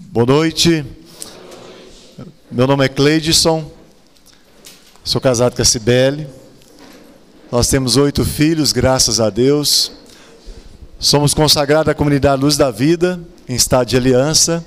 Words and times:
Boa 0.00 0.24
noite. 0.24 0.84
Meu 2.48 2.68
nome 2.68 2.84
é 2.84 2.88
Cleidson. 2.88 3.68
Sou 5.02 5.20
casado 5.20 5.56
com 5.56 5.60
a 5.60 5.64
Cibele. 5.64 6.28
Nós 7.50 7.66
temos 7.66 7.96
oito 7.96 8.24
filhos, 8.24 8.72
graças 8.72 9.18
a 9.18 9.28
Deus. 9.28 9.90
Somos 11.00 11.34
consagrados 11.34 11.90
à 11.90 11.94
comunidade 11.94 12.40
Luz 12.40 12.56
da 12.56 12.70
Vida, 12.70 13.20
em 13.48 13.56
estado 13.56 13.88
de 13.88 13.96
aliança. 13.96 14.64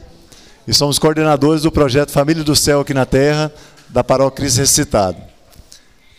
E 0.68 0.74
somos 0.74 1.00
coordenadores 1.00 1.64
do 1.64 1.72
projeto 1.72 2.12
Família 2.12 2.44
do 2.44 2.56
Céu 2.56 2.82
aqui 2.82 2.94
na 2.94 3.06
Terra, 3.06 3.54
da 3.88 4.04
Paróquia 4.04 4.44
Cristo 4.44 4.58
Ressuscitado. 4.58 5.18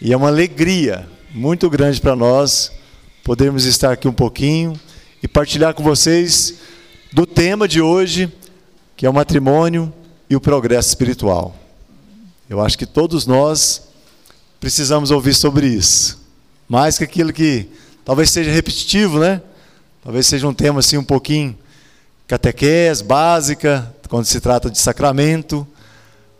E 0.00 0.10
é 0.14 0.16
uma 0.16 0.28
alegria 0.28 1.06
muito 1.34 1.68
grande 1.68 2.00
para 2.00 2.16
nós 2.16 2.72
podermos 3.22 3.66
estar 3.66 3.92
aqui 3.92 4.08
um 4.08 4.12
pouquinho 4.12 4.72
e 5.22 5.28
partilhar 5.28 5.74
com 5.74 5.82
vocês 5.82 6.54
do 7.12 7.26
tema 7.26 7.68
de 7.68 7.82
hoje, 7.82 8.32
que 9.02 9.06
é 9.06 9.10
o 9.10 9.12
matrimônio 9.12 9.92
e 10.30 10.36
o 10.36 10.40
progresso 10.40 10.90
espiritual. 10.90 11.56
Eu 12.48 12.60
acho 12.60 12.78
que 12.78 12.86
todos 12.86 13.26
nós 13.26 13.82
precisamos 14.60 15.10
ouvir 15.10 15.34
sobre 15.34 15.66
isso. 15.66 16.20
Mais 16.68 16.98
que 16.98 17.02
aquilo 17.02 17.32
que 17.32 17.66
talvez 18.04 18.30
seja 18.30 18.52
repetitivo, 18.52 19.18
né? 19.18 19.42
Talvez 20.04 20.28
seja 20.28 20.46
um 20.46 20.54
tema 20.54 20.78
assim 20.78 20.98
um 20.98 21.02
pouquinho 21.02 21.58
catequese, 22.28 23.02
básica, 23.02 23.92
quando 24.08 24.26
se 24.26 24.40
trata 24.40 24.70
de 24.70 24.78
sacramento, 24.78 25.66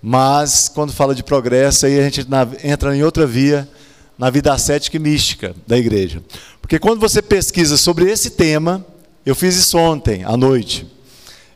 mas 0.00 0.68
quando 0.68 0.92
fala 0.92 1.16
de 1.16 1.24
progresso, 1.24 1.84
aí 1.86 1.98
a 1.98 2.04
gente 2.04 2.24
entra 2.62 2.96
em 2.96 3.02
outra 3.02 3.26
via, 3.26 3.68
na 4.16 4.30
vida 4.30 4.52
ascética 4.52 4.96
e 4.96 5.00
mística 5.00 5.52
da 5.66 5.76
igreja. 5.76 6.22
Porque 6.60 6.78
quando 6.78 7.00
você 7.00 7.20
pesquisa 7.20 7.76
sobre 7.76 8.08
esse 8.08 8.30
tema, 8.30 8.86
eu 9.26 9.34
fiz 9.34 9.56
isso 9.56 9.76
ontem 9.76 10.22
à 10.22 10.36
noite. 10.36 10.86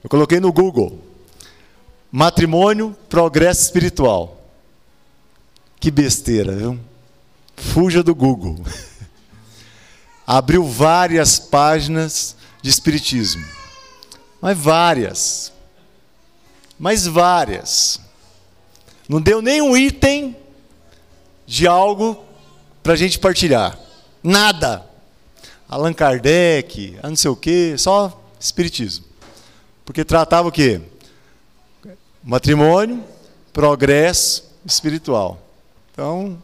Eu 0.07 0.09
coloquei 0.09 0.39
no 0.39 0.53
Google: 0.53 1.01
matrimônio, 2.13 2.97
progresso 3.09 3.63
espiritual. 3.63 4.41
Que 5.81 5.91
besteira, 5.91 6.55
viu? 6.55 6.79
Fuja 7.57 8.05
do 8.05 8.15
Google. 8.15 8.57
Abriu 10.25 10.63
várias 10.63 11.41
páginas 11.41 12.37
de 12.63 12.71
espiritismo. 12.71 13.45
Mas 14.41 14.57
várias. 14.57 15.53
Mas 16.79 17.05
várias. 17.05 18.01
Não 19.09 19.21
deu 19.21 19.43
nem 19.43 19.61
um 19.61 19.77
item 19.77 20.37
de 21.45 21.67
algo 21.67 22.25
para 22.81 22.93
a 22.93 22.97
gente 22.97 23.19
partilhar. 23.19 23.77
Nada. 24.23 24.89
Allan 25.69 25.93
Kardec, 25.93 26.97
não 27.03 27.17
sei 27.17 27.31
o 27.33 27.35
quê, 27.35 27.75
só 27.77 28.23
espiritismo. 28.39 29.16
Porque 29.87 30.05
tratava 30.05 30.49
o 30.49 30.53
quê? 30.53 30.81
Matrimônio, 32.23 33.03
progresso 33.53 34.45
espiritual. 34.67 35.41
Então, 35.93 36.43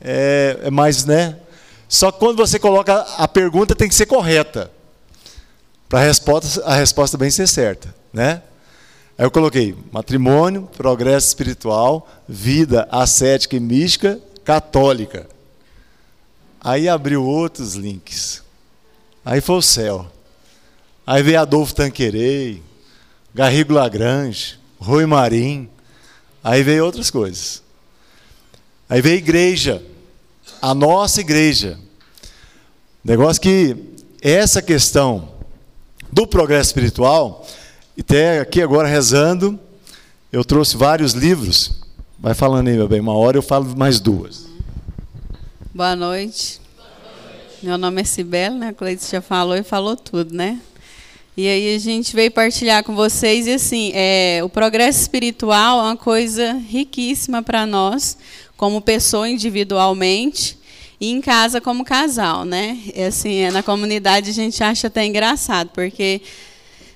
é, 0.00 0.58
é 0.64 0.70
mais, 0.70 1.04
né? 1.04 1.38
Só 1.88 2.10
que 2.10 2.18
quando 2.18 2.36
você 2.36 2.58
coloca 2.58 3.00
a 3.16 3.28
pergunta 3.28 3.76
tem 3.76 3.88
que 3.88 3.94
ser 3.94 4.06
correta. 4.06 4.70
Para 5.88 6.00
a 6.00 6.02
resposta, 6.02 6.64
a 6.64 6.74
resposta 6.74 7.16
bem 7.16 7.30
ser 7.30 7.46
certa, 7.46 7.94
né? 8.12 8.42
Aí 9.16 9.24
eu 9.26 9.30
coloquei 9.30 9.76
matrimônio, 9.92 10.68
progresso 10.76 11.28
espiritual, 11.28 12.08
vida 12.28 12.88
ascética 12.90 13.54
e 13.54 13.60
mística 13.60 14.18
católica. 14.44 15.28
Aí 16.60 16.88
abriu 16.88 17.24
outros 17.24 17.74
links. 17.74 18.42
Aí 19.24 19.40
foi 19.40 19.56
o 19.56 19.62
céu. 19.62 20.10
Aí 21.06 21.22
veio 21.22 21.40
Adolfo 21.40 21.74
Tanquerei, 21.74 22.62
Garrigo 23.34 23.72
Lagrange, 23.72 24.58
Rui 24.78 25.06
Marim. 25.06 25.68
Aí 26.44 26.62
veio 26.62 26.84
outras 26.84 27.10
coisas. 27.10 27.62
Aí 28.88 29.00
veio 29.00 29.14
a 29.14 29.18
igreja, 29.18 29.82
a 30.60 30.74
nossa 30.74 31.20
igreja. 31.20 31.78
Negócio 33.02 33.40
que 33.40 33.76
essa 34.20 34.60
questão 34.60 35.32
do 36.12 36.26
progresso 36.26 36.70
espiritual, 36.70 37.46
até 37.98 38.40
aqui 38.40 38.60
agora 38.60 38.86
rezando, 38.86 39.58
eu 40.30 40.44
trouxe 40.44 40.76
vários 40.76 41.12
livros. 41.12 41.80
Vai 42.18 42.34
falando 42.34 42.68
aí, 42.68 42.76
meu 42.76 42.86
bem, 42.86 43.00
uma 43.00 43.16
hora 43.16 43.38
eu 43.38 43.42
falo 43.42 43.76
mais 43.76 43.98
duas. 43.98 44.46
Boa 45.74 45.96
noite. 45.96 46.60
Meu 47.62 47.78
nome 47.78 48.02
é 48.02 48.04
Cibele, 48.04 48.56
né? 48.56 48.68
A 48.68 48.72
Cleiton 48.74 49.06
já 49.10 49.22
falou 49.22 49.56
e 49.56 49.62
falou 49.62 49.96
tudo, 49.96 50.34
né? 50.34 50.60
E 51.34 51.48
aí 51.48 51.74
a 51.74 51.78
gente 51.78 52.14
veio 52.14 52.30
partilhar 52.30 52.84
com 52.84 52.94
vocês 52.94 53.46
e 53.46 53.52
assim, 53.52 53.90
é, 53.94 54.42
o 54.44 54.50
progresso 54.50 55.00
espiritual 55.00 55.80
é 55.80 55.82
uma 55.84 55.96
coisa 55.96 56.52
riquíssima 56.68 57.42
para 57.42 57.64
nós, 57.64 58.18
como 58.54 58.82
pessoa 58.82 59.26
individualmente 59.26 60.58
e 61.00 61.10
em 61.10 61.22
casa 61.22 61.58
como 61.58 61.86
casal, 61.86 62.44
né? 62.44 62.78
E 62.94 63.02
assim, 63.04 63.36
é, 63.36 63.50
na 63.50 63.62
comunidade 63.62 64.28
a 64.28 64.32
gente 64.34 64.62
acha 64.62 64.88
até 64.88 65.06
engraçado, 65.06 65.70
porque 65.70 66.20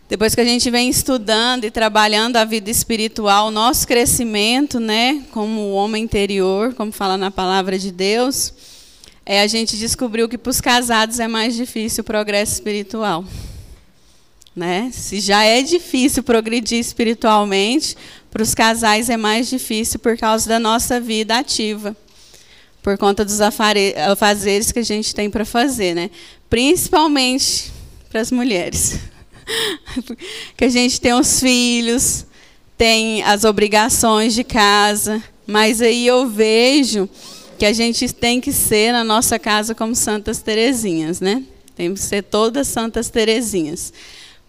depois 0.06 0.34
que 0.34 0.42
a 0.42 0.44
gente 0.44 0.70
vem 0.70 0.90
estudando 0.90 1.64
e 1.64 1.70
trabalhando 1.70 2.36
a 2.36 2.44
vida 2.44 2.70
espiritual, 2.70 3.50
nosso 3.50 3.88
crescimento, 3.88 4.78
né, 4.78 5.24
como 5.32 5.72
homem 5.72 6.04
interior, 6.04 6.74
como 6.74 6.92
fala 6.92 7.16
na 7.16 7.30
palavra 7.30 7.78
de 7.78 7.90
Deus, 7.90 8.52
é, 9.24 9.40
a 9.40 9.46
gente 9.46 9.78
descobriu 9.78 10.28
que 10.28 10.36
para 10.36 10.50
os 10.50 10.60
casados 10.60 11.18
é 11.20 11.26
mais 11.26 11.56
difícil 11.56 12.02
o 12.02 12.04
progresso 12.04 12.52
espiritual. 12.52 13.24
Né? 14.56 14.90
Se 14.90 15.20
já 15.20 15.44
é 15.44 15.60
difícil 15.60 16.22
progredir 16.22 16.80
espiritualmente, 16.80 17.94
para 18.30 18.42
os 18.42 18.54
casais 18.54 19.10
é 19.10 19.16
mais 19.16 19.50
difícil 19.50 19.98
por 19.98 20.16
causa 20.16 20.48
da 20.48 20.58
nossa 20.58 20.98
vida 20.98 21.36
ativa, 21.36 21.94
por 22.82 22.96
conta 22.96 23.22
dos 23.22 23.38
afazeres 23.40 24.72
que 24.72 24.78
a 24.78 24.82
gente 24.82 25.14
tem 25.14 25.28
para 25.28 25.44
fazer, 25.44 25.94
né? 25.94 26.10
principalmente 26.48 27.70
para 28.08 28.22
as 28.22 28.32
mulheres. 28.32 28.98
que 30.56 30.64
a 30.64 30.70
gente 30.70 31.02
tem 31.02 31.12
os 31.12 31.38
filhos, 31.38 32.24
tem 32.78 33.22
as 33.24 33.44
obrigações 33.44 34.34
de 34.34 34.42
casa, 34.42 35.22
mas 35.46 35.82
aí 35.82 36.06
eu 36.06 36.28
vejo 36.28 37.08
que 37.58 37.66
a 37.66 37.72
gente 37.74 38.12
tem 38.12 38.40
que 38.40 38.52
ser 38.52 38.92
na 38.92 39.04
nossa 39.04 39.38
casa 39.38 39.74
como 39.74 39.94
Santas 39.94 40.40
Terezinhas, 40.40 41.20
né? 41.20 41.42
Tem 41.74 41.92
que 41.92 42.00
ser 42.00 42.22
todas 42.22 42.68
Santas 42.68 43.10
Terezinhas. 43.10 43.92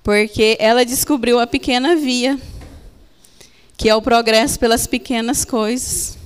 Porque 0.07 0.55
ela 0.57 0.85
descobriu 0.85 1.37
a 1.37 1.45
pequena 1.45 1.93
via, 1.93 2.39
que 3.75 3.89
é 3.89 3.93
o 3.93 4.01
progresso 4.01 4.57
pelas 4.57 4.87
pequenas 4.87 5.43
coisas. 5.43 6.17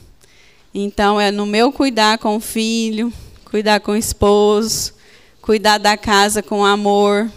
Então, 0.72 1.20
é 1.20 1.32
no 1.32 1.48
meu 1.48 1.72
cuidar 1.72 2.20
com 2.20 2.36
o 2.36 2.40
filho, 2.40 3.12
cuidar 3.44 3.80
com 3.80 3.94
o 3.94 3.98
esposo, 3.98 4.94
cuidar 5.42 5.80
da 5.80 5.98
casa 5.98 6.44
com 6.44 6.64
amor, 6.64 7.28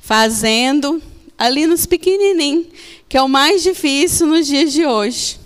fazendo 0.00 1.02
ali 1.36 1.66
nos 1.66 1.86
pequenininhos, 1.86 2.66
que 3.08 3.16
é 3.16 3.22
o 3.22 3.28
mais 3.28 3.60
difícil 3.60 4.28
nos 4.28 4.46
dias 4.46 4.72
de 4.72 4.86
hoje. 4.86 5.40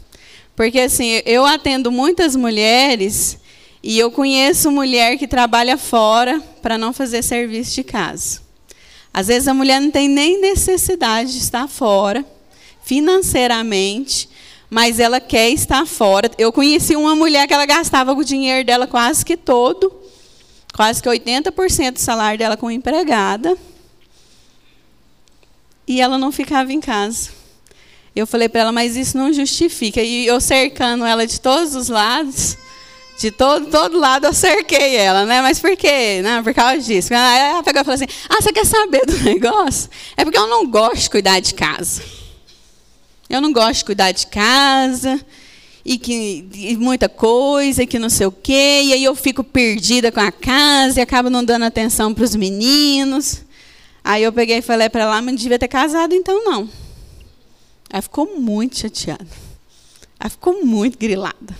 Porque 0.55 0.81
assim, 0.81 1.23
eu 1.25 1.47
atendo 1.47 1.91
muitas 1.91 2.37
mulheres 2.37 3.39
e 3.83 3.99
eu 3.99 4.11
conheço 4.11 4.71
mulher 4.71 5.17
que 5.17 5.27
trabalha 5.27 5.79
fora 5.79 6.39
para 6.61 6.77
não 6.77 6.93
fazer 6.93 7.23
serviço 7.23 7.77
de 7.77 7.83
casa. 7.83 8.44
Às 9.15 9.29
vezes 9.29 9.47
a 9.47 9.55
mulher 9.55 9.81
não 9.81 9.93
tem 9.93 10.09
nem 10.09 10.41
necessidade 10.41 11.31
de 11.31 11.39
estar 11.39 11.69
fora 11.69 12.25
financeiramente, 12.83 14.29
mas 14.69 14.99
ela 14.99 15.21
quer 15.21 15.51
estar 15.51 15.87
fora. 15.87 16.29
Eu 16.37 16.53
conheci 16.53 16.97
uma 16.97 17.15
mulher 17.15 17.47
que 17.47 17.55
ela 17.55 17.65
gastava 17.65 18.13
o 18.13 18.25
dinheiro 18.25 18.67
dela 18.67 18.89
quase 18.89 19.25
que 19.25 19.37
todo, 19.37 19.95
quase 20.75 21.01
que 21.01 21.09
80% 21.09 21.93
do 21.93 22.01
salário 22.01 22.39
dela 22.39 22.57
com 22.57 22.69
empregada, 22.69 23.57
e 25.87 26.01
ela 26.01 26.19
não 26.19 26.33
ficava 26.33 26.73
em 26.73 26.81
casa. 26.81 27.31
Eu 28.17 28.27
falei 28.27 28.49
para 28.49 28.63
ela, 28.63 28.73
mas 28.73 28.97
isso 28.97 29.17
não 29.17 29.33
justifica. 29.33 30.03
E 30.03 30.27
eu 30.27 30.41
cercando 30.41 31.05
ela 31.05 31.25
de 31.27 31.41
todos 31.41 31.75
os 31.75 31.89
lados, 31.89 32.57
de 33.19 33.31
todo, 33.31 33.67
todo 33.67 33.99
lado 33.99 34.27
eu 34.27 34.33
cerquei 34.33 34.97
ela, 34.97 35.25
né? 35.25 35.41
Mas 35.41 35.61
por 35.61 35.77
quê? 35.77 36.21
Não, 36.23 36.43
por 36.43 36.53
causa 36.53 36.81
disso. 36.81 37.15
Ela 37.15 37.63
pegou 37.63 37.81
e 37.81 37.85
falou 37.85 37.95
assim: 37.95 38.13
Ah, 38.29 38.43
você 38.43 38.53
quer 38.53 38.67
saber 38.67 39.07
do 39.07 39.19
negócio? 39.23 39.89
É 40.17 40.25
porque 40.25 40.39
eu 40.39 40.47
não 40.47 40.67
gosto 40.67 41.03
de 41.03 41.11
cuidar 41.11 41.41
de 41.41 41.55
casa. 41.55 42.03
Eu 43.29 43.41
não 43.41 43.53
gosto 43.53 43.79
de 43.79 43.85
cuidar 43.85 44.13
de 44.13 44.27
casa. 44.27 45.21
E 45.85 45.99
que 45.99 46.49
e 46.55 46.77
muita 46.77 47.11
coisa, 47.11 47.83
e 47.83 47.87
que 47.87 47.99
não 47.99 48.09
sei 48.09 48.27
o 48.27 48.33
quê. 48.33 48.81
E 48.85 48.93
aí 48.93 49.05
eu 49.05 49.15
fico 49.15 49.45
perdida 49.45 50.11
com 50.11 50.21
a 50.21 50.33
casa 50.33 50.99
e 50.99 51.03
acabo 51.03 51.31
não 51.31 51.45
dando 51.45 51.65
atenção 51.65 52.13
para 52.13 52.25
os 52.25 52.35
meninos. 52.35 53.43
Aí 54.03 54.23
eu 54.23 54.33
peguei 54.33 54.59
e 54.59 54.63
falei 54.63 54.89
para 54.89 55.05
ela, 55.05 55.23
mas 55.23 55.27
não 55.27 55.35
devia 55.35 55.59
ter 55.59 55.69
casado 55.69 56.15
então 56.15 56.45
não. 56.45 56.69
Ela 57.91 58.03
ficou 58.03 58.39
muito 58.39 58.79
chateada. 58.79 59.27
Ela 60.19 60.31
ficou 60.31 60.65
muito 60.65 60.99
grilada. 60.99 61.55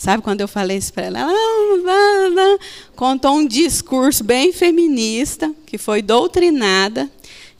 Sabe 0.00 0.22
quando 0.22 0.40
eu 0.40 0.48
falei 0.48 0.78
isso 0.78 0.94
para 0.94 1.04
ela? 1.04 1.20
Ela 1.20 2.58
contou 2.96 3.34
um 3.34 3.46
discurso 3.46 4.24
bem 4.24 4.50
feminista, 4.50 5.54
que 5.66 5.76
foi 5.76 6.00
doutrinada, 6.00 7.06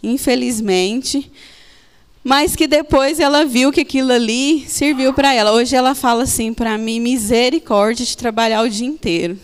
infelizmente, 0.03 1.31
mas 2.25 2.57
que 2.57 2.67
depois 2.67 3.21
ela 3.21 3.45
viu 3.45 3.71
que 3.71 3.83
aquilo 3.83 4.11
ali 4.11 4.65
serviu 4.67 5.13
para 5.13 5.35
ela. 5.35 5.53
Hoje 5.53 5.77
ela 5.77 5.95
fala 5.95 6.23
assim 6.23 6.55
para 6.55 6.79
mim, 6.79 6.99
misericórdia 6.99 8.07
de 8.07 8.17
trabalhar 8.17 8.63
o 8.63 8.71
dia 8.71 8.87
inteiro, 8.87 9.39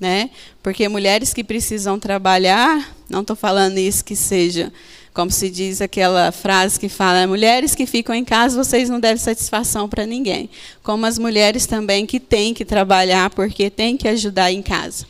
né? 0.00 0.30
Porque 0.60 0.88
mulheres 0.88 1.32
que 1.32 1.44
precisam 1.44 2.00
trabalhar, 2.00 2.96
não 3.08 3.20
estou 3.20 3.36
falando 3.36 3.78
isso 3.78 4.04
que 4.04 4.16
seja, 4.16 4.72
como 5.12 5.30
se 5.30 5.50
diz 5.50 5.80
aquela 5.80 6.30
frase 6.30 6.78
que 6.78 6.88
fala, 6.88 7.26
mulheres 7.26 7.74
que 7.74 7.86
ficam 7.86 8.14
em 8.14 8.24
casa, 8.24 8.62
vocês 8.62 8.88
não 8.88 9.00
devem 9.00 9.16
satisfação 9.16 9.88
para 9.88 10.06
ninguém. 10.06 10.48
Como 10.82 11.06
as 11.06 11.18
mulheres 11.18 11.66
também 11.66 12.06
que 12.06 12.20
têm 12.20 12.54
que 12.54 12.64
trabalhar 12.64 13.30
porque 13.30 13.70
têm 13.70 13.96
que 13.96 14.08
ajudar 14.08 14.52
em 14.52 14.62
casa 14.62 15.06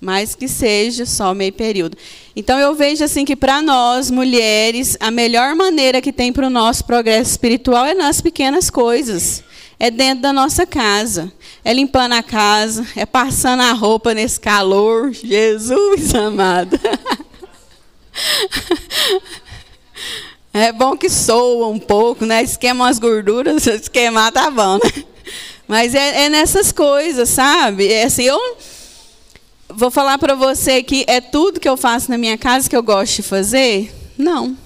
mas 0.00 0.34
que 0.34 0.46
seja 0.46 1.04
só 1.04 1.34
meio 1.34 1.52
período. 1.52 1.96
Então 2.36 2.58
eu 2.58 2.74
vejo 2.74 3.02
assim 3.02 3.24
que 3.24 3.34
para 3.34 3.60
nós 3.60 4.10
mulheres 4.10 4.96
a 5.00 5.10
melhor 5.10 5.54
maneira 5.54 6.00
que 6.00 6.12
tem 6.12 6.32
para 6.32 6.46
o 6.46 6.50
nosso 6.50 6.84
progresso 6.84 7.32
espiritual 7.32 7.84
é 7.84 7.94
nas 7.94 8.20
pequenas 8.20 8.70
coisas, 8.70 9.42
é 9.78 9.90
dentro 9.90 10.22
da 10.22 10.32
nossa 10.32 10.66
casa, 10.66 11.32
é 11.64 11.72
limpando 11.72 12.12
a 12.12 12.22
casa, 12.22 12.86
é 12.96 13.04
passando 13.04 13.62
a 13.62 13.72
roupa 13.72 14.14
nesse 14.14 14.38
calor, 14.38 15.12
Jesus 15.12 16.14
amado. 16.14 16.78
É 20.52 20.72
bom 20.72 20.96
que 20.96 21.08
soa 21.08 21.68
um 21.68 21.78
pouco, 21.78 22.24
né? 22.26 22.42
Esquema 22.42 22.88
as 22.88 22.98
gorduras, 22.98 23.66
esquemar 23.68 24.32
tá 24.32 24.50
bom, 24.50 24.74
né? 24.74 25.04
Mas 25.68 25.94
é, 25.94 26.24
é 26.24 26.28
nessas 26.28 26.72
coisas, 26.72 27.28
sabe? 27.28 27.86
É 27.86 28.04
assim, 28.04 28.24
eu 28.24 28.56
vou 29.68 29.90
falar 29.90 30.18
para 30.18 30.34
você 30.34 30.82
que 30.82 31.04
é 31.06 31.20
tudo 31.20 31.60
que 31.60 31.68
eu 31.68 31.76
faço 31.76 32.10
na 32.10 32.16
minha 32.16 32.38
casa 32.38 32.68
que 32.68 32.76
eu 32.76 32.82
gosto 32.82 33.16
de 33.16 33.22
fazer? 33.22 33.94
Não. 34.16 34.56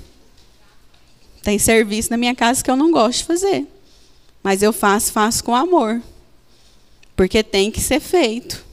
Tem 1.42 1.58
serviço 1.58 2.10
na 2.10 2.16
minha 2.16 2.34
casa 2.34 2.62
que 2.62 2.70
eu 2.70 2.76
não 2.76 2.92
gosto 2.92 3.18
de 3.18 3.24
fazer. 3.24 3.66
Mas 4.42 4.62
eu 4.62 4.72
faço, 4.72 5.12
faço 5.12 5.42
com 5.42 5.54
amor. 5.54 6.00
Porque 7.16 7.42
tem 7.42 7.70
que 7.70 7.80
ser 7.80 8.00
feito. 8.00 8.64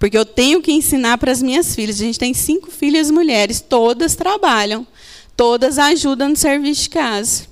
Porque 0.00 0.16
eu 0.16 0.24
tenho 0.24 0.62
que 0.62 0.72
ensinar 0.72 1.18
para 1.18 1.30
as 1.30 1.42
minhas 1.42 1.74
filhas. 1.74 1.96
A 1.96 2.04
gente 2.04 2.18
tem 2.18 2.32
cinco 2.32 2.70
filhas 2.70 3.10
mulheres, 3.10 3.60
todas 3.60 4.16
trabalham. 4.16 4.86
Todas 5.36 5.78
ajudam 5.78 6.30
no 6.30 6.36
serviço 6.36 6.84
de 6.84 6.90
casa. 6.90 7.44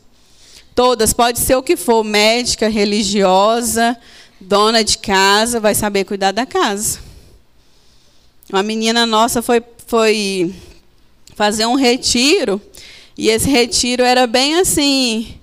Todas, 0.75 1.12
pode 1.12 1.41
ser 1.41 1.56
o 1.56 1.62
que 1.62 1.77
for, 1.77 2.03
médica, 2.03 2.69
religiosa, 2.69 3.97
dona 4.41 4.83
de 4.83 4.97
casa, 4.97 5.61
vai 5.61 5.75
saber 5.75 6.05
cuidar 6.05 6.33
da 6.33 6.47
casa. 6.47 7.00
Uma 8.49 8.62
menina 8.62 9.05
nossa 9.05 9.43
foi, 9.43 9.62
foi 9.87 10.55
fazer 11.35 11.67
um 11.67 11.75
retiro, 11.75 12.62
e 13.17 13.29
esse 13.29 13.51
retiro 13.51 14.05
era 14.05 14.27
bem 14.27 14.55
assim. 14.55 15.35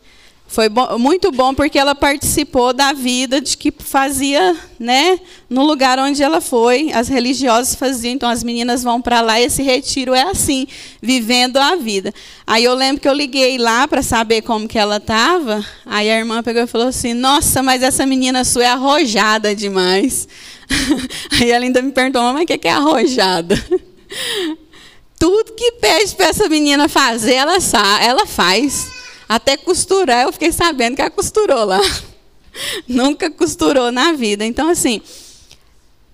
Foi 0.47 0.69
bom, 0.69 0.97
muito 0.97 1.31
bom 1.31 1.53
porque 1.53 1.77
ela 1.77 1.95
participou 1.95 2.71
da 2.71 2.93
vida 2.93 3.41
de 3.41 3.57
que 3.57 3.73
fazia, 3.77 4.55
né, 4.79 5.19
no 5.49 5.65
lugar 5.65 5.97
onde 5.99 6.21
ela 6.21 6.39
foi, 6.39 6.91
as 6.93 7.07
religiosas 7.07 7.75
faziam, 7.75 8.13
então 8.13 8.29
as 8.29 8.43
meninas 8.43 8.83
vão 8.83 9.01
para 9.01 9.21
lá, 9.21 9.39
e 9.39 9.45
esse 9.45 9.63
retiro 9.63 10.13
é 10.13 10.21
assim, 10.21 10.67
vivendo 11.01 11.57
a 11.57 11.75
vida. 11.75 12.13
Aí 12.45 12.63
eu 12.63 12.75
lembro 12.75 13.01
que 13.01 13.09
eu 13.09 13.13
liguei 13.13 13.57
lá 13.57 13.87
para 13.87 14.01
saber 14.01 14.43
como 14.43 14.67
que 14.67 14.77
ela 14.77 14.97
estava, 14.97 15.65
aí 15.85 16.09
a 16.09 16.17
irmã 16.17 16.41
pegou 16.43 16.61
e 16.61 16.67
falou 16.67 16.87
assim: 16.87 17.13
"Nossa, 17.13 17.63
mas 17.63 17.81
essa 17.81 18.05
menina 18.05 18.43
sua 18.43 18.63
é 18.63 18.67
arrojada 18.67 19.55
demais". 19.55 20.27
Aí 21.39 21.51
ela 21.51 21.63
ainda 21.63 21.79
me 21.79 21.91
perguntou, 21.91 22.33
mas 22.33 22.43
o 22.43 22.45
que 22.45 22.67
é 22.67 22.71
arrojada? 22.71 23.55
Tudo 25.19 25.53
que 25.53 25.73
pede 25.73 26.15
para 26.15 26.27
essa 26.27 26.49
menina 26.49 26.89
fazer, 26.89 27.33
ela, 27.33 27.57
ela 28.01 28.25
faz. 28.25 28.94
Até 29.27 29.57
costurar, 29.57 30.23
eu 30.23 30.33
fiquei 30.33 30.51
sabendo 30.51 30.95
que 30.95 31.01
ela 31.01 31.09
costurou 31.09 31.65
lá. 31.65 31.81
Nunca 32.87 33.29
costurou 33.29 33.91
na 33.91 34.13
vida. 34.13 34.45
Então, 34.45 34.69
assim, 34.69 35.01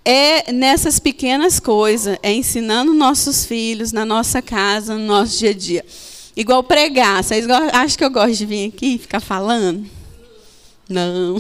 é 0.04 0.52
nessas 0.52 1.00
pequenas 1.00 1.60
coisas, 1.60 2.18
é 2.24 2.34
ensinando 2.34 2.94
nossos 2.94 3.46
filhos 3.46 3.92
na 3.92 4.06
nossa 4.06 4.42
casa, 4.42 4.98
no 4.98 5.06
nosso 5.06 5.38
dia 5.38 5.52
a 5.52 5.54
dia. 5.54 5.86
Igual 6.36 6.64
pregar. 6.64 7.24
Vocês 7.24 7.46
acham 7.50 7.98
que 7.98 8.04
eu 8.04 8.10
gosto 8.10 8.36
de 8.36 8.46
vir 8.46 8.70
aqui 8.70 8.96
e 8.96 8.98
ficar 8.98 9.20
falando? 9.20 9.86
Não, 10.90 11.38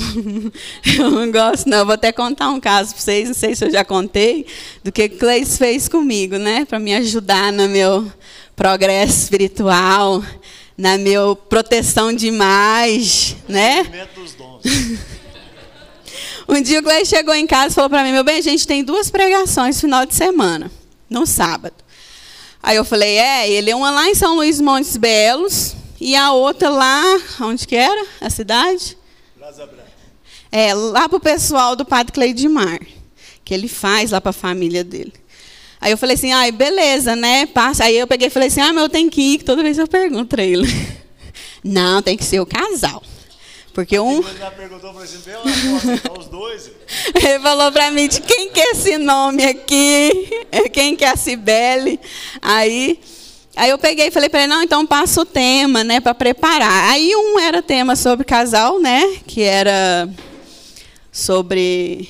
eu 0.97 1.11
não 1.11 1.29
gosto, 1.29 1.67
não. 1.67 1.85
vou 1.85 1.93
até 1.95 2.11
contar 2.11 2.49
um 2.49 2.59
caso 2.59 2.93
para 2.93 3.01
vocês, 3.01 3.27
não 3.27 3.35
sei 3.35 3.53
se 3.53 3.65
eu 3.65 3.71
já 3.71 3.83
contei, 3.83 4.45
do 4.81 4.91
que 4.91 5.09
Cleis 5.09 5.57
fez 5.57 5.89
comigo, 5.89 6.37
né? 6.37 6.63
Para 6.63 6.79
me 6.79 6.93
ajudar 6.95 7.51
no 7.51 7.67
meu 7.67 8.09
progresso 8.55 9.23
espiritual, 9.23 10.23
na 10.81 10.97
minha 10.97 11.35
proteção 11.47 12.11
demais, 12.11 13.35
né? 13.47 13.83
um 16.49 16.59
dia 16.59 16.79
o 16.79 16.83
Cleis 16.83 17.07
chegou 17.07 17.35
em 17.35 17.45
casa 17.45 17.67
e 17.67 17.75
falou 17.75 17.87
para 17.87 18.03
mim, 18.03 18.11
meu 18.11 18.23
bem, 18.23 18.39
a 18.39 18.41
gente 18.41 18.65
tem 18.65 18.83
duas 18.83 19.11
pregações 19.11 19.75
no 19.75 19.81
final 19.81 20.07
de 20.07 20.15
semana, 20.15 20.71
no 21.07 21.27
sábado. 21.27 21.75
Aí 22.63 22.77
eu 22.77 22.83
falei, 22.83 23.15
é, 23.19 23.47
ele 23.47 23.69
é 23.69 23.75
uma 23.75 23.91
lá 23.91 24.09
em 24.09 24.15
São 24.15 24.35
Luís 24.35 24.59
Montes 24.59 24.97
Belos, 24.97 25.75
e 25.99 26.15
a 26.15 26.31
outra 26.31 26.67
lá, 26.67 27.03
onde 27.41 27.67
que 27.67 27.75
era? 27.75 28.03
A 28.19 28.31
cidade? 28.31 28.97
É, 30.51 30.73
lá 30.73 31.07
para 31.07 31.17
o 31.17 31.21
pessoal 31.21 31.75
do 31.75 31.85
Padre 31.85 32.11
Cleidimar, 32.11 32.79
que 33.45 33.53
ele 33.53 33.67
faz 33.67 34.09
lá 34.09 34.19
para 34.19 34.31
a 34.31 34.33
família 34.33 34.83
dele. 34.83 35.13
Aí 35.81 35.91
eu 35.91 35.97
falei 35.97 36.13
assim, 36.13 36.31
ai, 36.31 36.51
beleza, 36.51 37.15
né? 37.15 37.47
Passa. 37.47 37.85
Aí 37.85 37.97
eu 37.97 38.05
peguei 38.05 38.27
e 38.27 38.31
falei 38.31 38.47
assim, 38.47 38.61
ah, 38.61 38.71
mas 38.71 38.83
eu 38.83 38.89
tenho 38.89 39.09
que 39.09 39.21
ir, 39.21 39.37
que 39.39 39.43
toda 39.43 39.63
vez 39.63 39.79
eu 39.79 39.87
pergunto 39.87 40.27
para 40.27 40.43
ele. 40.43 40.67
Não, 41.63 42.01
tem 42.01 42.15
que 42.15 42.23
ser 42.23 42.39
o 42.39 42.45
casal. 42.45 43.01
Porque 43.73 43.97
um. 43.99 44.17
Ele 44.17 44.51
perguntou 44.55 44.93
para 44.93 45.03
assim, 45.03 45.17
os 46.19 46.27
dois. 46.27 46.71
Ele 47.15 47.39
falou 47.39 47.71
para 47.71 47.89
mim 47.89 48.07
de 48.07 48.19
quem 48.19 48.51
que 48.51 48.59
é 48.59 48.71
esse 48.71 48.97
nome 48.97 49.45
aqui, 49.45 50.11
quem 50.73 50.93
que 50.95 51.05
é 51.05 51.09
a 51.09 51.15
Cibele. 51.15 51.97
Aí 52.41 52.99
Aí 53.55 53.69
eu 53.69 53.77
peguei 53.77 54.07
e 54.07 54.11
falei 54.11 54.29
para 54.29 54.43
ele, 54.43 54.47
não, 54.47 54.63
então 54.63 54.87
passa 54.87 55.21
o 55.21 55.25
tema, 55.25 55.83
né, 55.83 55.99
para 55.99 56.13
preparar. 56.13 56.89
Aí 56.89 57.13
um 57.15 57.37
era 57.37 57.61
tema 57.61 57.95
sobre 57.95 58.23
casal, 58.23 58.79
né, 58.79 59.17
que 59.27 59.41
era 59.41 60.09
sobre 61.11 62.09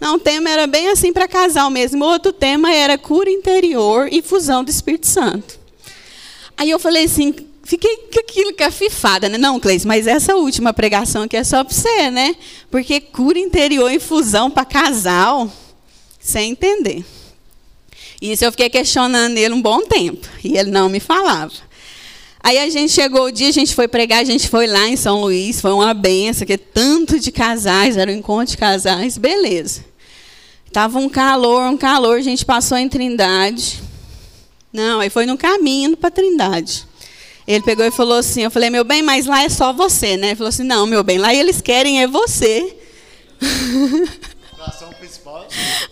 não, 0.00 0.16
o 0.16 0.18
tema 0.18 0.50
era 0.50 0.66
bem 0.66 0.88
assim 0.88 1.12
para 1.12 1.28
casal 1.28 1.70
mesmo. 1.70 2.04
Outro 2.04 2.32
tema 2.32 2.72
era 2.72 2.98
cura 2.98 3.30
interior 3.30 4.08
e 4.10 4.22
fusão 4.22 4.64
do 4.64 4.70
Espírito 4.70 5.06
Santo. 5.06 5.58
Aí 6.56 6.70
eu 6.70 6.78
falei 6.78 7.04
assim, 7.04 7.34
fiquei 7.62 7.96
com 8.12 8.20
aquilo 8.20 8.54
cafifada, 8.54 9.28
né? 9.28 9.38
Não, 9.38 9.58
Cleis, 9.58 9.84
mas 9.84 10.06
essa 10.06 10.36
última 10.36 10.72
pregação 10.72 11.22
aqui 11.22 11.36
é 11.36 11.44
só 11.44 11.64
para 11.64 11.74
você, 11.74 12.10
né? 12.10 12.36
Porque 12.70 13.00
cura 13.00 13.38
interior 13.38 13.90
e 13.90 13.98
fusão 13.98 14.50
para 14.50 14.64
casal, 14.64 15.50
sem 16.20 16.52
entender. 16.52 17.04
Isso 18.20 18.44
eu 18.44 18.50
fiquei 18.50 18.70
questionando 18.70 19.36
ele 19.36 19.54
um 19.54 19.60
bom 19.60 19.80
tempo. 19.82 20.26
E 20.42 20.56
ele 20.56 20.70
não 20.70 20.88
me 20.88 21.00
falava. 21.00 21.52
Aí 22.44 22.58
a 22.58 22.68
gente 22.68 22.92
chegou 22.92 23.24
o 23.24 23.32
dia, 23.32 23.48
a 23.48 23.52
gente 23.52 23.74
foi 23.74 23.88
pregar, 23.88 24.20
a 24.20 24.24
gente 24.24 24.50
foi 24.50 24.66
lá 24.66 24.86
em 24.86 24.98
São 24.98 25.22
Luís, 25.22 25.62
foi 25.62 25.72
uma 25.72 25.94
benção, 25.94 26.46
que 26.46 26.58
tanto 26.58 27.18
de 27.18 27.32
casais, 27.32 27.96
era 27.96 28.10
um 28.10 28.14
encontro 28.14 28.50
de 28.50 28.58
casais, 28.58 29.16
beleza. 29.16 29.82
Tava 30.70 30.98
um 30.98 31.08
calor, 31.08 31.62
um 31.70 31.76
calor, 31.78 32.18
a 32.18 32.20
gente 32.20 32.44
passou 32.44 32.76
em 32.76 32.86
Trindade. 32.86 33.82
Não, 34.70 35.00
aí 35.00 35.08
foi 35.08 35.24
no 35.24 35.38
caminho 35.38 35.96
para 35.96 36.10
Trindade. 36.10 36.86
Ele 37.48 37.64
pegou 37.64 37.86
e 37.86 37.90
falou 37.90 38.18
assim, 38.18 38.42
eu 38.42 38.50
falei, 38.50 38.68
meu 38.68 38.84
bem, 38.84 39.02
mas 39.02 39.24
lá 39.24 39.42
é 39.42 39.48
só 39.48 39.72
você, 39.72 40.18
né? 40.18 40.26
Ele 40.26 40.36
falou 40.36 40.50
assim, 40.50 40.64
não, 40.64 40.86
meu 40.86 41.02
bem, 41.02 41.16
lá 41.16 41.32
eles 41.32 41.62
querem 41.62 42.02
é 42.02 42.06
você. 42.06 42.76
principal. 45.04 45.46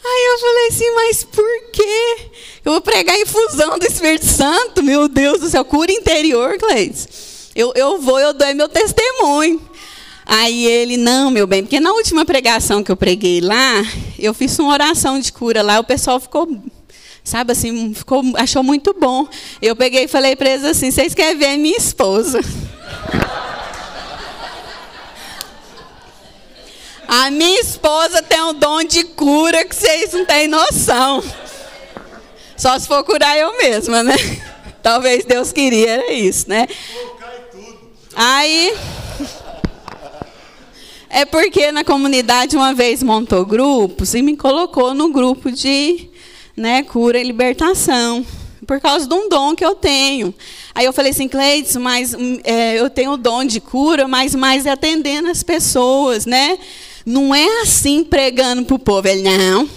Aí 0.04 0.26
eu 0.32 0.38
falei 0.38 0.68
assim, 0.68 0.94
mas 0.94 1.24
por 1.24 1.70
quê? 1.72 2.16
Eu 2.64 2.72
vou 2.72 2.80
pregar 2.80 3.14
a 3.14 3.20
infusão 3.20 3.78
do 3.78 3.86
Espírito 3.86 4.26
Santo, 4.26 4.82
meu 4.82 5.06
Deus 5.08 5.40
do 5.40 5.50
céu, 5.50 5.64
cura 5.64 5.92
interior, 5.92 6.56
Cleides. 6.58 7.50
Eu, 7.54 7.72
eu 7.76 8.00
vou, 8.00 8.18
eu 8.18 8.32
dou 8.32 8.54
meu 8.54 8.68
testemunho. 8.68 9.60
Aí 10.24 10.64
ele, 10.64 10.96
não, 10.96 11.30
meu 11.30 11.46
bem, 11.46 11.62
porque 11.62 11.80
na 11.80 11.92
última 11.92 12.24
pregação 12.24 12.82
que 12.82 12.90
eu 12.90 12.96
preguei 12.96 13.40
lá, 13.40 13.82
eu 14.18 14.32
fiz 14.32 14.58
uma 14.58 14.72
oração 14.72 15.18
de 15.18 15.32
cura 15.32 15.62
lá, 15.62 15.80
o 15.80 15.84
pessoal 15.84 16.18
ficou, 16.20 16.48
sabe 17.24 17.52
assim, 17.52 17.92
ficou, 17.92 18.22
achou 18.36 18.62
muito 18.62 18.94
bom. 18.98 19.26
Eu 19.60 19.76
peguei 19.76 20.04
e 20.04 20.08
falei 20.08 20.36
para 20.36 20.50
eles 20.50 20.64
assim: 20.64 20.90
vocês 20.90 21.12
querem 21.12 21.36
ver 21.36 21.56
minha 21.58 21.76
esposa? 21.76 22.40
A 27.14 27.30
minha 27.30 27.60
esposa 27.60 28.22
tem 28.22 28.42
um 28.42 28.54
dom 28.54 28.82
de 28.84 29.04
cura 29.04 29.66
que 29.66 29.76
vocês 29.76 30.14
não 30.14 30.24
têm 30.24 30.48
noção. 30.48 31.22
Só 32.56 32.78
se 32.78 32.88
for 32.88 33.04
curar 33.04 33.36
eu 33.36 33.54
mesma, 33.58 34.02
né? 34.02 34.16
Talvez 34.82 35.22
Deus 35.22 35.52
queria, 35.52 35.90
era 35.90 36.10
isso, 36.10 36.48
né? 36.48 36.66
Aí. 38.16 38.74
É 41.10 41.26
porque 41.26 41.70
na 41.70 41.84
comunidade 41.84 42.56
uma 42.56 42.72
vez 42.72 43.02
montou 43.02 43.44
grupos 43.44 44.14
e 44.14 44.22
me 44.22 44.34
colocou 44.34 44.94
no 44.94 45.12
grupo 45.12 45.52
de 45.52 46.08
né, 46.56 46.82
cura 46.82 47.18
e 47.18 47.24
libertação. 47.24 48.24
por 48.66 48.80
causa 48.80 49.06
de 49.06 49.12
um 49.12 49.28
dom 49.28 49.54
que 49.54 49.62
eu 49.62 49.74
tenho. 49.74 50.34
Aí 50.74 50.86
eu 50.86 50.94
falei 50.94 51.12
assim, 51.12 51.28
Cleides, 51.28 51.76
mas 51.76 52.14
hum, 52.14 52.38
é, 52.42 52.80
eu 52.80 52.88
tenho 52.88 53.10
o 53.12 53.16
dom 53.18 53.44
de 53.44 53.60
cura, 53.60 54.08
mas 54.08 54.34
mais 54.34 54.64
é 54.64 54.70
atendendo 54.70 55.28
as 55.28 55.42
pessoas, 55.42 56.24
né? 56.24 56.58
Não 57.04 57.34
é 57.34 57.62
assim 57.62 58.04
pregando 58.04 58.64
para 58.64 58.76
o 58.76 58.78
povo. 58.78 59.08
Ele, 59.08 59.22
não. 59.22 59.68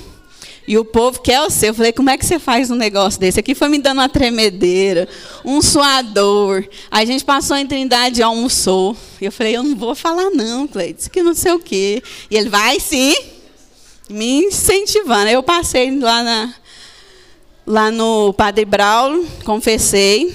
E 0.67 0.77
o 0.77 0.85
povo 0.85 1.21
quer 1.21 1.41
o 1.41 1.49
seu. 1.49 1.69
Eu 1.69 1.73
falei, 1.73 1.93
como 1.93 2.09
é 2.09 2.17
que 2.17 2.25
você 2.25 2.39
faz 2.39 2.71
um 2.71 2.75
negócio 2.75 3.19
desse? 3.19 3.39
Aqui 3.39 3.53
foi 3.53 3.69
me 3.69 3.77
dando 3.77 3.99
uma 3.99 4.09
tremedeira, 4.09 5.07
um 5.43 5.61
suador. 5.61 6.67
A 6.89 7.05
gente 7.05 7.23
passou 7.23 7.55
em 7.55 7.67
Trindade 7.67 8.19
e 8.19 8.23
almoçou. 8.23 8.97
Eu 9.21 9.31
falei, 9.31 9.55
eu 9.55 9.63
não 9.63 9.75
vou 9.75 9.93
falar 9.93 10.31
não, 10.31 10.67
Cleides, 10.67 11.07
que 11.07 11.21
não 11.21 11.35
sei 11.35 11.51
o 11.51 11.59
quê. 11.59 12.01
E 12.31 12.35
ele, 12.35 12.49
vai 12.49 12.79
sim, 12.79 13.13
me 14.09 14.45
incentivando. 14.45 15.29
Eu 15.29 15.43
passei 15.43 15.99
lá, 15.99 16.23
na, 16.23 16.55
lá 17.65 17.91
no 17.91 18.33
Padre 18.33 18.65
Braulio, 18.65 19.27
confessei 19.43 20.33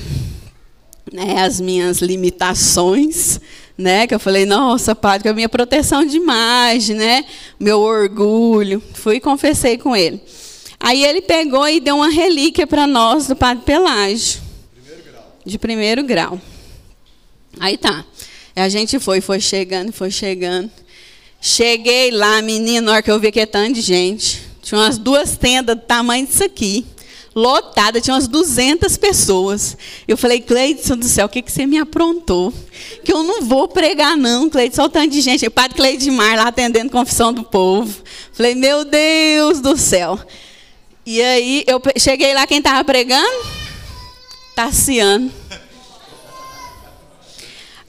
né, 1.12 1.42
as 1.42 1.60
minhas 1.60 1.98
limitações 1.98 3.40
né? 3.80 4.06
Que 4.06 4.14
eu 4.14 4.20
falei, 4.20 4.44
nossa, 4.44 4.94
padre, 4.94 5.22
que 5.22 5.28
é 5.28 5.30
a 5.30 5.34
minha 5.34 5.48
proteção 5.48 6.04
de 6.04 6.16
imagem, 6.16 6.94
né? 6.96 7.24
Meu 7.58 7.80
orgulho. 7.80 8.82
Fui 8.94 9.16
e 9.16 9.20
confessei 9.20 9.78
com 9.78 9.96
ele. 9.96 10.20
Aí 10.78 11.04
ele 11.04 11.20
pegou 11.20 11.68
e 11.68 11.80
deu 11.80 11.96
uma 11.96 12.10
relíquia 12.10 12.66
para 12.66 12.86
nós 12.86 13.26
do 13.26 13.34
padre 13.34 13.64
Pelágio. 13.64 14.40
Primeiro. 14.74 15.18
De 15.44 15.58
primeiro 15.58 16.02
grau. 16.04 16.40
Aí 17.58 17.76
tá. 17.76 18.04
A 18.54 18.68
gente 18.68 18.98
foi, 18.98 19.20
foi 19.20 19.40
chegando, 19.40 19.92
foi 19.92 20.10
chegando. 20.10 20.70
Cheguei 21.40 22.10
lá, 22.10 22.42
menino, 22.42 22.86
na 22.86 22.92
hora 22.92 23.02
que 23.02 23.10
eu 23.10 23.18
vi 23.18 23.32
que 23.32 23.40
é 23.40 23.46
tanto 23.46 23.74
de 23.74 23.80
gente. 23.80 24.42
Tinha 24.62 24.78
umas 24.78 24.98
duas 24.98 25.36
tendas 25.36 25.74
do 25.74 25.82
tamanho 25.82 26.26
disso 26.26 26.44
aqui 26.44 26.86
lotada, 27.34 28.00
tinha 28.00 28.14
umas 28.14 28.26
200 28.28 28.96
pessoas. 28.96 29.76
Eu 30.06 30.16
falei, 30.16 30.40
Cleidson 30.40 30.96
do 30.96 31.04
céu, 31.04 31.26
o 31.26 31.28
que, 31.28 31.42
que 31.42 31.52
você 31.52 31.66
me 31.66 31.78
aprontou? 31.78 32.52
Que 33.04 33.12
eu 33.12 33.22
não 33.22 33.42
vou 33.42 33.68
pregar, 33.68 34.16
não, 34.16 34.48
Cleidson, 34.50 34.82
olha 34.82 34.90
tanto 34.90 35.10
de 35.10 35.20
gente. 35.20 35.46
O 35.46 35.50
padre 35.50 35.76
Cleidmar 35.76 36.36
lá 36.36 36.48
atendendo 36.48 36.90
confissão 36.90 37.32
do 37.32 37.44
povo. 37.44 38.02
Falei, 38.32 38.54
meu 38.54 38.84
Deus 38.84 39.60
do 39.60 39.76
céu. 39.76 40.18
E 41.06 41.22
aí, 41.22 41.64
eu 41.66 41.80
cheguei 41.96 42.34
lá, 42.34 42.46
quem 42.46 42.58
estava 42.58 42.84
pregando? 42.84 43.46
Tassiano. 44.54 45.32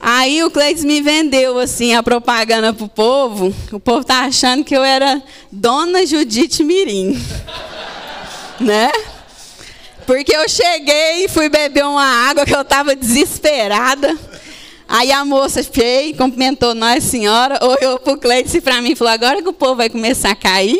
Aí 0.04 0.42
o 0.42 0.50
Cleiton 0.50 0.82
me 0.82 1.00
vendeu 1.00 1.60
assim 1.60 1.94
a 1.94 2.02
propaganda 2.02 2.72
para 2.72 2.84
o 2.84 2.88
povo. 2.88 3.54
O 3.70 3.78
povo 3.78 4.04
tá 4.04 4.22
achando 4.22 4.64
que 4.64 4.76
eu 4.76 4.82
era 4.82 5.22
Dona 5.50 6.04
Judite 6.04 6.64
Mirim. 6.64 7.16
né? 8.58 8.90
Porque 10.12 10.36
eu 10.36 10.46
cheguei 10.46 11.24
e 11.24 11.28
fui 11.28 11.48
beber 11.48 11.86
uma 11.86 12.04
água 12.28 12.44
que 12.44 12.54
eu 12.54 12.60
estava 12.60 12.94
desesperada. 12.94 14.14
Aí 14.86 15.10
a 15.10 15.24
moça 15.24 15.62
veio, 15.62 16.14
cumprimentou 16.14 16.74
nós, 16.74 17.02
senhora, 17.02 17.58
olhou 17.62 17.98
para 17.98 18.12
o 18.12 18.18
Cleiton 18.18 18.58
e 18.58 18.60
para 18.60 18.82
mim 18.82 18.94
falou: 18.94 19.10
agora 19.10 19.40
que 19.40 19.48
o 19.48 19.54
povo 19.54 19.76
vai 19.76 19.88
começar 19.88 20.32
a 20.32 20.34
cair. 20.34 20.78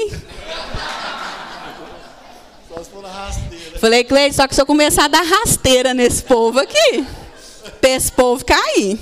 Falei, 3.81 4.05
Cleiton, 4.05 4.37
só 4.37 4.47
que 4.47 4.55
se 4.55 4.61
eu 4.61 4.67
começar 4.67 5.07
a 5.07 5.09
dar 5.09 5.23
rasteira 5.23 5.95
nesse 5.95 6.23
povo 6.25 6.59
aqui, 6.59 7.03
para 7.81 7.89
esse 7.89 8.13
povo 8.13 8.45
cair. 8.45 8.99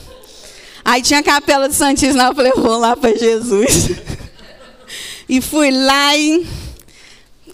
Aí 0.84 1.02
tinha 1.02 1.18
a 1.18 1.24
capela 1.24 1.66
do 1.66 1.74
Santíssimo 1.74 2.22
eu 2.22 2.34
falei, 2.36 2.52
vou 2.52 2.78
lá 2.78 2.96
para 2.96 3.18
Jesus. 3.18 3.90
e 5.28 5.40
fui 5.40 5.72
lá 5.72 6.16
e 6.16 6.46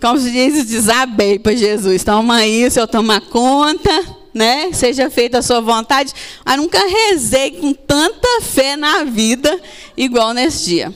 como 0.00 0.18
se 0.18 0.30
diz, 0.30 0.66
desabei 0.66 1.38
para 1.38 1.54
Jesus. 1.54 2.04
Toma 2.04 2.36
aí, 2.36 2.66
o 2.66 2.70
Senhor 2.70 2.86
toma 2.86 3.20
conta, 3.20 3.90
né? 4.34 4.72
Seja 4.72 5.08
feita 5.10 5.38
a 5.38 5.42
sua 5.42 5.60
vontade. 5.60 6.12
Mas 6.44 6.56
nunca 6.56 6.78
rezei 6.78 7.52
com 7.52 7.72
tanta 7.72 8.40
fé 8.42 8.76
na 8.76 9.04
vida 9.04 9.60
igual 9.96 10.32
nesse 10.34 10.66
dia. 10.66 10.94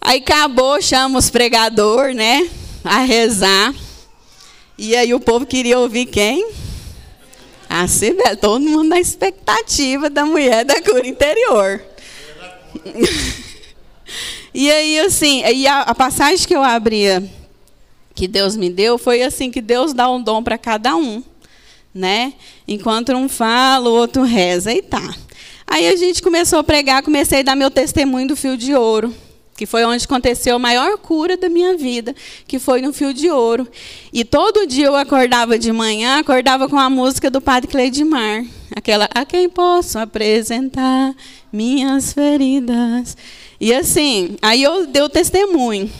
Aí 0.00 0.18
acabou, 0.18 0.80
chama 0.80 1.18
os 1.18 1.28
pregador, 1.28 2.14
né? 2.14 2.48
A 2.82 3.00
rezar. 3.00 3.74
E 4.78 4.96
aí 4.96 5.12
o 5.12 5.20
povo 5.20 5.44
queria 5.44 5.78
ouvir 5.78 6.06
quem? 6.06 6.50
A 7.68 7.86
Cibele. 7.86 8.36
Todo 8.36 8.60
mundo 8.60 8.88
na 8.88 8.98
expectativa 8.98 10.08
da 10.08 10.24
mulher 10.24 10.64
da 10.64 10.80
cura 10.80 11.06
interior. 11.06 11.82
e 14.54 14.70
aí, 14.70 15.00
assim, 15.00 15.44
e 15.44 15.66
a, 15.66 15.82
a 15.82 15.94
passagem 15.94 16.46
que 16.46 16.56
eu 16.56 16.62
abria 16.62 17.22
que 18.20 18.28
Deus 18.28 18.54
me 18.54 18.68
deu 18.68 18.98
foi 18.98 19.22
assim 19.22 19.50
que 19.50 19.62
Deus 19.62 19.94
dá 19.94 20.10
um 20.10 20.22
dom 20.22 20.42
para 20.42 20.58
cada 20.58 20.94
um, 20.94 21.22
né? 21.94 22.34
Enquanto 22.68 23.12
um 23.12 23.30
fala, 23.30 23.88
o 23.88 23.94
outro 23.94 24.24
reza 24.24 24.70
e 24.70 24.82
tá. 24.82 25.14
Aí 25.66 25.88
a 25.88 25.96
gente 25.96 26.20
começou 26.20 26.58
a 26.58 26.62
pregar, 26.62 27.02
comecei 27.02 27.40
a 27.40 27.42
dar 27.42 27.56
meu 27.56 27.70
testemunho 27.70 28.28
do 28.28 28.36
fio 28.36 28.58
de 28.58 28.74
ouro, 28.74 29.14
que 29.56 29.64
foi 29.64 29.86
onde 29.86 30.04
aconteceu 30.04 30.56
a 30.56 30.58
maior 30.58 30.98
cura 30.98 31.34
da 31.34 31.48
minha 31.48 31.78
vida, 31.78 32.14
que 32.46 32.58
foi 32.58 32.82
no 32.82 32.92
fio 32.92 33.14
de 33.14 33.30
ouro. 33.30 33.66
E 34.12 34.22
todo 34.22 34.66
dia 34.66 34.84
eu 34.84 34.96
acordava 34.96 35.58
de 35.58 35.72
manhã, 35.72 36.18
acordava 36.18 36.68
com 36.68 36.78
a 36.78 36.90
música 36.90 37.30
do 37.30 37.40
Padre 37.40 37.70
Cleidmar, 37.70 38.44
aquela 38.76 39.08
a 39.14 39.24
quem 39.24 39.48
posso 39.48 39.98
apresentar 39.98 41.16
minhas 41.50 42.12
feridas. 42.12 43.16
E 43.58 43.72
assim, 43.72 44.36
aí 44.42 44.62
eu 44.62 44.86
dei 44.86 45.00
o 45.00 45.08
testemunho. 45.08 45.90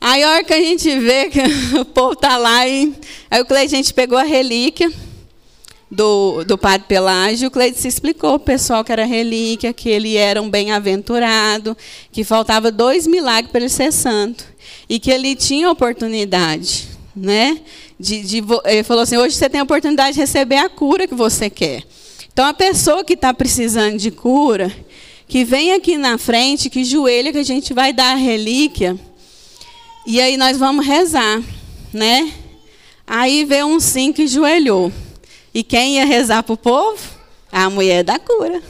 Aí 0.00 0.22
a 0.22 0.30
hora 0.30 0.44
que 0.44 0.52
a 0.52 0.60
gente 0.60 0.98
vê 0.98 1.28
que 1.28 1.40
o 1.78 1.84
povo 1.84 2.12
está 2.12 2.36
lá, 2.36 2.66
e, 2.66 2.94
aí 3.30 3.40
o 3.40 3.46
Cleide, 3.46 3.74
a 3.74 3.78
gente 3.78 3.94
pegou 3.94 4.18
a 4.18 4.22
relíquia 4.22 4.92
do, 5.90 6.44
do 6.44 6.58
padre 6.58 6.86
Pelágio, 6.88 7.48
o 7.48 7.50
Cleide 7.50 7.78
se 7.78 7.88
explicou 7.88 8.34
o 8.34 8.38
pessoal 8.38 8.84
que 8.84 8.92
era 8.92 9.04
relíquia, 9.04 9.72
que 9.72 9.88
ele 9.88 10.16
era 10.16 10.40
um 10.42 10.50
bem-aventurado, 10.50 11.76
que 12.12 12.24
faltava 12.24 12.70
dois 12.70 13.06
milagres 13.06 13.50
para 13.50 13.60
ele 13.60 13.68
ser 13.68 13.92
santo. 13.92 14.44
E 14.88 14.98
que 14.98 15.10
ele 15.10 15.34
tinha 15.34 15.70
oportunidade, 15.70 16.88
né? 17.14 17.60
De, 17.98 18.22
de, 18.22 18.44
ele 18.64 18.82
falou 18.82 19.02
assim, 19.02 19.16
hoje 19.16 19.34
você 19.34 19.48
tem 19.48 19.60
a 19.60 19.64
oportunidade 19.64 20.14
de 20.14 20.20
receber 20.20 20.58
a 20.58 20.68
cura 20.68 21.06
que 21.08 21.14
você 21.14 21.48
quer. 21.48 21.82
Então, 22.32 22.44
a 22.44 22.52
pessoa 22.52 23.02
que 23.02 23.14
está 23.14 23.32
precisando 23.32 23.96
de 23.96 24.10
cura, 24.10 24.70
que 25.26 25.44
vem 25.44 25.72
aqui 25.72 25.96
na 25.96 26.18
frente, 26.18 26.68
que 26.68 26.84
joelha, 26.84 27.32
que 27.32 27.38
a 27.38 27.44
gente 27.44 27.72
vai 27.72 27.92
dar 27.92 28.12
a 28.12 28.16
relíquia, 28.16 28.96
e 30.06 30.20
aí 30.20 30.36
nós 30.36 30.56
vamos 30.56 30.86
rezar, 30.86 31.42
né? 31.92 32.32
Aí 33.06 33.44
veio 33.44 33.66
um 33.66 33.80
sim 33.80 34.12
que 34.12 34.26
joelhou. 34.26 34.92
E 35.52 35.62
quem 35.62 35.96
ia 35.96 36.04
rezar 36.04 36.42
para 36.42 36.52
o 36.52 36.56
povo? 36.56 36.98
A 37.50 37.68
mulher 37.68 38.04
da 38.04 38.18
cura. 38.18 38.62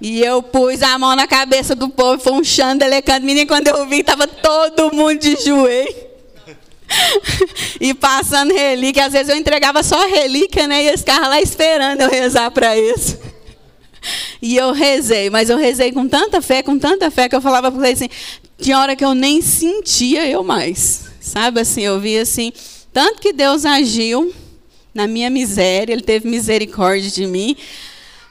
E 0.00 0.22
eu 0.22 0.42
pus 0.42 0.82
a 0.82 0.98
mão 0.98 1.14
na 1.14 1.26
cabeça 1.26 1.74
do 1.74 1.88
povo, 1.88 2.22
foi 2.22 2.32
um 2.32 2.44
chandelecando. 2.44 3.26
Menina, 3.26 3.46
quando 3.46 3.68
eu 3.68 3.86
vi, 3.86 4.00
estava 4.00 4.26
todo 4.26 4.94
mundo 4.94 5.18
de 5.18 5.36
joelho. 5.36 6.10
e 7.80 7.92
passando 7.92 8.54
relíquia. 8.54 9.06
Às 9.06 9.12
vezes 9.12 9.28
eu 9.28 9.36
entregava 9.36 9.82
só 9.82 10.06
relíquia, 10.06 10.66
né? 10.66 10.84
E 10.84 10.88
eles 10.88 11.00
ficavam 11.00 11.28
lá 11.28 11.40
esperando 11.40 12.00
eu 12.00 12.10
rezar 12.10 12.50
para 12.50 12.76
isso. 12.76 13.18
E 14.40 14.56
eu 14.56 14.72
rezei, 14.72 15.28
mas 15.28 15.50
eu 15.50 15.58
rezei 15.58 15.92
com 15.92 16.08
tanta 16.08 16.40
fé, 16.40 16.62
com 16.62 16.78
tanta 16.78 17.10
fé, 17.10 17.28
que 17.28 17.36
eu 17.36 17.40
falava 17.42 17.70
para 17.70 17.86
ele 17.86 17.92
assim: 17.92 18.08
tinha 18.60 18.78
hora 18.78 18.94
que 18.94 19.04
eu 19.04 19.14
nem 19.14 19.42
sentia 19.42 20.26
eu 20.28 20.42
mais. 20.42 21.02
Sabe 21.20 21.60
assim, 21.60 21.82
eu 21.82 21.98
vi 22.00 22.18
assim, 22.18 22.52
tanto 22.92 23.20
que 23.20 23.32
Deus 23.32 23.64
agiu 23.64 24.32
na 24.94 25.06
minha 25.06 25.30
miséria, 25.30 25.92
Ele 25.92 26.02
teve 26.02 26.28
misericórdia 26.28 27.10
de 27.10 27.26
mim. 27.26 27.56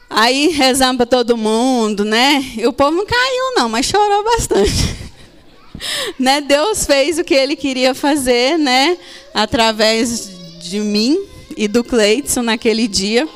Aí 0.09 0.48
rezamos 0.50 0.98
para 0.98 1.05
todo 1.05 1.38
mundo, 1.38 2.03
né? 2.03 2.43
E 2.57 2.65
o 2.65 2.74
povo 2.74 2.98
não 2.98 3.05
caiu, 3.05 3.55
não, 3.55 3.69
mas 3.69 3.86
chorou 3.86 4.24
bastante. 4.24 4.95
né? 6.17 6.41
Deus 6.41 6.86
fez 6.86 7.19
o 7.19 7.24
que 7.24 7.33
Ele 7.33 7.55
queria 7.55 7.93
fazer, 7.93 8.57
né? 8.57 8.98
Através 9.33 10.29
de 10.59 10.79
mim 10.79 11.17
e 11.55 11.67
do 11.67 11.83
Cleidson 11.83 12.41
naquele 12.41 12.88
dia. 12.88 13.27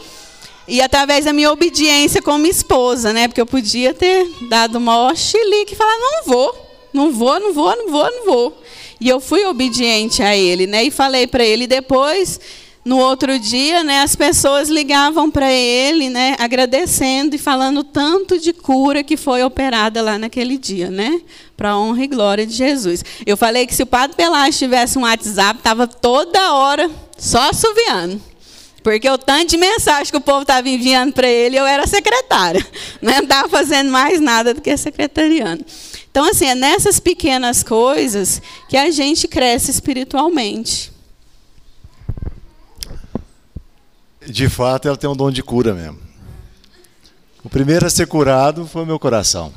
E 0.67 0.81
através 0.81 1.25
da 1.25 1.33
minha 1.33 1.51
obediência 1.51 2.21
como 2.21 2.47
esposa, 2.47 3.13
né? 3.13 3.27
Porque 3.27 3.41
eu 3.41 3.45
podia 3.45 3.93
ter 3.93 4.27
dado 4.49 4.77
uma 4.77 5.13
chilique 5.13 5.73
e 5.73 5.75
falar, 5.75 5.97
não 5.97 6.23
vou. 6.25 6.72
Não 6.93 7.11
vou, 7.11 7.39
não 7.39 7.53
vou, 7.53 7.75
não 7.75 7.89
vou, 7.89 8.11
não 8.11 8.25
vou. 8.25 8.63
E 8.99 9.09
eu 9.09 9.19
fui 9.19 9.43
obediente 9.45 10.21
a 10.21 10.35
ele, 10.35 10.67
né? 10.67 10.83
E 10.83 10.91
falei 10.91 11.27
para 11.27 11.43
ele 11.43 11.67
depois, 11.67 12.39
no 12.85 12.97
outro 12.97 13.39
dia, 13.39 13.83
né, 13.83 14.01
as 14.01 14.15
pessoas 14.15 14.69
ligavam 14.69 15.31
para 15.31 15.51
ele, 15.51 16.09
né, 16.09 16.35
agradecendo 16.37 17.33
e 17.33 17.39
falando 17.39 17.81
tanto 17.81 18.37
de 18.37 18.51
cura 18.51 19.03
que 19.03 19.15
foi 19.15 19.41
operada 19.41 20.01
lá 20.01 20.17
naquele 20.17 20.57
dia, 20.57 20.91
né? 20.91 21.21
Para 21.55 21.71
a 21.71 21.79
honra 21.79 22.03
e 22.03 22.07
glória 22.07 22.45
de 22.45 22.53
Jesus. 22.53 23.03
Eu 23.25 23.37
falei 23.37 23.65
que 23.65 23.73
se 23.73 23.83
o 23.83 23.85
Padre 23.85 24.17
Pelágio 24.17 24.59
tivesse 24.59 24.97
um 24.97 25.03
WhatsApp, 25.03 25.59
estava 25.59 25.87
toda 25.87 26.53
hora 26.53 26.91
só 27.17 27.49
assoviando. 27.49 28.21
Porque 28.83 29.09
o 29.09 29.17
tanto 29.17 29.51
de 29.51 29.57
mensagem 29.57 30.11
que 30.11 30.17
o 30.17 30.21
povo 30.21 30.41
estava 30.41 30.67
enviando 30.67 31.13
para 31.13 31.27
ele, 31.27 31.57
eu 31.57 31.65
era 31.65 31.87
secretária. 31.87 32.59
Né? 33.01 33.13
Não 33.15 33.23
estava 33.23 33.47
fazendo 33.47 33.89
mais 33.89 34.19
nada 34.19 34.53
do 34.53 34.59
que 34.59 34.75
secretariando. 34.75 35.63
Então, 36.13 36.29
assim, 36.29 36.45
é 36.45 36.53
nessas 36.53 36.99
pequenas 36.99 37.63
coisas 37.63 38.39
que 38.69 38.77
a 38.77 38.91
gente 38.91 39.27
cresce 39.27 39.71
espiritualmente. 39.71 40.93
de 44.27 44.47
fato, 44.47 44.87
ela 44.87 44.95
tem 44.95 45.09
um 45.09 45.15
dom 45.15 45.31
de 45.31 45.41
cura 45.41 45.73
mesmo. 45.73 45.99
O 47.43 47.49
primeiro 47.49 47.85
a 47.87 47.89
ser 47.89 48.05
curado 48.05 48.67
foi 48.67 48.83
o 48.83 48.85
meu 48.85 48.99
coração. 48.99 49.51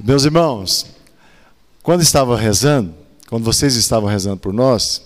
Meus 0.00 0.24
irmãos, 0.24 0.86
quando 1.82 2.00
estava 2.00 2.36
rezando, 2.36 2.94
quando 3.28 3.44
vocês 3.44 3.74
estavam 3.74 4.08
rezando 4.08 4.38
por 4.38 4.52
nós, 4.52 5.02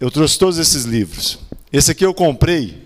eu 0.00 0.10
trouxe 0.10 0.38
todos 0.38 0.58
esses 0.58 0.84
livros. 0.84 1.38
Esse 1.70 1.92
aqui 1.92 2.04
eu 2.04 2.14
comprei 2.14 2.82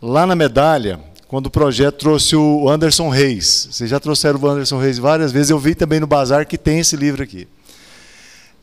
lá 0.00 0.26
na 0.26 0.34
medalha, 0.34 0.98
quando 1.32 1.46
o 1.46 1.50
projeto 1.50 1.96
trouxe 1.96 2.36
o 2.36 2.68
Anderson 2.68 3.08
Reis. 3.08 3.66
Vocês 3.70 3.88
já 3.88 3.98
trouxeram 3.98 4.38
o 4.38 4.46
Anderson 4.46 4.78
Reis 4.78 4.98
várias 4.98 5.32
vezes, 5.32 5.48
eu 5.48 5.58
vi 5.58 5.74
também 5.74 5.98
no 5.98 6.06
bazar 6.06 6.46
que 6.46 6.58
tem 6.58 6.80
esse 6.80 6.94
livro 6.94 7.22
aqui. 7.22 7.48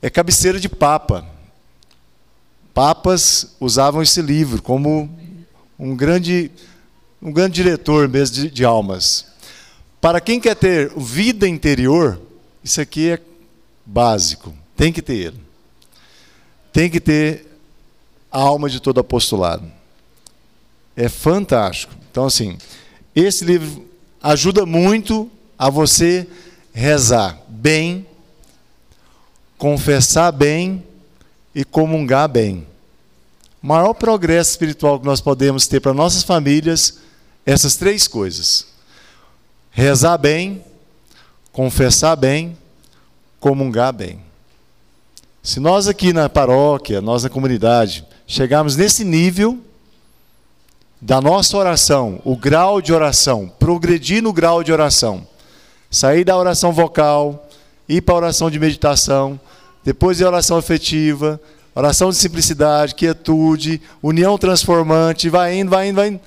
É 0.04 0.08
cabeceira 0.08 0.60
de 0.60 0.70
papa. 0.70 1.26
Papas 2.72 3.56
usavam 3.60 4.04
esse 4.04 4.22
livro 4.22 4.62
como 4.62 5.10
um 5.80 5.96
grande, 5.96 6.52
um 7.20 7.32
grande 7.32 7.56
diretor 7.56 8.08
mesmo 8.08 8.36
de, 8.36 8.52
de 8.52 8.64
almas. 8.64 9.26
Para 10.00 10.22
quem 10.22 10.40
quer 10.40 10.56
ter 10.56 10.94
vida 10.96 11.48
interior, 11.48 12.22
isso 12.64 12.80
aqui 12.80 13.10
é 13.10 13.20
básico. 13.84 14.54
Tem 14.78 14.94
que 14.94 15.02
ter 15.02 15.16
ele. 15.16 15.42
Tem 16.72 16.88
que 16.88 17.00
ter 17.00 17.48
a 18.32 18.40
alma 18.40 18.70
de 18.70 18.80
todo 18.80 19.00
apostolado. 19.00 19.66
É 20.96 21.10
fantástico. 21.10 21.98
Então, 22.20 22.28
assim, 22.28 22.58
esse 23.16 23.46
livro 23.46 23.88
ajuda 24.22 24.66
muito 24.66 25.32
a 25.58 25.70
você 25.70 26.28
rezar 26.74 27.42
bem, 27.48 28.06
confessar 29.58 30.30
bem 30.34 30.84
e 31.56 31.64
comungar 31.64 32.28
bem. 32.28 32.68
O 33.64 33.68
maior 33.68 33.94
progresso 33.94 34.52
espiritual 34.52 35.00
que 35.00 35.06
nós 35.06 35.22
podemos 35.22 35.66
ter 35.66 35.80
para 35.80 35.94
nossas 35.94 36.22
famílias, 36.22 37.00
essas 37.46 37.78
três 37.78 38.06
coisas: 38.06 38.66
rezar 39.72 40.18
bem, 40.18 40.62
confessar 41.54 42.18
bem, 42.18 42.58
comungar 43.40 43.94
bem. 43.94 44.20
Se 45.42 45.62
nós 45.62 45.88
aqui 45.88 46.12
na 46.12 46.28
paróquia, 46.28 47.00
nós 47.00 47.24
na 47.24 47.30
comunidade, 47.30 48.04
chegarmos 48.28 48.76
nesse 48.76 49.06
nível 49.06 49.64
da 51.02 51.22
nossa 51.22 51.58
oração, 51.58 52.22
o 52.26 52.36
grau 52.36 52.82
de 52.82 52.94
oração, 52.94 53.52
progredir 53.60 54.22
no 54.22 54.34
grau 54.34 54.64
de 54.64 54.72
oração, 54.72 55.26
sair 55.90 56.24
da 56.24 56.38
oração 56.38 56.74
vocal, 56.74 57.48
ir 57.88 58.02
para 58.02 58.16
a 58.16 58.18
oração 58.18 58.52
de 58.52 58.60
meditação, 58.60 59.40
depois 59.84 60.22
a 60.22 60.28
oração 60.28 60.58
afetiva, 60.58 61.40
oração 61.74 62.10
de 62.10 62.18
simplicidade, 62.18 62.96
quietude, 62.96 63.82
união 64.04 64.38
transformante, 64.38 65.30
vai 65.30 65.58
indo, 65.58 65.72
vai 65.72 65.90
indo, 65.90 65.96
vai 65.96 66.08
indo. 66.10 66.20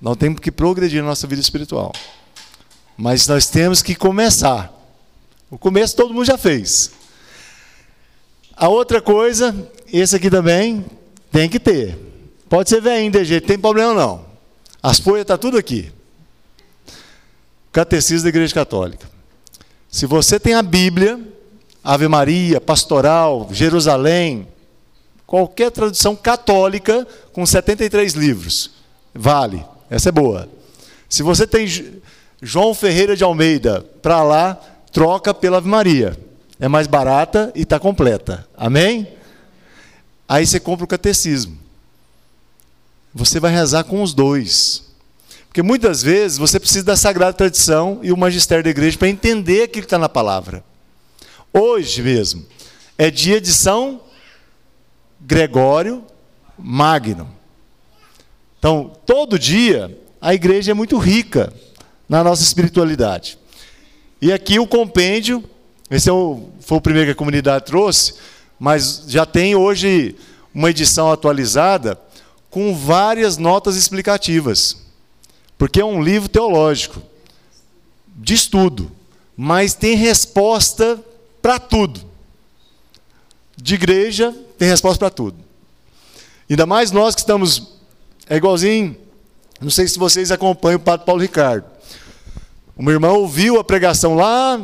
Nós 0.00 0.16
temos 0.16 0.40
que 0.40 0.50
progredir 0.50 1.00
na 1.00 1.08
nossa 1.08 1.26
vida 1.26 1.40
espiritual. 1.40 1.92
Mas 2.96 3.28
nós 3.28 3.46
temos 3.46 3.80
que 3.80 3.94
começar. 3.94 4.72
O 5.50 5.56
começo 5.56 5.94
todo 5.94 6.12
mundo 6.12 6.24
já 6.24 6.36
fez. 6.36 6.90
A 8.56 8.68
outra 8.68 9.00
coisa, 9.00 9.54
esse 9.92 10.16
aqui 10.16 10.28
também 10.28 10.84
tem 11.30 11.48
que 11.48 11.60
ter. 11.60 12.07
Pode 12.48 12.70
ser 12.70 12.80
de 12.80 13.24
jeito, 13.24 13.46
tem 13.46 13.58
problema 13.58 13.92
não. 13.92 14.24
As 14.82 14.98
folhas 14.98 15.22
estão 15.22 15.36
tá 15.36 15.40
tudo 15.40 15.58
aqui. 15.58 15.92
Catecismo 17.70 18.24
da 18.24 18.28
Igreja 18.30 18.54
Católica. 18.54 19.06
Se 19.90 20.06
você 20.06 20.40
tem 20.40 20.54
a 20.54 20.62
Bíblia, 20.62 21.20
Ave 21.84 22.08
Maria, 22.08 22.60
Pastoral, 22.60 23.48
Jerusalém, 23.52 24.48
qualquer 25.26 25.70
tradução 25.70 26.16
católica 26.16 27.06
com 27.32 27.44
73 27.44 28.14
livros, 28.14 28.70
vale. 29.14 29.64
Essa 29.90 30.08
é 30.08 30.12
boa. 30.12 30.48
Se 31.08 31.22
você 31.22 31.46
tem 31.46 31.66
João 32.40 32.74
Ferreira 32.74 33.16
de 33.16 33.24
Almeida 33.24 33.84
para 34.02 34.22
lá, 34.22 34.54
troca 34.92 35.34
pela 35.34 35.58
Ave 35.58 35.68
Maria. 35.68 36.16
É 36.60 36.68
mais 36.68 36.86
barata 36.86 37.52
e 37.54 37.62
está 37.62 37.78
completa. 37.78 38.46
Amém? 38.56 39.08
Aí 40.28 40.46
você 40.46 40.58
compra 40.58 40.84
o 40.84 40.88
catecismo. 40.88 41.67
Você 43.14 43.40
vai 43.40 43.52
rezar 43.52 43.84
com 43.84 44.02
os 44.02 44.12
dois. 44.12 44.84
Porque 45.48 45.62
muitas 45.62 46.02
vezes 46.02 46.38
você 46.38 46.60
precisa 46.60 46.84
da 46.84 46.96
sagrada 46.96 47.32
tradição 47.32 48.00
e 48.02 48.12
o 48.12 48.16
magistério 48.16 48.62
da 48.62 48.70
igreja 48.70 48.98
para 48.98 49.08
entender 49.08 49.62
aquilo 49.62 49.82
que 49.82 49.86
está 49.86 49.98
na 49.98 50.08
palavra. 50.08 50.62
Hoje 51.52 52.02
mesmo 52.02 52.46
é 52.96 53.10
dia 53.10 53.40
de 53.40 53.52
São 53.52 54.00
Gregório 55.20 56.04
Magno. 56.58 57.28
Então, 58.58 58.92
todo 59.06 59.38
dia 59.38 59.96
a 60.20 60.34
igreja 60.34 60.72
é 60.72 60.74
muito 60.74 60.98
rica 60.98 61.52
na 62.08 62.22
nossa 62.24 62.42
espiritualidade. 62.42 63.38
E 64.20 64.32
aqui 64.32 64.58
o 64.58 64.66
compêndio, 64.66 65.42
esse 65.90 66.08
é 66.08 66.12
o, 66.12 66.48
foi 66.60 66.78
o 66.78 66.80
primeiro 66.80 67.06
que 67.06 67.12
a 67.12 67.16
comunidade 67.16 67.64
trouxe, 67.64 68.14
mas 68.58 69.04
já 69.06 69.24
tem 69.24 69.54
hoje 69.54 70.16
uma 70.52 70.70
edição 70.70 71.12
atualizada 71.12 71.98
com 72.50 72.74
várias 72.74 73.36
notas 73.36 73.76
explicativas. 73.76 74.78
Porque 75.56 75.80
é 75.80 75.84
um 75.84 76.02
livro 76.02 76.28
teológico, 76.28 77.02
de 78.16 78.34
estudo, 78.34 78.90
mas 79.36 79.74
tem 79.74 79.96
resposta 79.96 80.98
para 81.40 81.58
tudo. 81.58 82.00
De 83.56 83.74
igreja, 83.74 84.34
tem 84.56 84.68
resposta 84.68 84.98
para 84.98 85.10
tudo. 85.10 85.36
Ainda 86.48 86.64
mais 86.64 86.90
nós 86.90 87.14
que 87.14 87.20
estamos. 87.20 87.74
É 88.28 88.36
igualzinho. 88.36 88.96
Não 89.60 89.70
sei 89.70 89.88
se 89.88 89.98
vocês 89.98 90.30
acompanham 90.30 90.76
o 90.76 90.82
Padre 90.82 91.04
Paulo 91.04 91.20
Ricardo. 91.20 91.64
Uma 92.76 92.92
irmã 92.92 93.10
ouviu 93.10 93.58
a 93.58 93.64
pregação 93.64 94.14
lá 94.14 94.60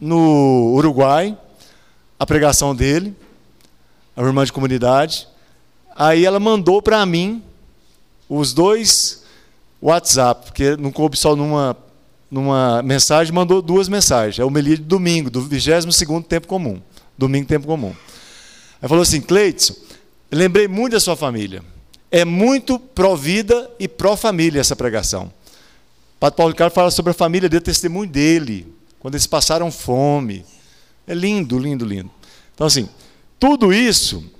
no 0.00 0.72
Uruguai, 0.74 1.36
a 2.18 2.24
pregação 2.24 2.74
dele, 2.74 3.14
a 4.16 4.22
irmã 4.22 4.44
de 4.44 4.52
comunidade. 4.52 5.28
Aí 6.00 6.24
ela 6.24 6.40
mandou 6.40 6.80
para 6.80 7.04
mim 7.04 7.42
os 8.26 8.54
dois 8.54 9.22
WhatsApp, 9.82 10.46
porque 10.46 10.74
não 10.74 10.90
coube 10.90 11.14
só 11.14 11.36
numa, 11.36 11.76
numa 12.30 12.82
mensagem, 12.82 13.34
mandou 13.34 13.60
duas 13.60 13.86
mensagens. 13.86 14.38
É 14.38 14.44
o 14.46 14.48
Melia 14.48 14.78
de 14.78 14.82
domingo, 14.82 15.28
do 15.28 15.42
22 15.42 15.84
tempo 16.26 16.48
comum. 16.48 16.80
Domingo, 17.18 17.46
tempo 17.46 17.66
comum. 17.66 17.94
Aí 18.80 18.88
falou 18.88 19.02
assim: 19.02 19.20
Cleiton, 19.20 19.74
lembrei 20.32 20.66
muito 20.66 20.92
da 20.92 21.00
sua 21.00 21.16
família. 21.16 21.62
É 22.10 22.24
muito 22.24 22.78
pró-vida 22.78 23.70
e 23.78 23.86
pró-família 23.86 24.58
essa 24.58 24.74
pregação. 24.74 25.30
Padre 26.18 26.38
Paulo 26.38 26.52
Ricardo 26.52 26.72
fala 26.72 26.90
sobre 26.90 27.10
a 27.10 27.14
família 27.14 27.46
dele, 27.46 27.60
o 27.60 27.64
testemunho 27.64 28.10
dele, 28.10 28.74
quando 29.00 29.16
eles 29.16 29.26
passaram 29.26 29.70
fome. 29.70 30.46
É 31.06 31.12
lindo, 31.12 31.58
lindo, 31.58 31.84
lindo. 31.84 32.10
Então, 32.54 32.66
assim, 32.66 32.88
tudo 33.38 33.70
isso 33.70 34.39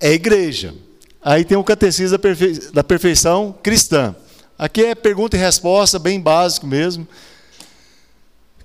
é 0.00 0.12
igreja. 0.12 0.74
Aí 1.22 1.44
tem 1.44 1.56
o 1.56 1.64
catecismo 1.64 2.16
da, 2.16 2.18
perfe... 2.18 2.70
da 2.72 2.84
perfeição 2.84 3.54
cristã. 3.62 4.14
Aqui 4.58 4.84
é 4.84 4.94
pergunta 4.94 5.36
e 5.36 5.40
resposta, 5.40 5.98
bem 5.98 6.20
básico 6.20 6.66
mesmo. 6.66 7.06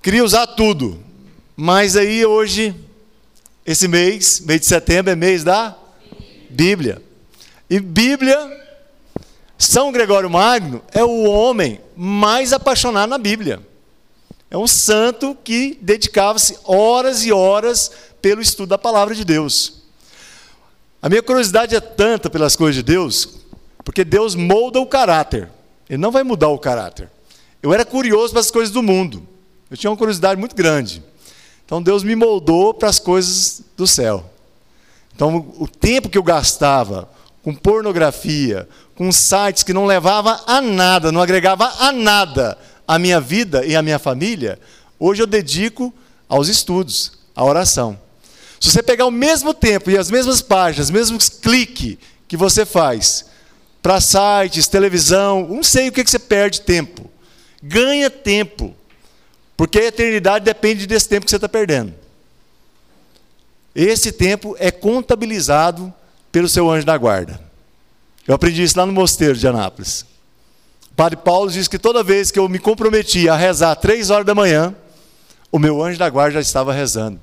Queria 0.02 0.24
usar 0.24 0.48
tudo, 0.48 1.00
mas 1.56 1.96
aí 1.96 2.26
hoje, 2.26 2.76
esse 3.66 3.88
mês, 3.88 4.40
mês 4.42 4.62
de 4.62 4.66
setembro, 4.66 5.12
é 5.12 5.16
mês 5.16 5.44
da 5.44 5.76
Bíblia. 6.50 7.02
E 7.70 7.80
Bíblia 7.80 8.38
são 9.58 9.92
Gregório 9.92 10.30
Magno 10.30 10.82
é 10.92 11.04
o 11.04 11.24
homem 11.24 11.80
mais 11.96 12.54
apaixonado 12.54 13.10
na 13.10 13.18
Bíblia. 13.18 13.62
É 14.50 14.58
um 14.58 14.68
santo 14.68 15.38
que 15.44 15.78
dedicava-se 15.82 16.58
horas 16.66 17.26
e 17.26 17.32
horas 17.32 17.92
pelo 18.22 18.42
estudo 18.42 18.70
da 18.70 18.78
palavra 18.78 19.16
de 19.16 19.24
Deus. 19.24 19.83
A 21.04 21.10
minha 21.10 21.22
curiosidade 21.22 21.76
é 21.76 21.82
tanta 21.82 22.30
pelas 22.30 22.56
coisas 22.56 22.76
de 22.76 22.82
Deus, 22.82 23.28
porque 23.84 24.06
Deus 24.06 24.36
molda 24.36 24.80
o 24.80 24.86
caráter. 24.86 25.52
Ele 25.90 26.02
não 26.02 26.12
vai 26.12 26.24
mudar 26.24 26.48
o 26.48 26.58
caráter. 26.58 27.12
Eu 27.62 27.74
era 27.74 27.84
curioso 27.84 28.32
para 28.32 28.40
as 28.40 28.50
coisas 28.50 28.74
do 28.74 28.82
mundo. 28.82 29.28
Eu 29.70 29.76
tinha 29.76 29.92
uma 29.92 29.98
curiosidade 29.98 30.40
muito 30.40 30.56
grande. 30.56 31.04
Então 31.66 31.84
Deus 31.84 32.06
me 32.06 32.16
moldou 32.16 32.74
para 32.74 32.88
as 32.88 33.00
coisas 33.00 33.62
do 33.76 33.86
céu. 33.86 34.24
Então 35.14 35.54
o 35.58 35.68
tempo 35.68 36.08
que 36.08 36.18
eu 36.18 36.24
gastava 36.24 37.10
com 37.44 37.54
pornografia, 37.54 38.66
com 38.96 39.12
sites 39.12 39.62
que 39.62 39.74
não 39.74 39.86
levava 39.86 40.42
a 40.48 40.62
nada, 40.62 41.12
não 41.12 41.22
agregava 41.22 41.66
a 41.80 41.92
nada 41.92 42.58
à 42.88 42.98
minha 42.98 43.20
vida 43.20 43.66
e 43.66 43.76
à 43.76 43.82
minha 43.82 44.00
família, 44.00 44.58
hoje 44.98 45.22
eu 45.22 45.28
dedico 45.28 45.94
aos 46.30 46.48
estudos, 46.48 47.12
à 47.36 47.44
oração. 47.44 48.00
Se 48.64 48.72
você 48.72 48.82
pegar 48.82 49.06
o 49.06 49.12
mesmo 49.12 49.54
tempo 49.54 49.92
e 49.92 49.98
as 49.98 50.10
mesmas 50.10 50.42
páginas, 50.42 50.88
os 50.88 50.90
mesmos 50.90 51.28
cliques 51.28 51.98
que 52.30 52.38
você 52.38 52.66
faz 52.66 53.26
para 53.82 54.00
sites, 54.00 54.70
televisão, 54.70 55.46
não 55.50 55.62
sei 55.62 55.90
o 55.90 55.92
que, 55.92 56.02
que 56.02 56.10
você 56.10 56.18
perde 56.18 56.62
tempo. 56.62 57.12
Ganha 57.62 58.10
tempo. 58.10 58.74
Porque 59.58 59.80
a 59.80 59.88
eternidade 59.88 60.46
depende 60.46 60.88
desse 60.88 61.10
tempo 61.10 61.26
que 61.26 61.30
você 61.30 61.36
está 61.36 61.50
perdendo. 61.50 61.94
Esse 63.76 64.14
tempo 64.14 64.56
é 64.58 64.72
contabilizado 64.72 65.94
pelo 66.32 66.48
seu 66.48 66.72
anjo 66.72 66.86
da 66.86 66.98
guarda. 66.98 67.42
Eu 68.26 68.34
aprendi 68.34 68.64
isso 68.64 68.80
lá 68.80 68.86
no 68.86 68.94
mosteiro 68.94 69.36
de 69.36 69.46
Anápolis. 69.46 70.06
O 70.90 70.96
padre 70.96 71.18
Paulo 71.18 71.52
diz 71.52 71.68
que 71.68 71.78
toda 71.78 72.02
vez 72.02 72.32
que 72.32 72.40
eu 72.40 72.48
me 72.48 72.60
comprometia 72.60 73.34
a 73.34 73.36
rezar 73.36 73.76
três 73.76 74.10
horas 74.10 74.26
da 74.26 74.34
manhã, 74.34 74.74
o 75.52 75.60
meu 75.60 75.84
anjo 75.84 76.00
da 76.00 76.10
guarda 76.10 76.36
já 76.36 76.40
estava 76.40 76.72
rezando. 76.72 77.20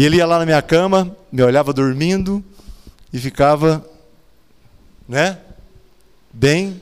E 0.00 0.04
ele 0.06 0.16
ia 0.16 0.24
lá 0.24 0.38
na 0.38 0.46
minha 0.46 0.62
cama, 0.62 1.14
me 1.30 1.42
olhava 1.42 1.74
dormindo 1.74 2.42
e 3.12 3.18
ficava, 3.18 3.86
né, 5.06 5.38
bem 6.32 6.80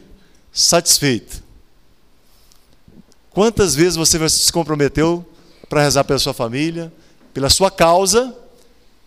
satisfeito. 0.53 1.43
Quantas 3.33 3.75
vezes 3.75 3.97
você 3.97 4.29
se 4.29 4.53
comprometeu 4.53 5.29
para 5.69 5.83
rezar 5.83 6.05
pela 6.05 6.21
sua 6.21 6.33
família, 6.33 6.93
pela 7.35 7.51
sua 7.51 7.73
causa, 7.73 8.33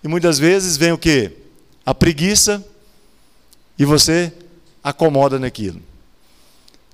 e 0.03 0.09
muitas 0.09 0.37
vezes 0.37 0.75
vem 0.75 0.91
o 0.91 0.97
que? 0.97 1.31
A 1.85 1.95
preguiça, 1.95 2.61
e 3.79 3.85
você 3.85 4.33
acomoda 4.83 5.39
naquilo. 5.39 5.81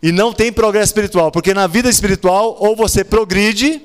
E 0.04 0.12
não 0.12 0.32
tem 0.32 0.54
progresso 0.54 0.92
espiritual, 0.92 1.32
porque 1.32 1.52
na 1.52 1.66
vida 1.66 1.90
espiritual, 1.90 2.58
ou 2.60 2.76
você 2.76 3.04
progride, 3.04 3.82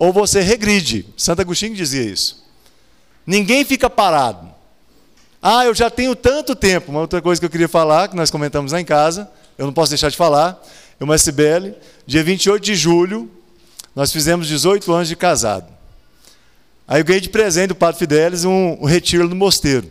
ou 0.00 0.12
você 0.12 0.40
regride. 0.40 1.06
Santo 1.16 1.42
Agostinho 1.42 1.76
dizia 1.76 2.02
isso. 2.02 2.41
Ninguém 3.26 3.64
fica 3.64 3.88
parado. 3.88 4.50
Ah, 5.40 5.64
eu 5.64 5.74
já 5.74 5.90
tenho 5.90 6.14
tanto 6.14 6.54
tempo. 6.54 6.90
Uma 6.90 7.00
outra 7.00 7.20
coisa 7.20 7.40
que 7.40 7.44
eu 7.44 7.50
queria 7.50 7.68
falar, 7.68 8.08
que 8.08 8.16
nós 8.16 8.30
comentamos 8.30 8.72
lá 8.72 8.80
em 8.80 8.84
casa, 8.84 9.28
eu 9.58 9.66
não 9.66 9.72
posso 9.72 9.90
deixar 9.90 10.08
de 10.08 10.16
falar. 10.16 10.62
Eu, 11.00 11.04
uma 11.04 11.14
SBL, 11.14 11.74
dia 12.06 12.22
28 12.22 12.62
de 12.62 12.74
julho, 12.74 13.30
nós 13.94 14.12
fizemos 14.12 14.46
18 14.46 14.92
anos 14.92 15.08
de 15.08 15.16
casado. 15.16 15.66
Aí 16.86 17.00
eu 17.00 17.04
ganhei 17.04 17.20
de 17.20 17.28
presente 17.28 17.68
do 17.68 17.74
Padre 17.74 17.98
Fidelis 17.98 18.44
um, 18.44 18.78
um 18.80 18.84
retiro 18.84 19.28
no 19.28 19.34
mosteiro. 19.34 19.90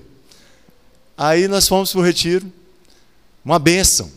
Aí 1.17 1.47
nós 1.47 1.67
fomos 1.67 1.91
para 1.91 1.99
o 1.99 2.03
retiro, 2.03 2.51
uma 3.43 3.59
bênção. 3.59 4.11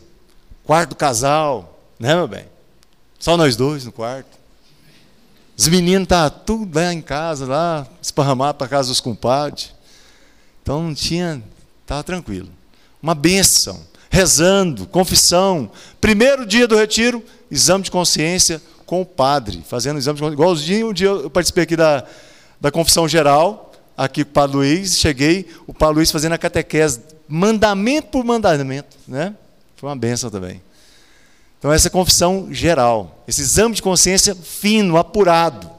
Quarto 0.65 0.97
casal, 0.97 1.81
né, 1.99 2.15
meu 2.15 2.29
bem? 2.29 2.47
Só 3.19 3.37
nós 3.37 3.57
dois 3.57 3.85
no 3.85 3.93
quarto. 3.93 4.44
Os 5.57 5.69
meninos 5.69 6.05
estavam 6.05 6.31
tá 6.31 6.37
tudo 6.45 6.79
lá 6.79 6.93
em 6.93 7.01
casa, 7.01 7.47
lá, 7.47 7.87
esparramados 8.03 8.59
para 8.59 8.69
casa 8.69 8.89
dos 8.89 9.01
compadres. 9.01 9.73
Então 10.63 10.83
não 10.83 10.95
tinha, 10.95 11.43
estava 11.83 12.03
tranquilo. 12.03 12.49
Uma 13.01 13.15
bênção, 13.15 13.81
rezando, 14.11 14.87
confissão. 14.87 15.71
Primeiro 16.01 16.45
dia 16.45 16.67
do 16.67 16.77
retiro, 16.77 17.23
exame 17.51 17.85
de 17.85 17.91
consciência 17.91 18.61
com 18.85 19.01
o 19.01 19.07
padre, 19.07 19.63
fazendo 19.69 19.99
exame 19.99 20.17
de 20.17 20.23
consciência. 20.23 20.43
Igualzinho, 20.43 20.89
um 20.91 20.93
dia 20.93 21.09
eu 21.09 21.31
participei 21.31 21.65
aqui 21.65 21.77
da, 21.77 22.05
da 22.61 22.71
confissão 22.73 23.07
geral, 23.07 23.73
aqui 23.97 24.25
com 24.25 24.31
o 24.31 24.33
padre 24.33 24.57
Luiz, 24.57 24.99
cheguei, 24.99 25.49
o 25.67 25.75
padre 25.75 25.97
Luiz 25.97 26.11
fazendo 26.11 26.33
a 26.33 26.39
catequese, 26.39 27.01
mandamento 27.29 28.09
por 28.09 28.25
mandamento. 28.25 28.97
Né? 29.07 29.35
Foi 29.77 29.89
uma 29.89 29.97
bênção 29.97 30.31
também. 30.31 30.61
Então, 31.65 31.73
essa 31.73 31.89
confissão 31.89 32.49
geral, 32.51 33.25
esse 33.27 33.41
exame 33.41 33.75
de 33.75 33.81
consciência 33.81 34.35
fino, 34.35 34.99
apurado. 34.99 35.71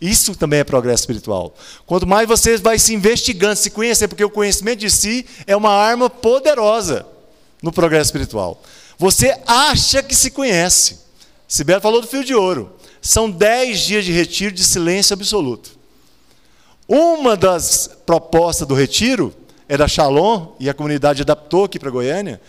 Isso 0.00 0.34
também 0.34 0.58
é 0.58 0.64
progresso 0.64 1.02
espiritual. 1.02 1.54
Quanto 1.86 2.08
mais 2.08 2.26
você 2.26 2.56
vai 2.56 2.76
se 2.76 2.92
investigando, 2.92 3.54
se 3.54 3.70
conhecer, 3.70 4.08
porque 4.08 4.24
o 4.24 4.30
conhecimento 4.30 4.80
de 4.80 4.90
si 4.90 5.24
é 5.46 5.56
uma 5.56 5.70
arma 5.70 6.10
poderosa 6.10 7.06
no 7.62 7.70
progresso 7.70 8.08
espiritual. 8.08 8.60
Você 8.98 9.40
acha 9.46 10.02
que 10.02 10.12
se 10.12 10.32
conhece. 10.32 10.98
Sibeli 11.46 11.80
falou 11.80 12.00
do 12.00 12.08
fio 12.08 12.24
de 12.24 12.34
ouro. 12.34 12.72
São 13.00 13.30
dez 13.30 13.78
dias 13.78 14.04
de 14.04 14.10
retiro 14.10 14.50
de 14.50 14.64
silêncio 14.64 15.14
absoluto. 15.14 15.70
Uma 16.88 17.36
das 17.36 17.88
propostas 18.04 18.66
do 18.66 18.74
retiro 18.74 19.32
é 19.68 19.76
da 19.76 19.86
Shalom, 19.86 20.48
e 20.58 20.68
a 20.68 20.74
comunidade 20.74 21.22
adaptou 21.22 21.66
aqui 21.66 21.78
para 21.78 21.90
Goiânia, 21.90 22.40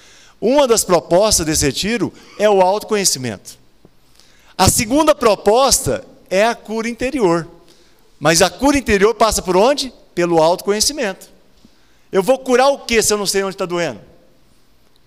uma 0.41 0.67
das 0.67 0.83
propostas 0.83 1.45
desse 1.45 1.65
retiro 1.65 2.13
é 2.37 2.49
o 2.49 2.61
autoconhecimento. 2.61 3.57
A 4.57 4.69
segunda 4.69 5.13
proposta 5.15 6.05
é 6.29 6.45
a 6.45 6.55
cura 6.55 6.87
interior. 6.87 7.47
Mas 8.19 8.41
a 8.41 8.49
cura 8.49 8.77
interior 8.77 9.15
passa 9.15 9.41
por 9.41 9.55
onde? 9.55 9.93
Pelo 10.13 10.41
autoconhecimento. 10.41 11.29
Eu 12.11 12.21
vou 12.23 12.39
curar 12.39 12.67
o 12.67 12.79
que 12.79 13.01
se 13.01 13.13
eu 13.13 13.17
não 13.17 13.25
sei 13.25 13.43
onde 13.43 13.55
está 13.55 13.65
doendo? 13.65 14.01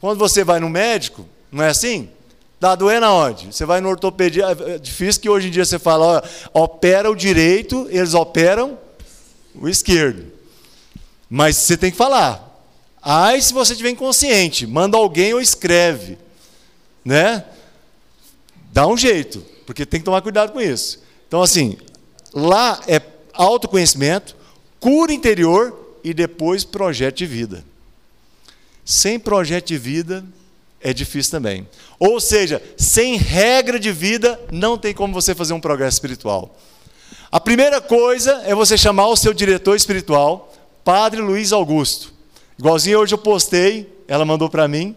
Quando 0.00 0.18
você 0.18 0.42
vai 0.42 0.58
no 0.60 0.68
médico, 0.68 1.26
não 1.50 1.64
é 1.64 1.68
assim? 1.68 2.08
Está 2.54 2.74
doendo 2.74 3.06
aonde? 3.06 3.46
Você 3.46 3.64
vai 3.64 3.80
no 3.80 3.88
ortopedia. 3.88 4.46
É 4.66 4.78
difícil 4.78 5.20
que 5.20 5.28
hoje 5.28 5.48
em 5.48 5.50
dia 5.50 5.64
você 5.64 5.78
fala, 5.78 6.22
ó, 6.54 6.62
opera 6.62 7.10
o 7.10 7.16
direito, 7.16 7.86
eles 7.90 8.14
operam 8.14 8.78
o 9.54 9.68
esquerdo. 9.68 10.26
Mas 11.28 11.56
você 11.56 11.76
tem 11.76 11.90
que 11.90 11.96
falar. 11.96 12.51
Ai, 13.02 13.40
se 13.40 13.52
você 13.52 13.72
estiver 13.72 13.90
inconsciente, 13.90 14.66
manda 14.66 14.96
alguém 14.96 15.34
ou 15.34 15.40
escreve. 15.40 16.16
Né? 17.04 17.44
Dá 18.72 18.86
um 18.86 18.96
jeito, 18.96 19.44
porque 19.66 19.84
tem 19.84 20.00
que 20.00 20.04
tomar 20.04 20.22
cuidado 20.22 20.52
com 20.52 20.60
isso. 20.60 21.02
Então, 21.26 21.42
assim, 21.42 21.76
lá 22.32 22.80
é 22.86 23.02
autoconhecimento, 23.32 24.36
cura 24.78 25.12
interior 25.12 25.98
e 26.04 26.14
depois 26.14 26.64
projeto 26.64 27.16
de 27.16 27.26
vida. 27.26 27.64
Sem 28.84 29.18
projeto 29.18 29.68
de 29.68 29.78
vida 29.78 30.24
é 30.80 30.92
difícil 30.92 31.32
também. 31.32 31.68
Ou 31.98 32.20
seja, 32.20 32.62
sem 32.76 33.16
regra 33.16 33.78
de 33.78 33.90
vida 33.90 34.40
não 34.50 34.76
tem 34.76 34.94
como 34.94 35.12
você 35.12 35.34
fazer 35.34 35.54
um 35.54 35.60
progresso 35.60 35.96
espiritual. 35.96 36.56
A 37.30 37.40
primeira 37.40 37.80
coisa 37.80 38.42
é 38.44 38.54
você 38.54 38.76
chamar 38.76 39.06
o 39.06 39.16
seu 39.16 39.32
diretor 39.32 39.74
espiritual, 39.74 40.52
Padre 40.84 41.20
Luiz 41.20 41.52
Augusto. 41.52 42.11
Igualzinho 42.62 43.00
hoje 43.00 43.12
eu 43.12 43.18
postei, 43.18 43.92
ela 44.06 44.24
mandou 44.24 44.48
para 44.48 44.68
mim, 44.68 44.96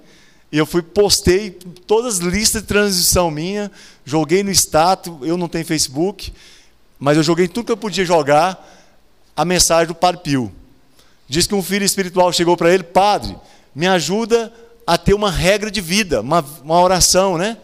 e 0.52 0.58
eu 0.60 0.68
fui, 0.68 0.84
postei 0.84 1.50
todas 1.50 2.20
as 2.20 2.20
listas 2.20 2.62
de 2.62 2.68
transição 2.68 3.32
minha, 3.32 3.72
joguei 4.06 4.44
no 4.44 4.52
status, 4.52 5.12
eu 5.24 5.36
não 5.36 5.48
tenho 5.48 5.66
Facebook, 5.66 6.32
mas 7.00 7.18
eu 7.18 7.24
joguei 7.24 7.48
tudo 7.48 7.66
que 7.66 7.72
eu 7.72 7.78
podia 7.78 8.06
jogar, 8.06 8.64
a 9.36 9.44
mensagem 9.44 9.88
do 9.88 9.96
Padre 9.96 10.22
Pio. 10.22 10.52
Diz 11.28 11.48
que 11.48 11.56
um 11.56 11.64
filho 11.64 11.84
espiritual 11.84 12.32
chegou 12.32 12.56
para 12.56 12.72
ele, 12.72 12.84
Padre, 12.84 13.36
me 13.74 13.88
ajuda 13.88 14.54
a 14.86 14.96
ter 14.96 15.16
uma 15.16 15.32
regra 15.32 15.72
de 15.72 15.82
vida, 15.82 16.22
uma, 16.22 16.46
uma 16.64 16.80
oração, 16.80 17.36
né? 17.36 17.58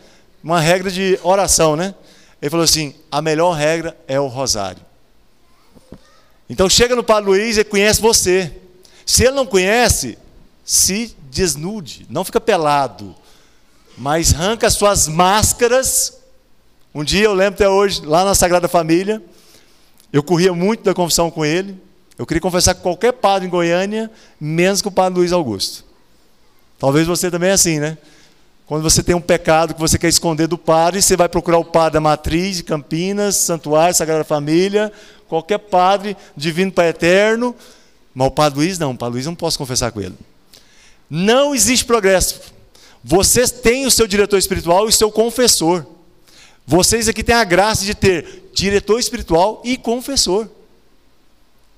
Uma 0.44 0.60
regra 0.60 0.90
de 0.90 1.20
oração, 1.22 1.76
né? 1.76 1.94
Ele 2.42 2.50
falou 2.50 2.64
assim: 2.64 2.96
a 3.12 3.22
melhor 3.22 3.52
regra 3.52 3.96
é 4.08 4.20
o 4.20 4.26
rosário. 4.26 4.82
Então 6.50 6.68
chega 6.68 6.96
no 6.96 7.04
Padre 7.04 7.30
Luiz 7.30 7.56
e 7.60 7.64
conhece 7.64 8.02
você. 8.02 8.52
Se 9.12 9.26
ele 9.26 9.36
não 9.36 9.46
conhece, 9.46 10.18
se 10.64 11.14
desnude, 11.30 12.06
não 12.10 12.24
fica 12.24 12.40
pelado, 12.40 13.14
mas 13.98 14.34
arranca 14.34 14.70
suas 14.70 15.06
máscaras. 15.06 16.18
Um 16.96 17.04
dia 17.04 17.26
eu 17.26 17.34
lembro 17.34 17.56
até 17.56 17.68
hoje, 17.68 18.06
lá 18.06 18.24
na 18.24 18.34
Sagrada 18.34 18.70
Família, 18.70 19.22
eu 20.14 20.24
corria 20.24 20.54
muito 20.54 20.86
da 20.86 20.94
confissão 20.94 21.30
com 21.30 21.44
ele. 21.44 21.78
Eu 22.18 22.26
queria 22.26 22.40
confessar 22.40 22.74
com 22.74 22.84
qualquer 22.84 23.12
padre 23.12 23.50
em 23.50 23.52
Goiânia, 23.52 24.10
menos 24.40 24.82
com 24.82 24.88
o 24.88 24.94
padre 24.94 25.20
Luiz 25.20 25.34
Augusto. 25.34 25.84
Talvez 26.80 27.06
você 27.06 27.30
também 27.30 27.50
é 27.50 27.54
assim, 27.54 27.82
né? 27.82 27.98
Quando 28.66 28.82
você 28.82 29.04
tem 29.04 29.14
um 29.14 29.20
pecado 29.20 29.74
que 29.74 29.80
você 29.82 30.00
quer 30.00 30.08
esconder 30.08 30.48
do 30.48 30.58
padre, 30.58 31.02
você 31.02 31.18
vai 31.18 31.28
procurar 31.28 31.58
o 31.58 31.66
padre 31.66 31.96
da 31.96 32.00
matriz 32.00 32.56
de 32.56 32.64
Campinas, 32.64 33.36
Santuário, 33.36 33.94
Sagrada 33.94 34.24
Família, 34.24 34.90
qualquer 35.28 35.58
padre 35.58 36.16
divino 36.34 36.72
para 36.72 36.88
eterno, 36.88 37.54
mas 38.14 38.28
o 38.28 38.32
Padre 38.32 38.60
Luiz 38.60 38.78
não, 38.78 38.92
o 38.92 38.98
Padre 38.98 39.16
Luiz 39.16 39.26
não 39.26 39.36
posso 39.36 39.58
confessar 39.58 39.92
com 39.92 40.02
ele. 40.02 40.16
Não 41.10 41.54
existe 41.56 41.86
progresso. 41.86 42.42
Vocês 43.04 43.52
têm 43.52 43.86
o 43.86 43.92
seu 43.92 44.08
diretor 44.08 44.38
espiritual 44.38 44.86
e 44.86 44.90
o 44.90 44.94
seu 44.94 45.12
confessor. 45.12 45.86
Vocês 46.66 47.08
aqui 47.08 47.24
têm 47.24 47.36
a 47.36 47.44
graça 47.44 47.84
de 47.84 47.96
ter 47.96 48.50
diretor 48.54 49.00
espiritual 49.00 49.62
e 49.64 49.78
confessor. 49.78 50.48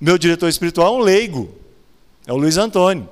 Meu 0.00 0.18
diretor 0.18 0.48
espiritual 0.48 0.94
é 0.94 0.98
um 0.98 1.02
leigo, 1.02 1.50
é 2.26 2.32
o 2.32 2.36
Luiz 2.36 2.56
Antônio. 2.56 3.08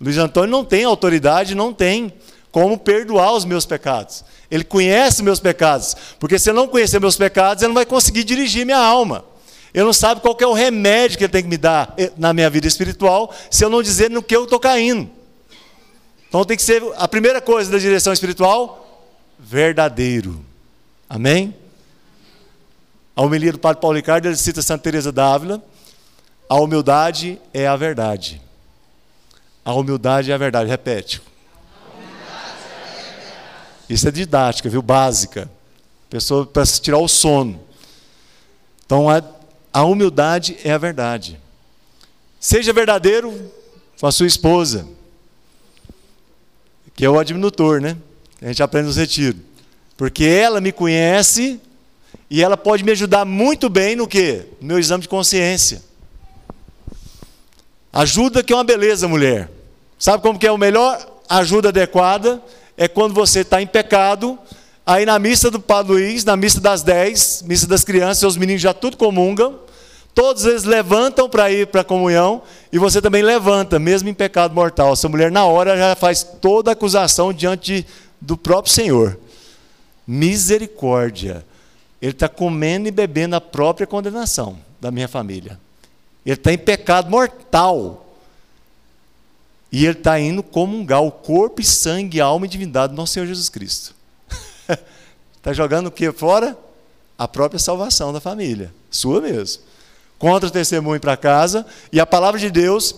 Luiz 0.00 0.18
Antônio 0.18 0.50
não 0.50 0.64
tem 0.64 0.84
autoridade, 0.84 1.54
não 1.54 1.72
tem 1.72 2.12
como 2.50 2.78
perdoar 2.78 3.32
os 3.34 3.44
meus 3.44 3.64
pecados. 3.64 4.24
Ele 4.50 4.64
conhece 4.64 5.22
meus 5.22 5.40
pecados, 5.40 5.96
porque 6.18 6.38
se 6.38 6.50
ele 6.50 6.56
não 6.56 6.68
conhecer 6.68 7.00
meus 7.00 7.16
pecados, 7.16 7.62
ele 7.62 7.68
não 7.68 7.74
vai 7.74 7.86
conseguir 7.86 8.24
dirigir 8.24 8.66
minha 8.66 8.78
alma. 8.78 9.24
Ele 9.74 9.84
não 9.84 9.92
sabe 9.92 10.20
qual 10.20 10.36
é 10.38 10.46
o 10.46 10.52
remédio 10.52 11.16
que 11.16 11.24
ele 11.24 11.32
tem 11.32 11.42
que 11.42 11.48
me 11.48 11.56
dar 11.56 11.94
eh, 11.96 12.12
na 12.16 12.32
minha 12.32 12.50
vida 12.50 12.66
espiritual, 12.66 13.34
se 13.50 13.64
eu 13.64 13.70
não 13.70 13.82
dizer 13.82 14.10
no 14.10 14.22
que 14.22 14.36
eu 14.36 14.44
estou 14.44 14.60
caindo. 14.60 15.10
Então 16.28 16.44
tem 16.44 16.56
que 16.56 16.62
ser 16.62 16.82
a 16.96 17.08
primeira 17.08 17.40
coisa 17.40 17.70
da 17.70 17.78
direção 17.78 18.12
espiritual, 18.12 19.10
verdadeiro. 19.38 20.44
Amém? 21.08 21.54
A 23.14 23.22
homilia 23.22 23.52
do 23.52 23.58
Padre 23.58 23.80
Paulo 23.80 23.96
Ricardo, 23.96 24.26
ele 24.26 24.36
cita 24.36 24.62
Santa 24.62 24.82
Teresa 24.82 25.12
d'Ávila, 25.12 25.62
a 26.48 26.56
humildade 26.56 27.40
é 27.52 27.66
a 27.66 27.76
verdade. 27.76 28.40
A 29.64 29.72
humildade 29.72 30.30
é 30.30 30.34
a 30.34 30.38
verdade, 30.38 30.68
repete. 30.68 31.22
Isso 33.88 34.08
é 34.08 34.10
didática, 34.10 34.68
viu? 34.68 34.82
Básica. 34.82 35.50
Pessoa 36.08 36.46
para 36.46 36.64
tirar 36.66 36.98
o 36.98 37.08
sono. 37.08 37.60
Então, 38.84 39.06
a 39.72 39.84
humildade 39.84 40.56
é 40.64 40.72
a 40.72 40.78
verdade. 40.78 41.40
Seja 42.38 42.72
verdadeiro 42.72 43.50
com 43.98 44.06
a 44.06 44.12
sua 44.12 44.26
esposa. 44.26 44.86
que 46.94 47.04
é 47.04 47.08
o 47.08 47.18
adminutor, 47.18 47.80
né? 47.80 47.96
A 48.40 48.48
gente 48.48 48.62
aprende 48.62 48.86
nos 48.86 48.96
retiros. 48.96 49.40
Porque 49.96 50.24
ela 50.24 50.60
me 50.60 50.72
conhece 50.72 51.60
e 52.28 52.42
ela 52.42 52.56
pode 52.56 52.84
me 52.84 52.92
ajudar 52.92 53.24
muito 53.24 53.68
bem 53.68 53.96
no 53.96 54.06
quê? 54.06 54.46
No 54.60 54.68
meu 54.68 54.78
exame 54.78 55.02
de 55.02 55.08
consciência. 55.08 55.82
Ajuda 57.92 58.42
que 58.42 58.52
é 58.52 58.56
uma 58.56 58.64
beleza, 58.64 59.06
mulher. 59.06 59.50
Sabe 59.98 60.22
como 60.22 60.38
que 60.38 60.46
é 60.46 60.52
o 60.52 60.58
melhor 60.58 61.22
ajuda 61.28 61.68
adequada? 61.68 62.42
É 62.76 62.88
quando 62.88 63.14
você 63.14 63.40
está 63.40 63.62
em 63.62 63.66
pecado, 63.66 64.38
aí 64.84 65.06
na 65.06 65.18
missa 65.18 65.50
do 65.50 65.60
Padre 65.60 65.92
Luiz, 65.92 66.24
na 66.24 66.36
missa 66.36 66.60
das 66.60 66.82
10, 66.82 67.42
missa 67.46 67.66
das 67.66 67.84
crianças, 67.84 68.22
os 68.22 68.36
meninos 68.36 68.62
já 68.62 68.74
tudo 68.74 68.96
comungam, 68.96 69.58
todos 70.14 70.44
eles 70.44 70.64
levantam 70.64 71.28
para 71.28 71.50
ir 71.50 71.66
para 71.66 71.80
a 71.80 71.84
comunhão, 71.84 72.42
e 72.72 72.78
você 72.78 73.00
também 73.00 73.22
levanta, 73.22 73.78
mesmo 73.78 74.08
em 74.08 74.14
pecado 74.14 74.54
mortal. 74.54 74.92
Essa 74.92 75.08
mulher, 75.08 75.30
na 75.30 75.44
hora, 75.44 75.76
já 75.76 75.94
faz 75.94 76.22
toda 76.22 76.70
a 76.70 76.72
acusação 76.72 77.32
diante 77.32 77.86
do 78.20 78.36
próprio 78.36 78.72
Senhor. 78.72 79.18
Misericórdia. 80.06 81.44
Ele 82.00 82.12
está 82.12 82.28
comendo 82.28 82.88
e 82.88 82.90
bebendo 82.90 83.36
a 83.36 83.40
própria 83.40 83.86
condenação 83.86 84.58
da 84.80 84.90
minha 84.90 85.06
família. 85.06 85.58
Ele 86.26 86.34
está 86.34 86.52
em 86.52 86.58
pecado 86.58 87.08
mortal. 87.08 88.08
E 89.70 89.86
ele 89.86 89.98
está 89.98 90.18
indo 90.20 90.42
comungar 90.42 91.02
o 91.02 91.10
corpo 91.10 91.60
e 91.60 91.64
sangue, 91.64 92.20
alma 92.20 92.44
e 92.44 92.48
divindade 92.48 92.92
do 92.92 92.96
nosso 92.96 93.14
Senhor 93.14 93.26
Jesus 93.26 93.48
Cristo. 93.48 93.94
Está 95.42 95.52
jogando 95.52 95.88
o 95.88 95.90
que 95.90 96.12
fora? 96.12 96.56
A 97.18 97.26
própria 97.26 97.58
salvação 97.58 98.12
da 98.12 98.20
família, 98.20 98.72
sua 98.88 99.20
mesmo. 99.20 99.64
Contra 100.16 100.48
o 100.48 100.52
testemunho 100.52 101.00
para 101.00 101.16
casa, 101.16 101.66
e 101.90 101.98
a 101.98 102.06
palavra 102.06 102.38
de 102.38 102.48
Deus, 102.48 102.94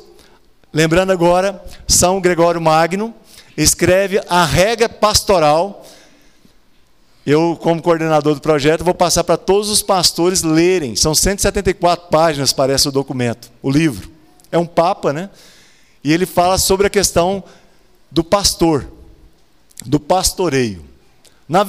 lembrando 0.70 1.10
agora, 1.10 1.64
São 1.88 2.20
Gregório 2.20 2.60
Magno, 2.60 3.14
escreve 3.56 4.22
a 4.28 4.44
regra 4.44 4.90
pastoral. 4.90 5.86
Eu, 7.24 7.58
como 7.62 7.80
coordenador 7.80 8.34
do 8.34 8.42
projeto, 8.42 8.84
vou 8.84 8.92
passar 8.92 9.24
para 9.24 9.38
todos 9.38 9.70
os 9.70 9.80
pastores 9.80 10.42
lerem. 10.42 10.94
São 10.94 11.14
174 11.14 12.08
páginas, 12.10 12.52
parece 12.52 12.86
o 12.86 12.92
documento, 12.92 13.50
o 13.62 13.70
livro. 13.70 14.10
É 14.52 14.58
um 14.58 14.66
papa, 14.66 15.14
né? 15.14 15.30
E 16.04 16.12
ele 16.12 16.26
fala 16.26 16.58
sobre 16.58 16.88
a 16.88 16.90
questão 16.90 17.42
do 18.10 18.22
pastor, 18.22 18.86
do 19.86 19.98
pastoreio. 19.98 20.84
Na, 21.48 21.66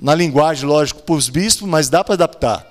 na 0.00 0.14
linguagem, 0.14 0.66
lógico, 0.66 1.02
para 1.02 1.14
os 1.14 1.28
bispos, 1.28 1.68
mas 1.68 1.88
dá 1.88 2.02
para 2.02 2.14
adaptar. 2.14 2.66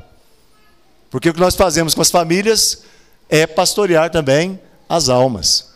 Porque 1.09 1.29
o 1.29 1.33
que 1.33 1.39
nós 1.39 1.55
fazemos 1.55 1.93
com 1.93 2.01
as 2.01 2.11
famílias 2.11 2.83
é 3.29 3.45
pastorear 3.45 4.09
também 4.09 4.59
as 4.87 5.09
almas. 5.09 5.69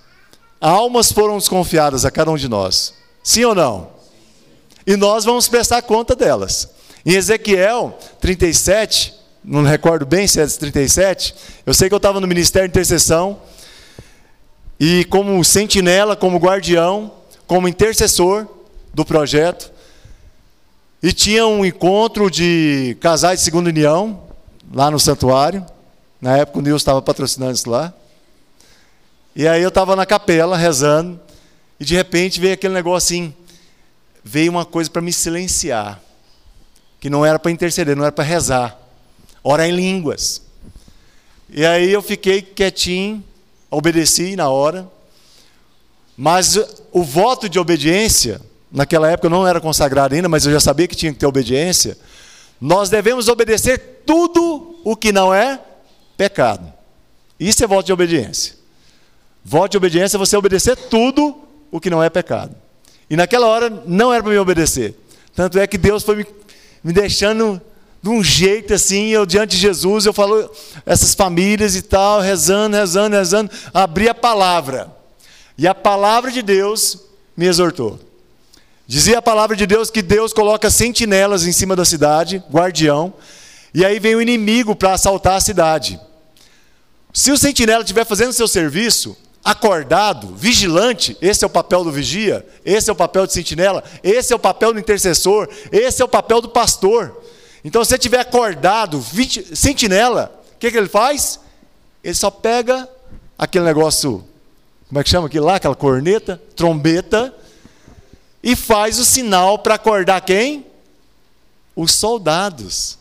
Almas 0.60 1.12
foram 1.12 1.38
desconfiadas 1.38 2.06
a 2.06 2.12
cada 2.12 2.32
um 2.32 2.36
de 2.36 2.48
nós. 2.48 2.94
Sim 3.24 3.46
ou 3.46 3.56
não? 3.56 3.90
E 4.86 4.96
nós 4.96 5.26
vamos 5.26 5.48
prestar 5.48 5.82
conta 5.82 6.16
delas. 6.16 6.70
Em 7.06 7.14
Ezequiel 7.14 7.98
37, 8.20 9.14
não 9.44 9.64
recordo 9.64 10.06
bem 10.06 10.28
se 10.28 10.40
é 10.40 10.48
37, 10.48 11.36
eu 11.66 11.74
sei 11.74 11.90
que 11.90 11.94
eu 11.94 11.98
estava 11.98 12.20
no 12.20 12.28
Ministério 12.28 12.68
de 12.68 12.72
Intercessão, 12.72 13.40
e 14.80 15.06
como 15.06 15.44
sentinela, 15.44 16.16
como 16.16 16.38
guardião, 16.38 17.12
como 17.46 17.68
intercessor 17.68 18.48
do 18.94 19.06
projeto, 19.06 19.72
e 21.04 21.12
tinha 21.12 21.46
um 21.46 21.66
encontro 21.66 22.32
de 22.32 22.96
casais 23.02 23.40
de 23.40 23.44
segunda 23.44 23.70
união, 23.70 24.24
lá 24.74 24.90
no 24.90 24.98
santuário. 24.98 25.66
Na 26.22 26.38
época 26.38 26.60
o 26.60 26.62
Nilson 26.62 26.78
estava 26.78 27.02
patrocinando 27.02 27.52
isso 27.52 27.70
lá. 27.70 27.94
E 29.36 29.46
aí 29.46 29.62
eu 29.62 29.68
estava 29.68 29.98
na 29.98 30.06
capela 30.06 30.56
rezando, 30.56 31.20
e 31.78 31.84
de 31.84 31.94
repente 31.94 32.40
veio 32.40 32.54
aquele 32.54 32.74
negócio 32.74 33.08
assim, 33.08 33.34
veio 34.24 34.50
uma 34.50 34.64
coisa 34.64 34.90
para 34.90 35.02
me 35.02 35.12
silenciar, 35.12 36.00
que 37.02 37.10
não 37.10 37.26
era 37.26 37.38
para 37.38 37.52
interceder, 37.52 37.98
não 37.98 38.04
era 38.04 38.12
para 38.14 38.24
rezar, 38.24 38.80
orar 39.44 39.68
em 39.68 39.76
línguas. 39.76 40.42
E 41.50 41.66
aí 41.66 41.92
eu 41.92 42.02
fiquei 42.02 42.42
quietinho, 42.42 43.22
obedeci 43.70 44.38
na 44.38 44.48
hora, 44.48 44.90
mas 46.16 46.58
o 46.94 47.04
voto 47.04 47.50
de 47.50 47.60
obediência, 47.60 48.40
naquela 48.74 49.10
época 49.10 49.28
eu 49.28 49.32
não 49.32 49.48
era 49.48 49.62
consagrado 49.62 50.16
ainda, 50.16 50.28
mas 50.28 50.46
eu 50.46 50.52
já 50.52 50.60
sabia 50.60 50.88
que 50.88 50.96
tinha 50.96 51.14
que 51.14 51.20
ter 51.20 51.28
obediência. 51.28 51.96
Nós 52.60 52.90
devemos 52.90 53.28
obedecer 53.28 54.02
tudo 54.06 54.80
o 54.84 54.96
que 54.96 55.12
não 55.12 55.34
é 55.34 55.60
pecado. 56.18 56.74
Isso 57.40 57.64
é 57.64 57.68
voto 57.68 57.86
de 57.86 57.94
obediência. 57.94 58.56
Voto 59.46 59.72
de 59.72 59.78
obediência 59.78 60.18
é 60.18 60.20
você 60.20 60.36
obedecer 60.36 60.76
tudo 60.76 61.36
o 61.72 61.80
que 61.80 61.90
não 61.90 62.02
é 62.02 62.10
pecado. 62.10 62.56
E 63.10 63.16
naquela 63.16 63.48
hora 63.48 63.70
não 63.86 64.12
era 64.12 64.24
para 64.24 64.32
me 64.32 64.40
obedecer. 64.40 64.96
Tanto 65.36 65.60
é 65.60 65.68
que 65.68 65.78
Deus 65.78 66.04
foi 66.04 66.16
me, 66.16 66.26
me 66.84 66.94
deixando 66.94 67.62
de 68.02 68.10
um 68.10 68.24
jeito 68.24 68.74
assim, 68.74 69.10
eu 69.10 69.26
diante 69.26 69.56
de 69.56 69.62
Jesus, 69.62 70.06
eu 70.06 70.14
falo 70.14 70.50
essas 70.86 71.14
famílias 71.14 71.76
e 71.76 71.82
tal, 71.82 72.22
rezando, 72.22 72.76
rezando, 72.76 73.16
rezando, 73.16 73.52
abri 73.74 74.10
a 74.10 74.16
palavra. 74.16 74.92
E 75.58 75.68
a 75.68 75.76
palavra 75.76 76.32
de 76.32 76.42
Deus 76.42 77.00
me 77.36 77.46
exortou. 77.46 78.00
Dizia 78.94 79.18
a 79.18 79.22
palavra 79.24 79.56
de 79.56 79.66
Deus 79.66 79.90
que 79.90 80.04
Deus 80.04 80.34
coloca 80.34 80.70
sentinelas 80.70 81.48
em 81.48 81.52
cima 81.52 81.76
da 81.76 81.84
cidade, 81.84 82.44
guardião, 82.52 83.12
e 83.74 83.84
aí 83.84 84.00
vem 84.00 84.14
o 84.14 84.22
inimigo 84.22 84.76
para 84.76 84.94
assaltar 84.94 85.38
a 85.38 85.42
cidade. 85.42 86.00
Se 87.12 87.32
o 87.32 87.38
sentinela 87.40 87.82
estiver 87.82 88.06
fazendo 88.06 88.34
seu 88.34 88.48
serviço, 88.48 89.18
acordado, 89.44 90.36
vigilante, 90.36 91.18
esse 91.24 91.44
é 91.44 91.48
o 91.48 91.50
papel 91.50 91.84
do 91.84 91.92
vigia, 91.92 92.46
esse 92.64 92.88
é 92.88 92.94
o 92.94 92.96
papel 92.96 93.26
de 93.26 93.34
sentinela, 93.34 93.84
esse 94.04 94.32
é 94.32 94.36
o 94.36 94.40
papel 94.40 94.72
do 94.72 94.80
intercessor, 94.80 95.50
esse 95.72 96.00
é 96.00 96.06
o 96.06 96.08
papel 96.08 96.40
do 96.40 96.50
pastor. 96.50 97.20
Então, 97.66 97.84
se 97.84 97.90
você 97.90 97.96
estiver 97.96 98.20
acordado, 98.20 99.04
sentinela, 99.56 100.40
o 100.54 100.60
que, 100.60 100.70
que 100.70 100.78
ele 100.78 100.88
faz? 100.88 101.40
Ele 102.04 102.14
só 102.14 102.30
pega 102.30 102.88
aquele 103.40 103.66
negócio, 103.66 104.24
como 104.88 105.00
é 105.00 105.04
que 105.04 105.10
chama 105.10 105.26
aquilo 105.26 105.48
lá? 105.48 105.56
Aquela 105.56 105.76
corneta, 105.76 106.40
trombeta, 106.56 107.34
e 108.44 108.56
faz 108.58 109.00
o 109.00 109.06
sinal 109.06 109.58
para 109.58 109.76
acordar 109.76 110.20
quem? 110.22 110.66
Os 111.74 111.94
soldados. 111.94 113.00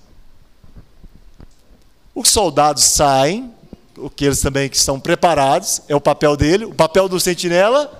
Os 2.15 2.29
soldados 2.29 2.85
saem, 2.85 3.53
o 3.97 4.09
que 4.09 4.25
eles 4.25 4.41
também 4.41 4.69
que 4.69 4.77
estão 4.77 5.01
preparados, 5.01 5.83
é 5.89 5.97
o 5.97 6.01
papel 6.01 6.37
dele, 6.37 6.65
o 6.65 6.75
papel 6.75 7.09
do 7.09 7.19
sentinela, 7.19 7.91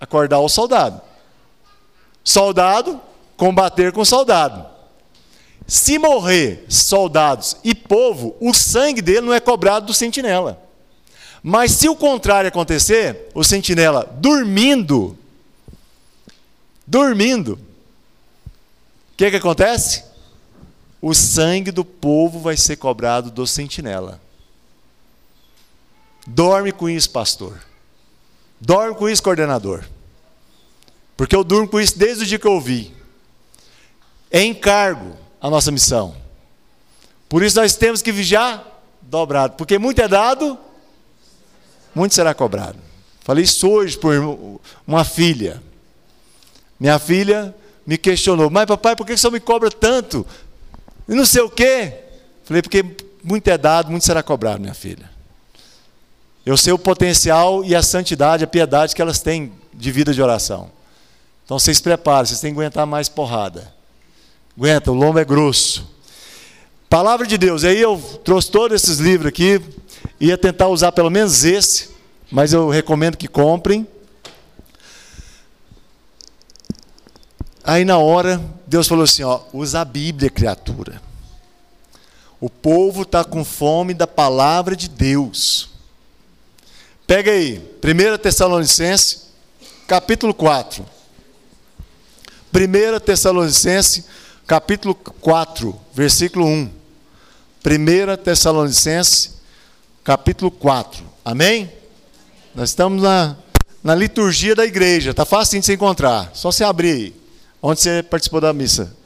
acordar 0.00 0.40
o 0.40 0.48
soldado. 0.48 1.00
Soldado, 2.24 3.00
combater 3.36 3.92
com 3.92 4.04
soldado. 4.04 4.66
Se 5.66 5.98
morrer 5.98 6.64
soldados 6.68 7.56
e 7.62 7.74
povo, 7.74 8.34
o 8.40 8.52
sangue 8.52 9.00
dele 9.00 9.20
não 9.20 9.32
é 9.32 9.38
cobrado 9.38 9.86
do 9.86 9.94
sentinela. 9.94 10.60
Mas 11.42 11.72
se 11.72 11.88
o 11.88 11.94
contrário 11.94 12.48
acontecer, 12.48 13.30
o 13.34 13.44
sentinela 13.44 14.12
dormindo, 14.18 15.16
dormindo, 16.90 17.52
o 17.52 19.16
que, 19.16 19.30
que 19.30 19.36
acontece? 19.36 20.02
O 21.00 21.14
sangue 21.14 21.70
do 21.70 21.84
povo 21.84 22.40
vai 22.40 22.56
ser 22.56 22.76
cobrado 22.76 23.30
do 23.30 23.46
sentinela. 23.46 24.20
Dorme 26.26 26.72
com 26.72 26.88
isso, 26.88 27.08
pastor. 27.10 27.62
Dorme 28.60 28.96
com 28.96 29.08
isso, 29.08 29.22
coordenador. 29.22 29.84
Porque 31.16 31.36
eu 31.36 31.44
durmo 31.44 31.68
com 31.68 31.80
isso 31.80 31.96
desde 31.96 32.24
o 32.24 32.26
dia 32.26 32.38
que 32.40 32.46
eu 32.46 32.54
ouvi. 32.54 32.92
É 34.28 34.42
encargo 34.42 35.16
a 35.40 35.48
nossa 35.48 35.70
missão. 35.70 36.16
Por 37.28 37.44
isso 37.44 37.60
nós 37.60 37.76
temos 37.76 38.02
que 38.02 38.10
vigiar 38.10 38.66
dobrado. 39.00 39.54
Porque 39.54 39.78
muito 39.78 40.02
é 40.02 40.08
dado, 40.08 40.58
muito 41.94 42.16
será 42.16 42.34
cobrado. 42.34 42.78
Falei 43.20 43.44
isso 43.44 43.68
hoje 43.68 43.96
por 43.96 44.60
uma 44.86 45.04
filha. 45.04 45.62
Minha 46.80 46.98
filha 46.98 47.54
me 47.86 47.98
questionou, 47.98 48.48
mas 48.48 48.64
papai, 48.64 48.96
por 48.96 49.06
que 49.06 49.16
você 49.16 49.30
me 49.30 49.38
cobra 49.38 49.70
tanto? 49.70 50.26
E 51.06 51.14
não 51.14 51.26
sei 51.26 51.42
o 51.42 51.50
quê. 51.50 51.92
Falei, 52.44 52.62
porque 52.62 52.82
muito 53.22 53.46
é 53.48 53.58
dado, 53.58 53.90
muito 53.90 54.06
será 54.06 54.22
cobrado, 54.22 54.60
minha 54.60 54.74
filha. 54.74 55.10
Eu 56.44 56.56
sei 56.56 56.72
o 56.72 56.78
potencial 56.78 57.62
e 57.64 57.76
a 57.76 57.82
santidade, 57.82 58.42
a 58.42 58.46
piedade 58.46 58.94
que 58.94 59.02
elas 59.02 59.20
têm 59.20 59.52
de 59.74 59.92
vida 59.92 60.14
de 60.14 60.22
oração. 60.22 60.70
Então 61.44 61.58
vocês 61.58 61.80
preparem, 61.80 62.26
vocês 62.26 62.40
têm 62.40 62.52
que 62.52 62.58
aguentar 62.58 62.86
mais 62.86 63.08
porrada. 63.08 63.72
Aguenta, 64.56 64.90
o 64.90 64.94
lombo 64.94 65.18
é 65.18 65.24
grosso. 65.24 65.88
Palavra 66.88 67.26
de 67.26 67.36
Deus. 67.36 67.62
Aí 67.62 67.80
eu 67.80 68.00
trouxe 68.24 68.50
todos 68.50 68.82
esses 68.82 68.98
livros 68.98 69.28
aqui. 69.28 69.60
Ia 70.18 70.38
tentar 70.38 70.68
usar 70.68 70.92
pelo 70.92 71.10
menos 71.10 71.44
esse, 71.44 71.90
mas 72.30 72.52
eu 72.52 72.68
recomendo 72.68 73.16
que 73.16 73.28
comprem. 73.28 73.86
Aí 77.62 77.84
na 77.84 77.98
hora, 77.98 78.40
Deus 78.66 78.88
falou 78.88 79.04
assim: 79.04 79.22
ó, 79.22 79.40
usa 79.52 79.80
a 79.80 79.84
Bíblia, 79.84 80.30
criatura. 80.30 81.00
O 82.40 82.48
povo 82.48 83.02
está 83.02 83.22
com 83.22 83.44
fome 83.44 83.92
da 83.92 84.06
palavra 84.06 84.74
de 84.74 84.88
Deus. 84.88 85.68
Pega 87.06 87.32
aí, 87.32 87.58
1 87.82 88.18
Tessalonicenses, 88.18 89.26
capítulo 89.86 90.32
4. 90.32 90.86
1 92.54 93.00
Tessalonicenses, 93.00 94.04
capítulo 94.46 94.94
4, 94.94 95.78
versículo 95.92 96.46
1. 96.46 96.70
1 97.64 98.22
Tessalonicenses, 98.24 99.34
capítulo 100.02 100.50
4. 100.50 101.04
Amém? 101.24 101.70
Nós 102.54 102.70
estamos 102.70 103.02
na, 103.02 103.36
na 103.84 103.94
liturgia 103.94 104.54
da 104.54 104.64
igreja. 104.64 105.10
Está 105.10 105.26
fácil 105.26 105.60
de 105.60 105.66
se 105.66 105.74
encontrar. 105.74 106.30
Só 106.32 106.50
se 106.50 106.64
abrir 106.64 106.92
aí. 106.92 107.19
Onde 107.62 107.80
você 107.80 108.02
participou 108.02 108.40
da 108.40 108.52
missa. 108.52 108.96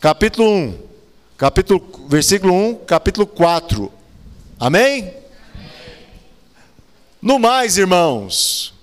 Capítulo 0.00 0.48
1. 0.48 0.78
Capítulo, 1.36 2.06
versículo 2.08 2.52
1, 2.52 2.74
capítulo 2.84 3.26
4. 3.26 3.90
Amém? 4.58 5.02
Amém? 5.02 5.14
No 7.20 7.38
mais, 7.38 7.76
irmãos, 7.76 8.74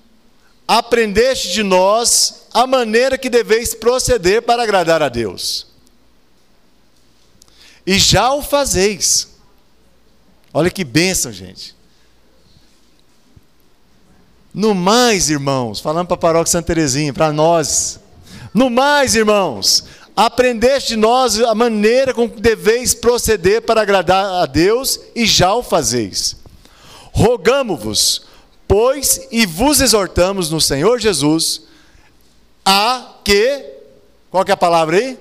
aprendeste 0.67 1.51
de 1.51 1.63
nós 1.63 2.47
a 2.53 2.67
maneira 2.67 3.17
que 3.17 3.29
deveis 3.29 3.73
proceder 3.73 4.41
para 4.41 4.63
agradar 4.63 5.01
a 5.01 5.09
Deus. 5.09 5.67
E 7.85 7.97
já 7.97 8.33
o 8.33 8.41
fazeis. 8.41 9.29
Olha 10.53 10.69
que 10.69 10.83
bênção, 10.83 11.31
gente. 11.31 11.75
No 14.53 14.73
mais, 14.73 15.29
irmãos, 15.29 15.79
falando 15.79 16.07
para 16.07 16.15
a 16.15 16.19
paróquia 16.19 16.51
Santa 16.51 16.67
Terezinha, 16.67 17.13
para 17.13 17.31
nós. 17.31 17.99
No 18.53 18.69
mais, 18.69 19.15
irmãos, 19.15 19.83
aprendeste 20.15 20.89
de 20.89 20.95
nós 20.95 21.39
a 21.39 21.53
maneira 21.53 22.13
com 22.13 22.29
que 22.29 22.41
deveis 22.41 22.93
proceder 22.93 23.61
para 23.61 23.81
agradar 23.81 24.43
a 24.43 24.45
Deus 24.45 24.99
e 25.15 25.25
já 25.25 25.53
o 25.53 25.63
fazeis. 25.63 26.35
Rogamo-vos, 27.11 28.27
Pois 28.67 29.27
e 29.31 29.45
vos 29.45 29.79
exortamos 29.79 30.49
no 30.49 30.59
Senhor 30.59 30.99
Jesus 30.99 31.61
a 32.65 33.13
que, 33.23 33.63
qual 34.29 34.43
que 34.43 34.51
é 34.51 34.53
a 34.53 34.57
palavra 34.57 34.97
aí? 34.97 35.17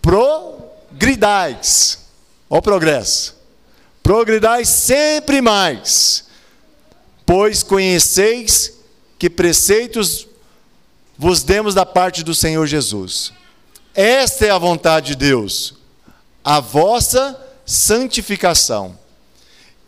Progridais. 0.00 1.98
Olha 2.48 2.58
o 2.58 2.62
progresso. 2.62 3.36
Progridais 4.02 4.66
sempre 4.70 5.42
mais, 5.42 6.24
pois 7.26 7.62
conheceis 7.62 8.72
que 9.18 9.28
preceitos 9.28 10.26
vos 11.20 11.42
demos 11.42 11.74
da 11.74 11.84
parte 11.84 12.24
do 12.24 12.34
Senhor 12.34 12.66
Jesus. 12.66 13.30
Esta 13.94 14.46
é 14.46 14.50
a 14.50 14.56
vontade 14.56 15.08
de 15.08 15.16
Deus, 15.16 15.74
a 16.42 16.60
vossa 16.60 17.38
santificação, 17.66 18.98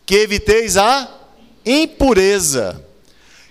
que 0.04 0.14
eviteis 0.16 0.76
a 0.76 1.08
impureza, 1.64 2.84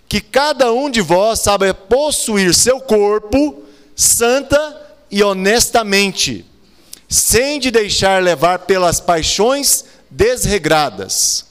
que 0.07 0.21
cada 0.21 0.71
um 0.71 0.91
de 0.91 1.01
vós 1.01 1.39
saiba 1.39 1.73
possuir 1.73 2.53
seu 2.53 2.79
corpo 2.79 3.63
santa 3.95 4.95
e 5.09 5.23
honestamente, 5.23 6.45
sem 7.09 7.59
de 7.59 7.71
deixar 7.71 8.21
levar 8.21 8.59
pelas 8.59 8.99
paixões 8.99 9.85
desregradas, 10.07 11.47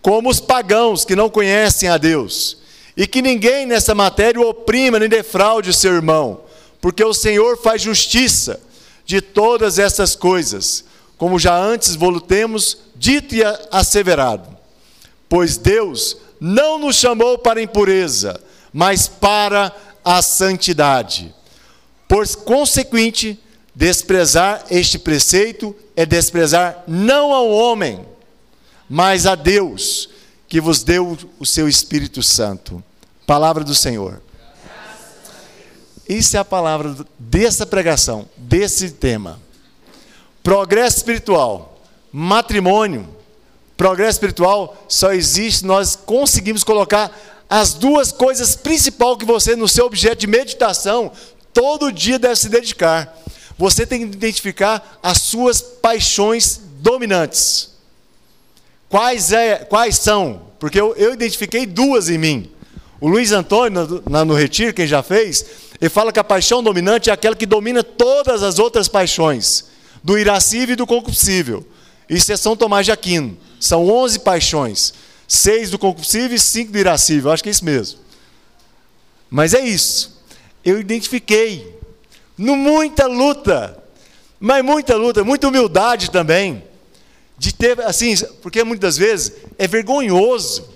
como 0.00 0.30
os 0.30 0.40
pagãos 0.40 1.04
que 1.04 1.14
não 1.14 1.28
conhecem 1.28 1.90
a 1.90 1.98
Deus, 1.98 2.63
e 2.96 3.06
que 3.06 3.22
ninguém 3.22 3.66
nessa 3.66 3.94
matéria 3.94 4.40
oprima 4.40 4.98
nem 4.98 5.08
defraude 5.08 5.72
seu 5.72 5.94
irmão, 5.94 6.40
porque 6.80 7.02
o 7.04 7.14
Senhor 7.14 7.56
faz 7.56 7.82
justiça 7.82 8.60
de 9.04 9.20
todas 9.20 9.78
essas 9.78 10.14
coisas, 10.14 10.84
como 11.16 11.38
já 11.38 11.56
antes 11.56 11.96
voltemos 11.96 12.78
dito 12.96 13.34
e 13.34 13.42
asseverado. 13.70 14.48
Pois 15.28 15.56
Deus 15.56 16.16
não 16.40 16.78
nos 16.78 16.96
chamou 16.96 17.38
para 17.38 17.62
impureza, 17.62 18.40
mas 18.72 19.08
para 19.08 19.74
a 20.04 20.20
santidade. 20.20 21.34
Por 22.06 22.26
consequente, 22.36 23.40
desprezar 23.74 24.64
este 24.70 24.98
preceito 24.98 25.74
é 25.96 26.04
desprezar 26.04 26.84
não 26.86 27.32
ao 27.32 27.48
homem, 27.50 28.04
mas 28.88 29.26
a 29.26 29.34
Deus, 29.34 30.08
que 30.54 30.60
vos 30.60 30.84
deu 30.84 31.18
o 31.40 31.44
seu 31.44 31.68
Espírito 31.68 32.22
Santo. 32.22 32.80
Palavra 33.26 33.64
do 33.64 33.74
Senhor. 33.74 34.22
Isso 36.08 36.36
é 36.36 36.38
a 36.38 36.44
palavra 36.44 36.94
dessa 37.18 37.66
pregação, 37.66 38.28
desse 38.36 38.92
tema. 38.92 39.40
Progresso 40.44 40.98
espiritual, 40.98 41.82
matrimônio, 42.12 43.08
Progresso 43.76 44.12
espiritual 44.12 44.86
só 44.88 45.12
existe 45.12 45.66
nós 45.66 45.96
conseguimos 45.96 46.62
colocar 46.62 47.10
as 47.50 47.74
duas 47.74 48.12
coisas 48.12 48.54
principais 48.54 49.18
que 49.18 49.24
você, 49.24 49.56
no 49.56 49.66
seu 49.66 49.86
objeto 49.86 50.20
de 50.20 50.28
meditação, 50.28 51.10
todo 51.52 51.90
dia 51.90 52.16
deve 52.16 52.36
se 52.36 52.48
dedicar. 52.48 53.12
Você 53.58 53.84
tem 53.84 54.08
que 54.08 54.16
identificar 54.16 55.00
as 55.02 55.18
suas 55.18 55.60
paixões 55.60 56.60
dominantes. 56.78 57.73
Quais, 58.88 59.32
é, 59.32 59.56
quais 59.56 59.98
são? 59.98 60.42
Porque 60.58 60.80
eu, 60.80 60.94
eu 60.96 61.12
identifiquei 61.12 61.66
duas 61.66 62.08
em 62.08 62.18
mim. 62.18 62.50
O 63.00 63.08
Luiz 63.08 63.32
Antônio, 63.32 64.02
no, 64.06 64.24
no 64.24 64.34
Retiro, 64.34 64.72
quem 64.72 64.86
já 64.86 65.02
fez, 65.02 65.44
ele 65.80 65.90
fala 65.90 66.12
que 66.12 66.18
a 66.18 66.24
paixão 66.24 66.62
dominante 66.62 67.10
é 67.10 67.12
aquela 67.12 67.36
que 67.36 67.44
domina 67.44 67.82
todas 67.82 68.42
as 68.42 68.58
outras 68.58 68.88
paixões, 68.88 69.66
do 70.02 70.18
irascível 70.18 70.72
e 70.72 70.76
do 70.76 70.86
concupiscível. 70.86 71.66
Isso 72.08 72.32
é 72.32 72.36
São 72.36 72.56
Tomás 72.56 72.86
de 72.86 72.92
Aquino. 72.92 73.36
São 73.58 73.88
11 73.88 74.20
paixões. 74.20 74.94
Seis 75.26 75.70
do 75.70 75.78
concupiscível 75.78 76.36
e 76.36 76.38
cinco 76.38 76.72
do 76.72 76.78
irascível. 76.78 77.30
Acho 77.30 77.42
que 77.42 77.48
é 77.48 77.52
isso 77.52 77.64
mesmo. 77.64 77.98
Mas 79.30 79.54
é 79.54 79.60
isso. 79.60 80.22
Eu 80.64 80.78
identifiquei. 80.78 81.78
No 82.36 82.56
muita 82.56 83.06
luta. 83.06 83.82
Mas 84.38 84.64
muita 84.64 84.96
luta, 84.96 85.24
muita 85.24 85.48
humildade 85.48 86.10
também. 86.10 86.62
De 87.36 87.52
ter, 87.52 87.80
assim, 87.80 88.14
porque 88.42 88.62
muitas 88.62 88.96
vezes 88.96 89.32
é 89.58 89.66
vergonhoso. 89.66 90.68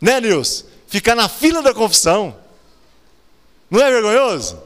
Né, 0.00 0.20
Nilson? 0.20 0.64
Ficar 0.86 1.14
na 1.14 1.28
fila 1.28 1.62
da 1.62 1.74
confissão. 1.74 2.36
Não 3.70 3.80
é 3.80 3.90
vergonhoso? 3.90 4.58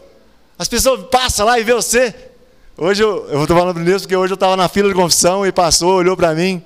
As 0.58 0.68
pessoas 0.68 1.06
passam 1.10 1.46
lá 1.46 1.58
e 1.58 1.64
vê 1.64 1.74
você. 1.74 2.14
Hoje 2.76 3.02
eu 3.02 3.42
estou 3.42 3.56
falando 3.56 3.74
para 3.74 3.82
Nilson 3.82 4.04
porque 4.04 4.16
hoje 4.16 4.32
eu 4.32 4.36
estava 4.36 4.56
na 4.56 4.68
fila 4.68 4.88
de 4.88 4.94
confissão 4.94 5.46
e 5.46 5.52
passou, 5.52 5.94
olhou 5.94 6.16
para 6.16 6.34
mim. 6.34 6.62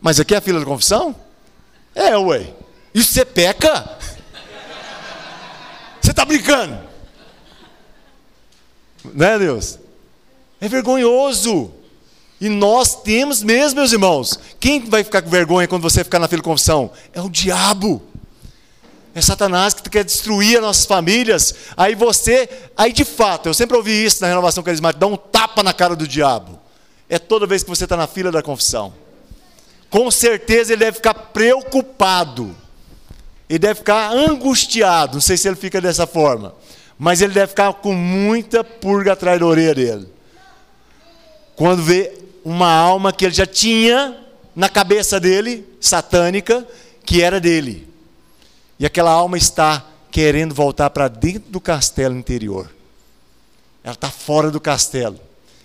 Mas 0.00 0.20
aqui 0.20 0.34
é 0.34 0.38
a 0.38 0.40
fila 0.40 0.58
de 0.58 0.66
confissão? 0.66 1.14
É, 1.94 2.16
ué. 2.16 2.52
E 2.94 3.02
você 3.02 3.24
peca? 3.24 3.98
Você 6.00 6.10
está 6.10 6.24
brincando? 6.24 6.78
Né, 9.04 9.38
Deus? 9.38 9.78
É 10.60 10.68
vergonhoso. 10.68 11.72
E 12.40 12.48
nós 12.48 13.02
temos 13.02 13.42
mesmo, 13.42 13.80
meus 13.80 13.92
irmãos. 13.92 14.38
Quem 14.60 14.80
vai 14.88 15.02
ficar 15.02 15.22
com 15.22 15.30
vergonha 15.30 15.66
quando 15.66 15.82
você 15.82 16.04
ficar 16.04 16.18
na 16.18 16.28
fila 16.28 16.42
de 16.42 16.44
confissão? 16.44 16.90
É 17.12 17.20
o 17.20 17.30
diabo. 17.30 18.02
É 19.14 19.20
Satanás 19.20 19.72
que 19.72 19.88
quer 19.88 20.04
destruir 20.04 20.56
as 20.56 20.62
nossas 20.62 20.84
famílias. 20.84 21.54
Aí 21.76 21.94
você, 21.94 22.48
aí 22.76 22.92
de 22.92 23.04
fato, 23.04 23.48
eu 23.48 23.54
sempre 23.54 23.76
ouvi 23.76 24.04
isso 24.04 24.20
na 24.20 24.28
renovação 24.28 24.62
carismática, 24.62 25.00
dá 25.00 25.06
um 25.06 25.16
tapa 25.16 25.62
na 25.62 25.72
cara 25.72 25.96
do 25.96 26.06
diabo. 26.06 26.58
É 27.08 27.18
toda 27.18 27.46
vez 27.46 27.62
que 27.62 27.68
você 27.70 27.84
está 27.84 27.96
na 27.96 28.06
fila 28.06 28.30
da 28.30 28.42
confissão 28.42 28.92
com 29.96 30.10
certeza 30.10 30.72
ele 30.72 30.84
deve 30.84 30.96
ficar 30.96 31.14
preocupado. 31.14 32.54
Ele 33.48 33.58
deve 33.58 33.76
ficar 33.76 34.12
angustiado. 34.12 35.14
Não 35.14 35.20
sei 35.20 35.36
se 35.36 35.48
ele 35.48 35.56
fica 35.56 35.80
dessa 35.80 36.06
forma. 36.06 36.54
Mas 36.98 37.20
ele 37.20 37.32
deve 37.32 37.48
ficar 37.48 37.72
com 37.74 37.94
muita 37.94 38.64
purga 38.64 39.12
atrás 39.12 39.38
da 39.38 39.46
orelha 39.46 39.74
dele. 39.74 40.08
Quando 41.54 41.82
vê 41.82 42.12
uma 42.48 42.72
alma 42.72 43.12
que 43.12 43.24
ele 43.24 43.34
já 43.34 43.46
tinha 43.46 44.16
na 44.54 44.68
cabeça 44.68 45.18
dele, 45.18 45.66
satânica, 45.80 46.66
que 47.04 47.22
era 47.22 47.40
dele. 47.40 47.88
E 48.78 48.86
aquela 48.86 49.10
alma 49.10 49.36
está 49.36 49.84
querendo 50.10 50.54
voltar 50.54 50.90
para 50.90 51.08
dentro 51.08 51.50
do 51.50 51.60
castelo 51.60 52.16
interior. 52.16 52.70
Ela 53.82 53.94
está 53.94 54.10
fora 54.10 54.50
do 54.50 54.60
castelo. 54.60 55.18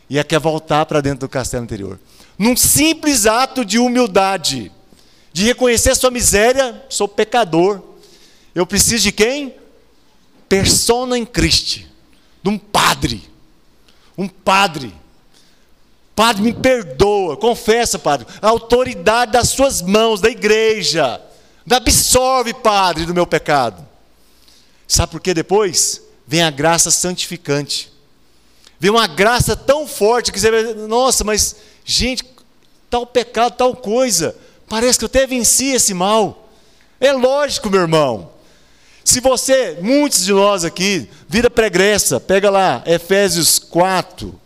E 0.10 0.18
ela 0.18 0.24
quer 0.24 0.40
voltar 0.40 0.86
para 0.86 1.02
dentro 1.02 1.20
do 1.20 1.30
castelo 1.30 1.64
interior 1.64 2.00
num 2.42 2.58
simples 2.58 3.28
ato 3.28 3.64
de 3.64 3.78
humildade, 3.78 4.72
de 5.32 5.46
reconhecer 5.46 5.96
sua 5.96 6.10
miséria, 6.10 6.84
sou 6.90 7.08
pecador. 7.08 7.80
Eu 8.56 8.66
preciso 8.66 9.04
de 9.04 9.12
quem? 9.12 9.54
Persona 10.50 11.20
em 11.20 11.24
Cristo, 11.24 11.82
de 12.42 12.50
um 12.50 12.58
padre. 12.58 13.30
Um 14.18 14.28
padre. 14.28 14.92
Padre, 16.16 16.42
me 16.42 16.54
perdoa, 16.54 17.38
confessa, 17.38 17.98
Padre. 17.98 18.28
A 18.42 18.50
autoridade 18.50 19.32
das 19.32 19.50
suas 19.50 19.82
mãos, 19.82 20.22
da 20.22 20.30
igreja. 20.30 21.22
Me 21.66 21.76
absorve, 21.76 22.54
Padre, 22.54 23.06
do 23.06 23.14
meu 23.14 23.26
pecado. 23.26 23.88
Sabe 24.88 25.12
por 25.12 25.22
que 25.22 25.34
depois? 25.34 26.02
Vem 26.28 26.44
a 26.44 26.50
graça 26.50 26.92
santificante. 26.92 27.92
Vem 28.80 28.92
uma 28.92 29.08
graça 29.08 29.56
tão 29.56 29.88
forte 29.88 30.32
que 30.32 30.40
você 30.40 30.52
vai, 30.52 30.74
nossa, 30.74 31.24
mas 31.24 31.56
Gente, 31.86 32.24
tal 32.90 33.06
pecado, 33.06 33.56
tal 33.56 33.76
coisa, 33.76 34.36
parece 34.68 35.00
que 35.00 35.06
eu 35.06 35.08
até 35.08 35.26
venci 35.26 35.72
esse 35.72 35.94
mal. 35.94 36.50
É 37.00 37.12
lógico, 37.12 37.70
meu 37.70 37.82
irmão, 37.82 38.32
Se 39.04 39.20
você, 39.20 39.80
muitos 39.82 40.24
de 40.24 40.32
nós 40.32 40.64
aqui, 40.64 41.10
vida 41.28 41.50
pregressa, 41.50 42.20
pega 42.20 42.52
lá, 42.52 42.84
Efésios 42.86 43.58
4. 43.58 44.40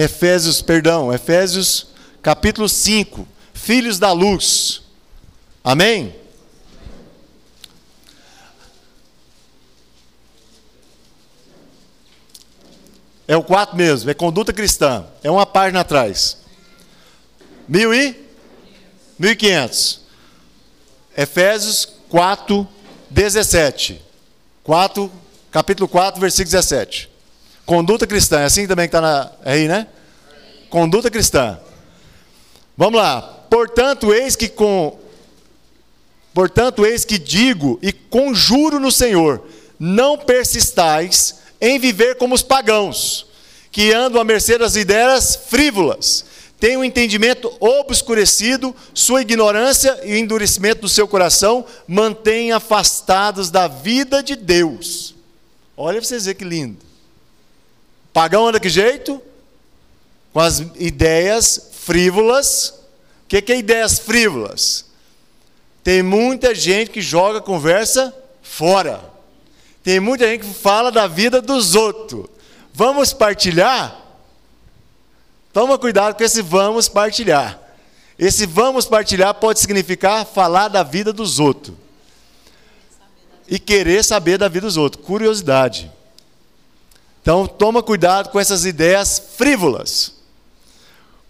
Efésios, 0.00 0.62
perdão, 0.62 1.12
Efésios 1.12 1.88
capítulo 2.22 2.66
5. 2.66 3.28
Filhos 3.52 3.98
da 3.98 4.12
luz. 4.12 4.80
Amém? 5.62 6.14
É 13.28 13.36
o 13.36 13.44
4 13.44 13.76
mesmo, 13.76 14.10
é 14.10 14.14
conduta 14.14 14.54
cristã. 14.54 15.04
É 15.22 15.30
uma 15.30 15.44
página 15.44 15.80
atrás. 15.80 16.38
Mil 17.68 17.92
e? 17.92 18.16
Mil 19.18 19.32
e 19.32 19.36
quinhentos. 19.36 20.00
Efésios 21.14 21.86
4, 22.08 22.66
17. 23.10 24.00
4, 24.64 25.12
capítulo 25.50 25.86
4, 25.86 26.18
versículo 26.18 26.52
17. 26.52 27.09
Conduta 27.70 28.04
cristã, 28.04 28.40
é 28.40 28.46
assim 28.46 28.66
também 28.66 28.88
que 28.88 28.96
está 28.96 29.30
aí, 29.44 29.68
né? 29.68 29.86
Conduta 30.68 31.08
cristã. 31.08 31.56
Vamos 32.76 33.00
lá. 33.00 33.22
Portanto, 33.48 34.12
eis 34.12 34.34
que 34.34 34.48
com 34.48 34.98
Portanto, 36.34 36.84
eis 36.84 37.04
que 37.04 37.16
digo 37.16 37.78
e 37.80 37.92
conjuro 37.92 38.80
no 38.80 38.90
Senhor, 38.90 39.46
não 39.78 40.18
persistais 40.18 41.36
em 41.60 41.78
viver 41.78 42.16
como 42.16 42.34
os 42.34 42.42
pagãos, 42.42 43.28
que 43.70 43.92
andam 43.92 44.20
à 44.20 44.24
mercê 44.24 44.58
das 44.58 44.74
ideias 44.74 45.36
frívolas, 45.36 46.24
têm 46.58 46.76
o 46.76 46.80
um 46.80 46.84
entendimento 46.84 47.56
obscurecido, 47.60 48.74
sua 48.92 49.22
ignorância 49.22 49.96
e 50.02 50.14
o 50.14 50.16
endurecimento 50.16 50.80
do 50.80 50.88
seu 50.88 51.06
coração 51.06 51.64
mantêm 51.86 52.50
afastados 52.50 53.48
da 53.48 53.68
vida 53.68 54.24
de 54.24 54.34
Deus. 54.34 55.14
Olha 55.76 55.98
para 55.98 56.08
vocês 56.08 56.24
verem 56.24 56.36
que 56.36 56.44
lindo. 56.44 56.89
Pagão 58.12 58.46
anda 58.48 58.60
que 58.60 58.68
jeito? 58.68 59.20
Com 60.32 60.40
as 60.40 60.60
ideias 60.76 61.70
frívolas. 61.72 62.74
O 63.24 63.28
que, 63.28 63.42
que 63.42 63.52
é 63.52 63.58
ideias 63.58 63.98
frívolas? 63.98 64.86
Tem 65.82 66.02
muita 66.02 66.54
gente 66.54 66.90
que 66.90 67.00
joga 67.00 67.40
conversa 67.40 68.14
fora. 68.42 69.02
Tem 69.82 69.98
muita 69.98 70.26
gente 70.26 70.46
que 70.46 70.54
fala 70.54 70.90
da 70.92 71.06
vida 71.06 71.40
dos 71.40 71.74
outros. 71.74 72.26
Vamos 72.72 73.12
partilhar? 73.12 73.96
Toma 75.52 75.78
cuidado 75.78 76.14
com 76.16 76.22
esse 76.22 76.42
vamos 76.42 76.88
partilhar. 76.88 77.58
Esse 78.18 78.44
vamos 78.44 78.86
partilhar 78.86 79.34
pode 79.34 79.60
significar 79.60 80.26
falar 80.26 80.68
da 80.68 80.82
vida 80.82 81.12
dos 81.12 81.38
outros. 81.38 81.74
E 83.48 83.58
querer 83.58 84.04
saber 84.04 84.38
da 84.38 84.46
vida 84.46 84.66
dos 84.66 84.76
outros. 84.76 85.04
Curiosidade. 85.04 85.90
Então, 87.22 87.46
toma 87.46 87.82
cuidado 87.82 88.30
com 88.30 88.40
essas 88.40 88.64
ideias 88.64 89.22
frívolas. 89.36 90.14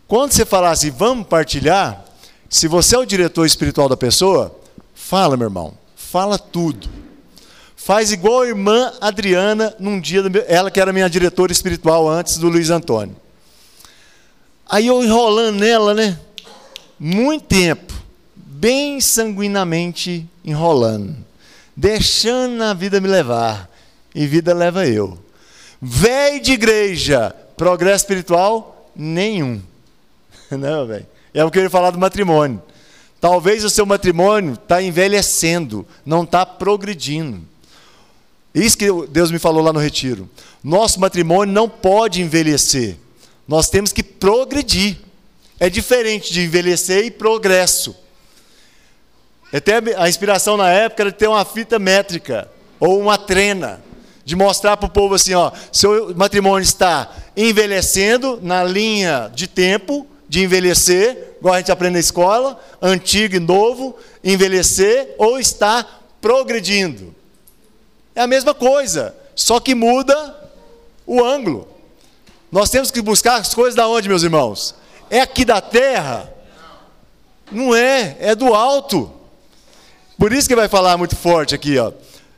Quando 0.07 0.33
você 0.33 0.45
falar 0.45 0.71
assim, 0.71 0.91
vamos 0.91 1.27
partilhar, 1.27 2.05
se 2.49 2.67
você 2.67 2.97
é 2.97 2.99
o 2.99 3.07
diretor 3.07 3.47
espiritual 3.47 3.89
da 3.89 3.97
pessoa, 3.97 4.57
fala, 4.95 5.37
meu 5.37 5.47
irmão, 5.47 5.75
fala 5.95 6.39
tudo. 6.39 6.89
Faz 7.77 8.13
igual 8.13 8.43
a 8.43 8.49
irmã 8.49 8.93
Adriana 9.01 9.75
num 9.79 10.01
dia, 10.01 10.23
meu, 10.29 10.45
ela 10.47 10.71
que 10.71 10.81
era 10.81 10.93
minha 10.93 11.09
diretora 11.09 11.51
espiritual 11.51 12.09
antes 12.09 12.39
do 12.39 12.49
Luiz 12.49 12.71
Antônio. 12.71 13.17
Aí 14.69 14.87
eu 14.87 15.03
enrolando 15.03 15.59
nela, 15.59 15.95
né? 15.95 16.19
Muito 16.99 17.47
tempo, 17.47 17.93
bem 18.37 19.01
sanguinamente 19.01 20.29
enrolando, 20.45 21.17
deixando 21.75 22.63
a 22.63 22.75
vida 22.75 23.01
me 23.01 23.09
levar, 23.09 23.71
e 24.15 24.27
vida 24.27 24.53
leva 24.53 24.87
eu. 24.87 25.19
Véi 25.81 26.41
de 26.41 26.53
igreja, 26.53 27.35
progresso 27.57 28.05
espiritual 28.05 28.91
nenhum. 28.95 29.63
Não, 30.51 30.87
velho. 30.87 31.07
É 31.33 31.45
o 31.45 31.51
que 31.51 31.59
eu 31.59 31.63
ia 31.63 31.71
falar 31.71 31.91
do 31.91 31.99
matrimônio. 31.99 32.63
Talvez 33.21 33.65
o 33.65 33.71
seu 33.71 33.87
matrimônio 33.87 34.55
está 34.55 34.83
envelhecendo, 34.83 35.87
não 36.07 36.23
está 36.25 36.47
progredindo. 36.47 37.43
Isso 38.55 38.79
que 38.79 38.87
Deus 39.09 39.31
me 39.31 39.39
falou 39.39 39.63
lá 39.63 39.75
no 39.75 39.79
retiro. 39.79 40.29
Nosso 40.65 40.99
matrimônio 40.99 41.53
não 41.53 41.69
pode 41.69 42.23
envelhecer. 42.23 42.97
Nós 43.47 43.69
temos 43.69 43.93
que 43.93 44.03
progredir. 44.03 44.99
É 45.61 45.69
diferente 45.69 46.33
de 46.33 46.41
envelhecer 46.43 47.05
e 47.05 47.11
progresso. 47.11 47.95
Até 49.53 49.75
a 49.97 50.09
inspiração 50.09 50.57
na 50.57 50.71
época 50.71 51.03
era 51.03 51.13
ter 51.13 51.29
uma 51.29 51.45
fita 51.45 51.79
métrica 51.79 52.51
ou 52.81 52.99
uma 52.99 53.19
trena 53.19 53.83
de 54.31 54.37
mostrar 54.37 54.77
para 54.77 54.87
o 54.87 54.91
povo 54.93 55.17
assim, 55.17 55.35
ó, 55.35 55.51
seu 55.73 56.15
matrimônio 56.15 56.63
está 56.63 57.11
envelhecendo 57.37 58.39
na 58.41 58.63
linha 58.63 59.29
de 59.35 59.49
tempo 59.49 60.07
de 60.29 60.45
envelhecer, 60.45 61.35
igual 61.41 61.55
a 61.55 61.59
gente 61.59 61.73
aprende 61.73 61.95
na 61.95 61.99
escola, 61.99 62.57
antigo 62.81 63.35
e 63.35 63.41
novo, 63.41 63.97
envelhecer 64.23 65.17
ou 65.19 65.41
está 65.41 65.85
progredindo. 66.21 67.13
É 68.15 68.21
a 68.21 68.27
mesma 68.29 68.55
coisa, 68.55 69.17
só 69.35 69.59
que 69.59 69.75
muda 69.75 70.37
o 71.05 71.25
ângulo. 71.25 71.67
Nós 72.53 72.71
temos 72.71 72.93
que 72.93 73.03
buscar 73.03 73.41
as 73.41 73.53
coisas 73.53 73.75
da 73.75 73.89
onde, 73.89 74.09
meus 74.09 74.23
irmãos? 74.23 74.77
É 75.11 75.21
aqui 75.21 75.45
da 75.45 75.61
terra? 75.61 76.33
Não 77.51 77.75
é, 77.75 78.17
é 78.21 78.37
do 78.37 78.55
alto. 78.55 79.11
Por 80.17 80.33
isso 80.33 80.49
que 80.49 80.55
vai 80.55 80.69
falar 80.69 80.97
muito 80.97 81.17
forte 81.17 81.53
aqui, 81.53 81.77
ó. 81.79 81.91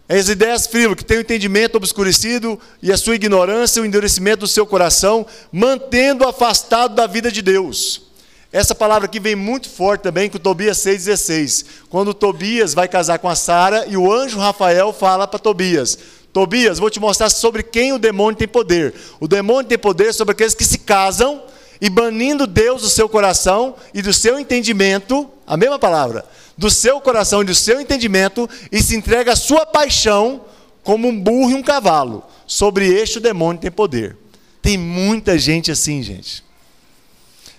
As 0.08 0.28
ideias 0.28 0.66
frívolas, 0.66 0.98
que 0.98 1.04
tem 1.04 1.18
o 1.18 1.22
entendimento 1.22 1.76
obscurecido 1.76 2.58
e 2.82 2.92
a 2.92 2.96
sua 2.96 3.14
ignorância, 3.14 3.80
o 3.80 3.86
endurecimento 3.86 4.40
do 4.40 4.48
seu 4.48 4.66
coração, 4.66 5.26
mantendo 5.50 6.26
afastado 6.26 6.94
da 6.94 7.06
vida 7.06 7.30
de 7.30 7.40
Deus. 7.40 8.12
Essa 8.52 8.74
palavra 8.74 9.06
aqui 9.06 9.18
vem 9.18 9.34
muito 9.34 9.70
forte 9.70 10.02
também 10.02 10.28
com 10.28 10.38
Tobias 10.38 10.76
6,16. 10.78 11.64
Quando 11.88 12.12
Tobias 12.12 12.74
vai 12.74 12.86
casar 12.86 13.18
com 13.18 13.28
a 13.28 13.34
Sara 13.34 13.86
e 13.86 13.96
o 13.96 14.12
anjo 14.12 14.38
Rafael 14.38 14.92
fala 14.92 15.26
para 15.26 15.38
Tobias: 15.38 15.98
Tobias, 16.32 16.78
vou 16.78 16.90
te 16.90 17.00
mostrar 17.00 17.30
sobre 17.30 17.62
quem 17.62 17.94
o 17.94 17.98
demônio 17.98 18.36
tem 18.36 18.46
poder. 18.46 18.92
O 19.18 19.26
demônio 19.26 19.68
tem 19.68 19.78
poder 19.78 20.12
sobre 20.12 20.32
aqueles 20.32 20.54
que 20.54 20.64
se 20.64 20.78
casam 20.78 21.42
e 21.80 21.88
banindo 21.88 22.46
Deus 22.46 22.82
do 22.82 22.90
seu 22.90 23.08
coração 23.08 23.74
e 23.94 24.02
do 24.02 24.12
seu 24.12 24.38
entendimento, 24.38 25.28
a 25.46 25.56
mesma 25.56 25.78
palavra, 25.78 26.24
do 26.56 26.70
seu 26.70 27.00
coração 27.00 27.42
e 27.42 27.46
do 27.46 27.54
seu 27.54 27.80
entendimento, 27.80 28.48
e 28.70 28.82
se 28.82 28.96
entrega 28.96 29.32
a 29.32 29.36
sua 29.36 29.64
paixão 29.66 30.42
como 30.82 31.08
um 31.08 31.20
burro 31.20 31.50
e 31.50 31.54
um 31.54 31.62
cavalo. 31.62 32.24
Sobre 32.46 32.86
este 32.86 33.18
o 33.18 33.20
demônio 33.20 33.60
tem 33.60 33.70
poder. 33.70 34.16
Tem 34.60 34.76
muita 34.76 35.38
gente 35.38 35.70
assim, 35.70 36.02
gente. 36.02 36.44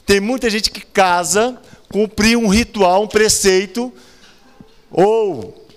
Tem 0.06 0.20
muita 0.20 0.50
gente 0.50 0.70
que 0.70 0.82
casa, 0.82 1.60
cumprir 1.89 2.38
um 2.38 2.48
ritual, 2.48 3.04
um 3.04 3.08
preceito, 3.08 3.91
ou 4.91 5.68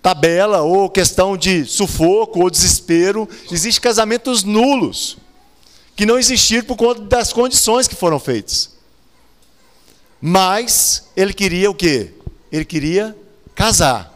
tabela, 0.00 0.62
ou 0.62 0.90
questão 0.90 1.36
de 1.36 1.64
sufoco 1.64 2.40
ou 2.40 2.50
desespero. 2.50 3.28
Existem 3.50 3.82
casamentos 3.82 4.44
nulos, 4.44 5.16
que 5.94 6.06
não 6.06 6.18
existiram 6.18 6.64
por 6.64 6.76
conta 6.76 7.02
das 7.02 7.32
condições 7.32 7.88
que 7.88 7.94
foram 7.94 8.18
feitas. 8.18 8.70
Mas 10.20 11.08
ele 11.16 11.32
queria 11.32 11.70
o 11.70 11.74
quê? 11.74 12.12
Ele 12.52 12.64
queria 12.64 13.16
casar. 13.54 14.12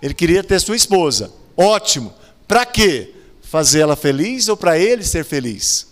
Ele 0.00 0.14
queria 0.14 0.42
ter 0.42 0.58
sua 0.60 0.74
esposa. 0.74 1.30
Ótimo. 1.56 2.12
Para 2.48 2.64
quê? 2.64 3.12
Fazer 3.42 3.80
ela 3.80 3.94
feliz 3.94 4.48
ou 4.48 4.56
para 4.56 4.78
ele 4.78 5.04
ser 5.04 5.24
feliz? 5.24 5.86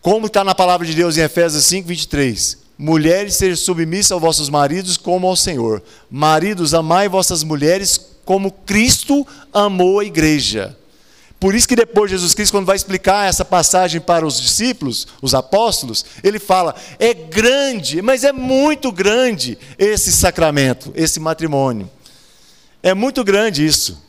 Como 0.00 0.26
está 0.26 0.44
na 0.44 0.54
palavra 0.54 0.86
de 0.86 0.94
Deus 0.94 1.16
em 1.16 1.22
Efésios 1.22 1.64
5, 1.64 1.88
23. 1.88 2.58
Mulheres, 2.78 3.34
sejam 3.34 3.56
submissas 3.56 4.12
aos 4.12 4.22
vossos 4.22 4.48
maridos 4.48 4.96
como 4.96 5.26
ao 5.26 5.34
Senhor. 5.34 5.82
Maridos, 6.08 6.74
amai 6.74 7.08
vossas 7.08 7.42
mulheres 7.42 7.98
como 8.24 8.52
Cristo 8.52 9.26
amou 9.52 9.98
a 9.98 10.04
igreja. 10.04 10.76
Por 11.40 11.54
isso 11.54 11.68
que 11.68 11.76
depois 11.76 12.10
Jesus 12.10 12.34
Cristo, 12.34 12.52
quando 12.52 12.66
vai 12.66 12.74
explicar 12.74 13.28
essa 13.28 13.44
passagem 13.44 14.00
para 14.00 14.26
os 14.26 14.40
discípulos, 14.40 15.06
os 15.22 15.34
apóstolos, 15.34 16.04
ele 16.24 16.38
fala: 16.38 16.74
é 16.98 17.14
grande, 17.14 18.02
mas 18.02 18.24
é 18.24 18.32
muito 18.32 18.90
grande 18.90 19.56
esse 19.78 20.12
sacramento, 20.12 20.92
esse 20.96 21.20
matrimônio. 21.20 21.88
É 22.82 22.92
muito 22.92 23.22
grande 23.22 23.64
isso. 23.64 24.02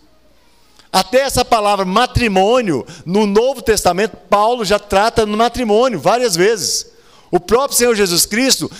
Até 0.92 1.20
essa 1.20 1.46
palavra 1.46 1.86
matrimônio, 1.86 2.86
no 3.06 3.28
Novo 3.28 3.62
Testamento, 3.62 4.18
Paulo 4.28 4.66
já 4.66 4.80
trata 4.80 5.24
no 5.24 5.38
matrimônio 5.38 6.00
várias 6.00 6.36
vezes. 6.36 6.88
O 7.30 7.40
próprio 7.40 7.78
Senhor 7.78 7.96
Jesus 7.96 8.26
Cristo, 8.26 8.72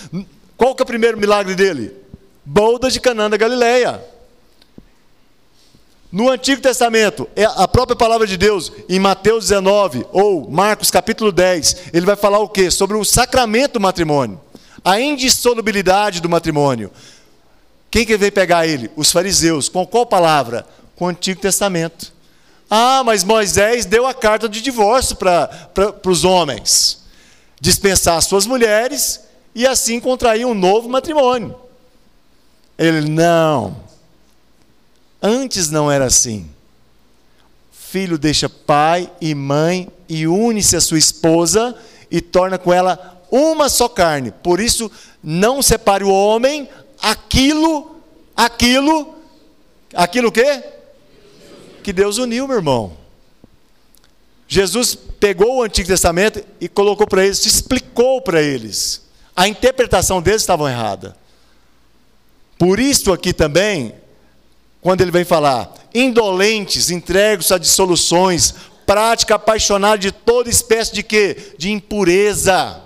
qual 0.56 0.74
que 0.74 0.82
é 0.82 0.84
o 0.84 0.86
primeiro 0.86 1.16
milagre 1.16 1.54
dele? 1.54 1.94
Boda 2.44 2.90
de 2.90 2.98
Canaã 2.98 3.30
da 3.30 3.36
Galileia. 3.36 4.02
No 6.12 6.28
Antigo 6.28 6.60
Testamento, 6.60 7.28
é 7.36 7.44
a 7.44 7.68
própria 7.68 7.94
palavra 7.94 8.26
de 8.26 8.36
Deus, 8.36 8.72
em 8.88 8.98
Mateus 8.98 9.48
19 9.48 10.04
ou 10.10 10.50
Marcos 10.50 10.90
capítulo 10.90 11.30
10, 11.30 11.92
ele 11.92 12.04
vai 12.04 12.16
falar 12.16 12.40
o 12.40 12.48
quê? 12.48 12.68
Sobre 12.68 12.96
o 12.96 13.04
sacramento 13.04 13.74
do 13.74 13.80
matrimônio, 13.80 14.40
a 14.84 15.00
indissolubilidade 15.00 16.20
do 16.20 16.28
matrimônio. 16.28 16.90
Quem 17.90 18.04
que 18.04 18.16
veio 18.16 18.32
pegar 18.32 18.66
ele? 18.66 18.90
Os 18.96 19.12
fariseus. 19.12 19.68
Com 19.68 19.86
qual 19.86 20.06
palavra? 20.06 20.66
Com 20.96 21.06
o 21.06 21.08
Antigo 21.08 21.40
Testamento. 21.40 22.12
Ah, 22.68 23.02
mas 23.04 23.24
Moisés 23.24 23.84
deu 23.84 24.06
a 24.06 24.14
carta 24.14 24.48
de 24.48 24.60
divórcio 24.60 25.16
para 25.16 25.50
os 26.06 26.24
homens. 26.24 27.04
Dispensar 27.60 28.20
suas 28.22 28.46
mulheres 28.46 29.20
e 29.54 29.66
assim 29.66 29.98
contrair 29.98 30.46
um 30.46 30.54
novo 30.54 30.88
matrimônio. 30.88 31.54
Ele, 32.78 33.08
não. 33.08 33.89
Antes 35.22 35.70
não 35.70 35.90
era 35.90 36.06
assim. 36.06 36.48
Filho 37.72 38.18
deixa 38.18 38.48
pai 38.48 39.10
e 39.20 39.34
mãe 39.34 39.88
e 40.08 40.26
une-se 40.26 40.76
a 40.76 40.80
sua 40.80 40.98
esposa 40.98 41.76
e 42.10 42.20
torna 42.20 42.58
com 42.58 42.72
ela 42.72 43.22
uma 43.30 43.68
só 43.68 43.88
carne. 43.88 44.30
Por 44.30 44.60
isso, 44.60 44.90
não 45.22 45.62
separe 45.62 46.04
o 46.04 46.10
homem 46.10 46.68
aquilo, 47.00 47.96
aquilo, 48.36 49.14
aquilo 49.94 50.28
o 50.28 50.32
quê? 50.32 50.62
que 51.80 51.92
Deus 51.92 52.18
uniu, 52.18 52.46
meu 52.46 52.56
irmão. 52.56 52.96
Jesus 54.46 54.94
pegou 54.94 55.58
o 55.58 55.62
Antigo 55.62 55.88
Testamento 55.88 56.44
e 56.60 56.68
colocou 56.68 57.06
para 57.06 57.24
eles, 57.24 57.44
explicou 57.44 58.20
para 58.20 58.42
eles. 58.42 59.02
A 59.34 59.48
interpretação 59.48 60.20
deles 60.20 60.42
estava 60.42 60.70
errada. 60.70 61.16
Por 62.58 62.78
isso 62.78 63.12
aqui 63.12 63.32
também, 63.32 63.94
quando 64.80 65.02
ele 65.02 65.10
vem 65.10 65.24
falar, 65.24 65.72
indolentes, 65.94 66.90
entregos 66.90 67.52
a 67.52 67.58
dissoluções, 67.58 68.54
prática 68.86 69.34
apaixonada 69.34 69.98
de 69.98 70.10
toda 70.10 70.48
espécie 70.48 70.92
de 70.92 71.02
quê? 71.02 71.54
De 71.58 71.70
impureza. 71.70 72.80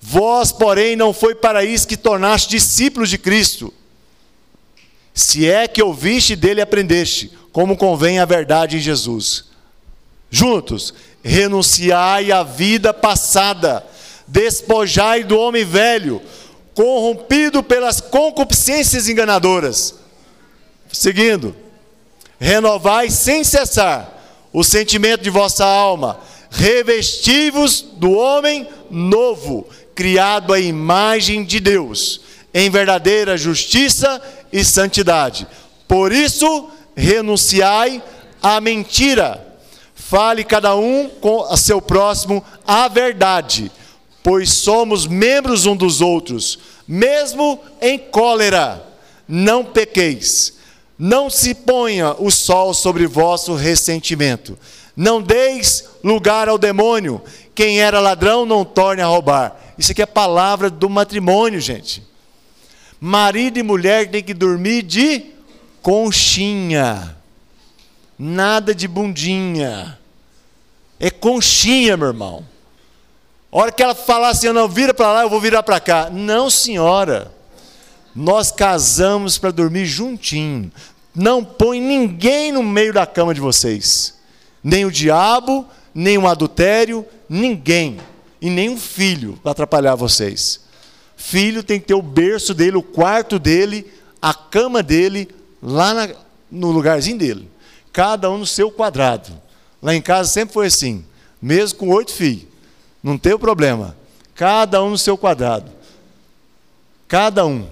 Vós, 0.00 0.52
porém, 0.52 0.96
não 0.96 1.12
foi 1.12 1.34
para 1.34 1.64
isso 1.64 1.88
que 1.88 1.96
tornaste 1.96 2.48
discípulos 2.48 3.10
de 3.10 3.18
Cristo. 3.18 3.72
Se 5.12 5.48
é 5.48 5.66
que 5.66 5.82
ouviste 5.82 6.36
dele 6.36 6.60
e 6.60 6.62
aprendeste, 6.62 7.32
como 7.52 7.76
convém 7.76 8.18
a 8.18 8.24
verdade 8.24 8.76
em 8.76 8.80
Jesus. 8.80 9.46
Juntos, 10.30 10.94
renunciai 11.22 12.30
à 12.30 12.42
vida 12.42 12.94
passada, 12.94 13.84
despojai 14.26 15.24
do 15.24 15.38
homem 15.38 15.64
velho, 15.64 16.22
corrompido 16.74 17.62
pelas 17.62 18.00
concupiscências 18.00 19.08
enganadoras. 19.08 19.99
Seguindo, 20.92 21.54
renovai 22.38 23.10
sem 23.10 23.44
cessar 23.44 24.18
o 24.52 24.64
sentimento 24.64 25.22
de 25.22 25.30
vossa 25.30 25.64
alma, 25.64 26.18
revestivos 26.50 27.80
do 27.80 28.10
homem 28.12 28.66
novo, 28.90 29.68
criado 29.94 30.52
à 30.52 30.58
imagem 30.58 31.44
de 31.44 31.60
Deus, 31.60 32.20
em 32.52 32.68
verdadeira 32.68 33.36
justiça 33.36 34.20
e 34.52 34.64
santidade. 34.64 35.46
Por 35.86 36.12
isso, 36.12 36.68
renunciai 36.96 38.02
à 38.42 38.60
mentira. 38.60 39.46
Fale 39.94 40.42
cada 40.42 40.74
um 40.74 41.08
com 41.08 41.44
a 41.44 41.56
seu 41.56 41.80
próximo 41.80 42.44
a 42.66 42.88
verdade, 42.88 43.70
pois 44.24 44.50
somos 44.50 45.06
membros 45.06 45.66
um 45.66 45.76
dos 45.76 46.00
outros, 46.00 46.58
mesmo 46.88 47.60
em 47.80 47.96
cólera. 47.96 48.84
Não 49.28 49.64
pequeis. 49.64 50.58
Não 51.02 51.30
se 51.30 51.54
ponha 51.54 52.14
o 52.18 52.30
sol 52.30 52.74
sobre 52.74 53.06
vosso 53.06 53.54
ressentimento. 53.54 54.58
Não 54.94 55.22
deis 55.22 55.88
lugar 56.04 56.46
ao 56.46 56.58
demônio. 56.58 57.22
Quem 57.54 57.80
era 57.80 58.00
ladrão 58.00 58.44
não 58.44 58.66
torne 58.66 59.00
a 59.00 59.06
roubar. 59.06 59.58
Isso 59.78 59.92
aqui 59.92 60.02
é 60.02 60.06
palavra 60.06 60.68
do 60.68 60.90
matrimônio, 60.90 61.58
gente. 61.58 62.06
Marido 63.00 63.58
e 63.58 63.62
mulher 63.62 64.10
têm 64.10 64.22
que 64.22 64.34
dormir 64.34 64.82
de 64.82 65.24
conchinha. 65.80 67.16
Nada 68.18 68.74
de 68.74 68.86
bundinha. 68.86 69.98
É 70.98 71.08
conchinha, 71.08 71.96
meu 71.96 72.08
irmão. 72.08 72.44
A 73.50 73.56
hora 73.56 73.72
que 73.72 73.82
ela 73.82 73.94
falar 73.94 74.28
assim, 74.28 74.52
não, 74.52 74.68
vira 74.68 74.92
para 74.92 75.10
lá, 75.10 75.22
eu 75.22 75.30
vou 75.30 75.40
virar 75.40 75.62
para 75.62 75.80
cá. 75.80 76.10
Não, 76.10 76.50
senhora. 76.50 77.32
Nós 78.14 78.50
casamos 78.50 79.38
para 79.38 79.50
dormir 79.50 79.86
juntinho. 79.86 80.70
Não 81.14 81.44
põe 81.44 81.80
ninguém 81.80 82.52
no 82.52 82.62
meio 82.62 82.92
da 82.92 83.06
cama 83.06 83.34
de 83.34 83.40
vocês. 83.40 84.14
Nem 84.62 84.84
o 84.84 84.90
diabo, 84.90 85.66
nem 85.94 86.16
um 86.18 86.28
adultério, 86.28 87.04
ninguém. 87.28 87.98
E 88.40 88.48
nem 88.48 88.70
um 88.70 88.76
filho 88.78 89.38
para 89.42 89.52
atrapalhar 89.52 89.94
vocês. 89.94 90.60
Filho 91.16 91.62
tem 91.62 91.78
que 91.78 91.86
ter 91.86 91.94
o 91.94 92.02
berço 92.02 92.54
dele, 92.54 92.76
o 92.76 92.82
quarto 92.82 93.38
dele, 93.38 93.86
a 94.22 94.32
cama 94.32 94.82
dele, 94.82 95.28
lá 95.62 95.92
na, 95.92 96.08
no 96.50 96.70
lugarzinho 96.70 97.18
dele. 97.18 97.50
Cada 97.92 98.30
um 98.30 98.38
no 98.38 98.46
seu 98.46 98.70
quadrado. 98.70 99.30
Lá 99.82 99.94
em 99.94 100.00
casa 100.00 100.30
sempre 100.30 100.54
foi 100.54 100.66
assim, 100.66 101.04
mesmo 101.40 101.78
com 101.78 101.88
oito 101.90 102.12
filhos. 102.12 102.44
Não 103.02 103.18
tem 103.18 103.36
problema. 103.36 103.96
Cada 104.34 104.82
um 104.82 104.90
no 104.90 104.98
seu 104.98 105.18
quadrado. 105.18 105.70
Cada 107.08 107.44
um. 107.44 107.66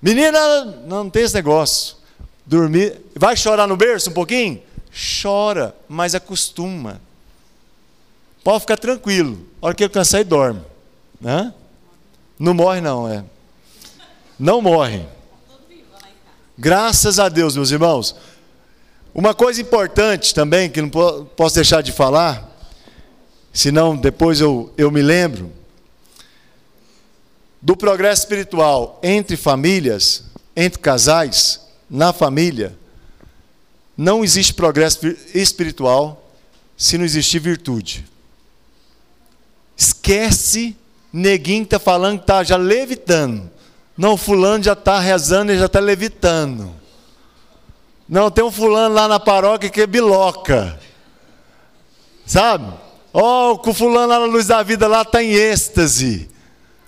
Menina, 0.00 0.64
não 0.86 1.08
tem 1.08 1.22
esse 1.22 1.34
negócio. 1.34 1.96
Dormir. 2.46 3.00
Vai 3.14 3.36
chorar 3.36 3.66
no 3.66 3.76
berço 3.76 4.10
um 4.10 4.12
pouquinho? 4.12 4.62
Chora, 5.22 5.74
mas 5.88 6.14
acostuma. 6.14 7.00
Pode 8.42 8.60
ficar 8.60 8.76
tranquilo. 8.76 9.46
A 9.60 9.66
hora 9.66 9.74
que 9.74 9.82
eu 9.82 9.90
cansar, 9.90 10.24
dorme. 10.24 10.62
Né? 11.20 11.52
Não 12.38 12.52
morre, 12.52 12.80
não, 12.80 13.08
é. 13.08 13.24
Não 14.38 14.60
morre. 14.60 15.06
Graças 16.56 17.18
a 17.18 17.28
Deus, 17.28 17.56
meus 17.56 17.70
irmãos. 17.70 18.14
Uma 19.14 19.32
coisa 19.32 19.60
importante 19.60 20.34
também, 20.34 20.68
que 20.68 20.82
não 20.82 20.90
posso 20.90 21.54
deixar 21.54 21.82
de 21.82 21.92
falar, 21.92 22.50
senão 23.52 23.96
depois 23.96 24.40
eu, 24.40 24.72
eu 24.76 24.90
me 24.90 25.00
lembro, 25.00 25.52
do 27.62 27.76
progresso 27.76 28.22
espiritual 28.22 29.00
entre 29.02 29.36
famílias, 29.36 30.24
entre 30.54 30.80
casais, 30.80 31.60
na 31.94 32.12
família, 32.12 32.76
não 33.96 34.24
existe 34.24 34.52
progresso 34.52 35.06
espiritual 35.32 36.28
se 36.76 36.98
não 36.98 37.04
existir 37.04 37.38
virtude. 37.38 38.04
Esquece, 39.76 40.76
neguinho 41.12 41.62
está 41.62 41.78
falando 41.78 42.18
que 42.18 42.24
está 42.24 42.42
já 42.42 42.56
levitando. 42.56 43.48
Não, 43.96 44.16
fulano 44.16 44.64
já 44.64 44.72
está 44.72 44.98
rezando 44.98 45.52
e 45.52 45.58
já 45.58 45.66
está 45.66 45.78
levitando. 45.78 46.74
Não, 48.08 48.28
tem 48.28 48.42
um 48.42 48.50
fulano 48.50 48.92
lá 48.92 49.06
na 49.06 49.20
paróquia 49.20 49.70
que 49.70 49.82
é 49.82 49.86
biloca. 49.86 50.76
Sabe? 52.26 52.72
Ó, 53.12 53.52
oh, 53.52 53.70
o 53.70 53.72
fulano 53.72 54.08
lá 54.08 54.18
na 54.18 54.26
luz 54.26 54.48
da 54.48 54.64
vida 54.64 54.88
lá 54.88 55.02
está 55.02 55.22
em 55.22 55.30
êxtase. 55.30 56.28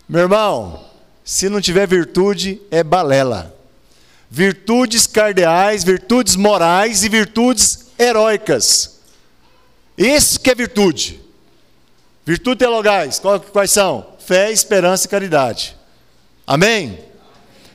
Meu 0.09 0.23
irmão, 0.23 0.85
se 1.25 1.49
não 1.49 1.61
tiver 1.61 1.87
virtude, 1.87 2.61
é 2.73 2.83
balela. 2.83 3.56
Virtudes 4.31 5.07
cardeais, 5.07 5.85
virtudes 5.85 6.37
morais 6.37 7.05
e 7.05 7.09
virtudes 7.09 7.87
heróicas. 7.99 9.01
Isso 9.97 10.41
que 10.41 10.51
é 10.51 10.55
virtude. 10.55 11.21
Virtudes 12.25 12.59
teologais, 12.59 13.21
quais 13.53 13.71
são? 13.71 14.07
Fé, 14.19 14.51
esperança 14.51 15.07
e 15.07 15.09
caridade. 15.09 15.77
Amém? 16.47 16.99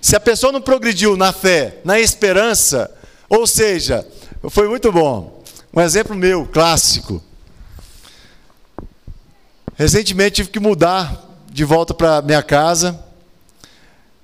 Se 0.02 0.16
a 0.16 0.20
pessoa 0.20 0.52
não 0.52 0.62
progrediu 0.62 1.16
na 1.16 1.32
fé, 1.32 1.78
na 1.86 2.00
esperança, 2.00 2.92
ou 3.30 3.48
seja, 3.48 4.06
foi 4.50 4.68
muito 4.68 4.92
bom. 4.92 5.42
Um 5.74 5.80
exemplo 5.80 6.16
meu, 6.16 6.46
clássico. 6.46 7.24
Recentemente 9.76 10.38
tive 10.38 10.50
que 10.50 10.60
mudar 10.60 11.30
de 11.50 11.64
volta 11.64 11.94
para 11.94 12.22
minha 12.22 12.44
casa. 12.44 13.00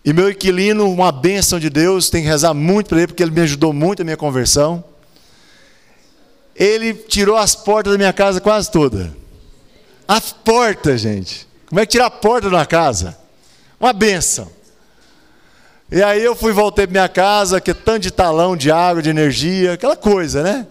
E 0.07 0.13
meu 0.13 0.29
inquilino, 0.29 0.89
uma 0.89 1.11
bênção 1.11 1.59
de 1.59 1.69
Deus, 1.69 2.09
tem 2.09 2.23
que 2.23 2.29
rezar 2.29 2.53
muito 2.53 2.87
para 2.87 2.99
ele, 2.99 3.07
porque 3.07 3.21
ele 3.21 3.31
me 3.33 3.41
ajudou 3.41 3.73
muito 3.73 3.99
na 3.99 4.05
minha 4.05 4.15
conversão. 4.15 4.81
Ele 6.55 6.93
tirou 6.93 7.35
as 7.35 7.55
portas 7.55 7.91
da 7.91 7.97
minha 7.97 8.13
casa 8.13 8.39
quase 8.39 8.71
toda. 8.71 9.13
As 10.07 10.31
portas, 10.31 11.01
gente. 11.01 11.45
Como 11.67 11.81
é 11.81 11.85
que 11.85 11.91
tira 11.91 12.05
a 12.05 12.09
porta 12.09 12.47
de 12.47 12.55
uma 12.55 12.65
casa? 12.65 13.17
Uma 13.77 13.91
benção. 13.91 14.49
E 15.91 16.01
aí 16.01 16.23
eu 16.23 16.37
fui, 16.37 16.53
voltei 16.53 16.87
para 16.87 16.91
minha 17.01 17.09
casa, 17.09 17.59
que 17.59 17.71
é 17.71 17.73
tanto 17.73 18.03
de 18.03 18.11
talão 18.11 18.55
de 18.55 18.71
água, 18.71 19.01
de 19.01 19.09
energia, 19.09 19.73
aquela 19.73 19.97
coisa, 19.97 20.41
né? 20.41 20.67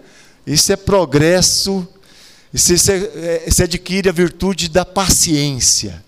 Isso 0.46 0.72
é 0.72 0.76
progresso, 0.76 1.86
isso, 2.54 2.72
isso, 2.72 2.90
é, 2.90 3.44
isso 3.46 3.62
adquire 3.62 4.08
a 4.08 4.12
virtude 4.12 4.70
da 4.70 4.86
paciência. 4.86 6.02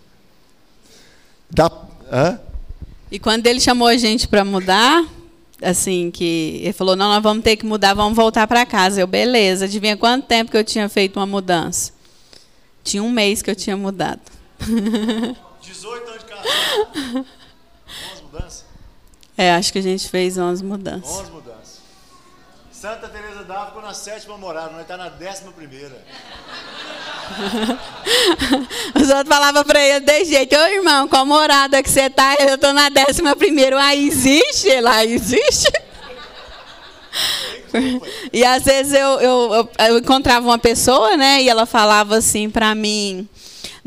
Da, 1.50 1.70
hã? 2.10 2.40
E 3.10 3.18
quando 3.18 3.46
ele 3.46 3.60
chamou 3.60 3.88
a 3.88 3.96
gente 3.96 4.28
para 4.28 4.44
mudar, 4.44 5.04
assim, 5.62 6.10
que 6.10 6.60
ele 6.62 6.72
falou, 6.72 6.94
não, 6.94 7.08
nós 7.08 7.22
vamos 7.22 7.42
ter 7.42 7.56
que 7.56 7.64
mudar, 7.64 7.94
vamos 7.94 8.16
voltar 8.16 8.46
para 8.46 8.66
casa. 8.66 9.00
Eu, 9.00 9.06
beleza, 9.06 9.64
adivinha 9.64 9.96
quanto 9.96 10.26
tempo 10.26 10.50
que 10.50 10.56
eu 10.56 10.64
tinha 10.64 10.88
feito 10.88 11.18
uma 11.18 11.26
mudança? 11.26 11.92
Tinha 12.84 13.02
um 13.02 13.10
mês 13.10 13.42
que 13.42 13.50
eu 13.50 13.56
tinha 13.56 13.76
mudado. 13.76 14.20
18 15.60 16.08
anos 16.08 16.18
de 16.20 16.24
casa. 16.26 16.42
Boas 17.12 18.22
mudanças. 18.22 18.64
É, 19.36 19.54
acho 19.54 19.72
que 19.72 19.78
a 19.78 19.82
gente 19.82 20.08
fez 20.08 20.36
11 20.36 20.64
mudanças. 20.64 21.10
11 21.20 21.30
mudanças. 21.30 21.78
Santa 22.72 23.08
Teresa 23.08 23.42
d'Ávila 23.42 23.66
ficou 23.66 23.82
na 23.82 23.94
sétima 23.94 24.38
morada, 24.38 24.70
nós 24.70 24.82
está 24.82 24.96
na 24.96 25.08
décima 25.08 25.50
primeira. 25.52 26.04
Os 28.94 29.08
outros 29.08 29.28
falavam 29.28 29.64
para 29.64 29.80
ele 29.80 30.00
desse 30.00 30.32
jeito, 30.32 30.56
ô 30.56 30.66
irmão, 30.66 31.08
qual 31.08 31.26
morada 31.26 31.82
que 31.82 31.90
você 31.90 32.02
está? 32.02 32.34
Eu 32.38 32.54
estou 32.54 32.72
na 32.72 32.88
décima 32.88 33.36
primeira. 33.36 33.78
Ah, 33.80 33.94
existe? 33.94 34.80
Lá 34.80 35.04
existe? 35.06 35.70
E 38.32 38.44
às 38.44 38.64
vezes 38.64 38.92
eu, 38.92 39.20
eu, 39.20 39.54
eu, 39.54 39.70
eu 39.88 39.98
encontrava 39.98 40.46
uma 40.46 40.58
pessoa, 40.58 41.16
né? 41.16 41.42
E 41.42 41.48
ela 41.48 41.66
falava 41.66 42.16
assim 42.16 42.48
para 42.48 42.74
mim, 42.74 43.28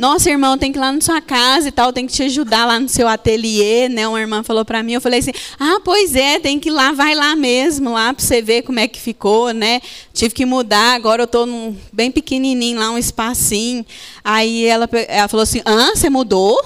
nossa, 0.01 0.31
irmão, 0.31 0.57
tem 0.57 0.71
que 0.71 0.79
ir 0.79 0.81
lá 0.81 0.91
na 0.91 0.99
sua 0.99 1.21
casa 1.21 1.67
e 1.67 1.71
tal, 1.71 1.93
tem 1.93 2.07
que 2.07 2.11
te 2.11 2.23
ajudar 2.23 2.65
lá 2.65 2.79
no 2.79 2.89
seu 2.89 3.07
ateliê, 3.07 3.87
né? 3.87 4.07
Uma 4.07 4.19
irmã 4.19 4.41
falou 4.41 4.65
para 4.65 4.81
mim, 4.81 4.93
eu 4.93 4.99
falei 4.99 5.19
assim, 5.19 5.31
ah, 5.59 5.79
pois 5.85 6.15
é, 6.15 6.39
tem 6.39 6.59
que 6.59 6.69
ir 6.69 6.71
lá, 6.71 6.91
vai 6.91 7.13
lá 7.13 7.35
mesmo, 7.35 7.93
lá 7.93 8.11
para 8.11 8.25
você 8.25 8.41
ver 8.41 8.63
como 8.63 8.79
é 8.79 8.87
que 8.87 8.99
ficou, 8.99 9.53
né? 9.53 9.79
Tive 10.11 10.33
que 10.33 10.43
mudar, 10.43 10.95
agora 10.95 11.21
eu 11.21 11.25
estou 11.25 11.45
num 11.45 11.77
bem 11.93 12.09
pequenininho 12.09 12.79
lá, 12.79 12.89
um 12.89 12.97
espacinho. 12.97 13.85
Aí 14.23 14.65
ela, 14.65 14.89
ela 15.07 15.27
falou 15.27 15.43
assim, 15.43 15.61
ah, 15.65 15.91
você 15.93 16.09
mudou? 16.09 16.59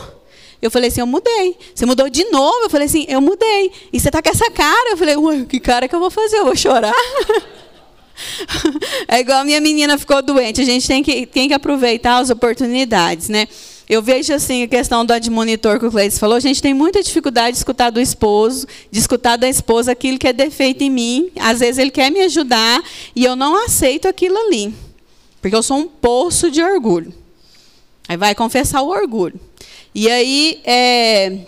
Eu 0.62 0.72
falei 0.72 0.88
assim, 0.88 1.02
eu 1.02 1.08
mudei. 1.08 1.58
Você 1.76 1.86
mudou 1.86 2.10
de 2.10 2.24
novo? 2.32 2.64
Eu 2.64 2.70
falei 2.70 2.86
assim, 2.86 3.06
eu 3.10 3.20
mudei. 3.20 3.70
E 3.92 4.00
você 4.00 4.10
tá 4.10 4.22
com 4.22 4.30
essa 4.30 4.50
cara? 4.50 4.92
Eu 4.92 4.98
falei, 4.98 5.18
ué, 5.18 5.44
que 5.44 5.60
cara 5.60 5.90
que 5.90 5.94
eu 5.94 6.00
vou 6.00 6.10
fazer? 6.10 6.38
Eu 6.38 6.46
vou 6.46 6.56
chorar? 6.56 6.96
é 9.08 9.20
igual 9.20 9.40
a 9.40 9.44
minha 9.44 9.62
menina 9.62 9.98
ficou 9.98 10.22
doente. 10.22 10.62
A 10.62 10.66
gente 10.66 10.88
tem 10.88 11.04
que, 11.04 11.26
tem 11.26 11.48
que 11.48 11.54
aproveitar 11.54 12.18
as 12.18 12.30
oportunidades, 12.30 13.30
né? 13.30 13.48
Eu 13.88 14.02
vejo 14.02 14.34
assim 14.34 14.64
a 14.64 14.68
questão 14.68 15.06
do 15.06 15.14
admonitor 15.14 15.80
que 15.80 15.86
o 15.86 15.92
Cleiton 15.92 16.18
falou. 16.18 16.36
A 16.36 16.40
gente 16.40 16.62
tem 16.62 16.74
muita 16.74 17.04
dificuldade 17.04 17.52
de 17.52 17.58
escutar 17.58 17.92
do 17.92 18.02
esposo, 18.02 18.66
de 18.90 19.00
escutar 19.00 19.38
da 19.38 19.48
esposa 19.48 19.92
aquilo 19.92 20.18
que 20.18 20.28
é 20.28 20.34
defeito 20.34 20.84
em 20.84 20.90
mim. 20.90 21.30
Às 21.40 21.60
vezes 21.60 21.78
ele 21.78 21.92
quer 21.92 22.10
me 22.10 22.22
ajudar 22.22 22.84
e 23.16 23.24
eu 23.24 23.36
não 23.36 23.64
aceito 23.64 24.08
aquilo 24.08 24.38
ali, 24.38 24.74
porque 25.40 25.56
eu 25.56 25.62
sou 25.62 25.78
um 25.78 25.88
poço 25.88 26.50
de 26.50 26.64
orgulho. 26.64 27.14
Aí 28.08 28.18
vai 28.18 28.34
confessar 28.34 28.82
o 28.82 28.90
orgulho. 28.90 29.40
E 29.94 30.10
aí 30.10 30.62
é, 30.66 31.48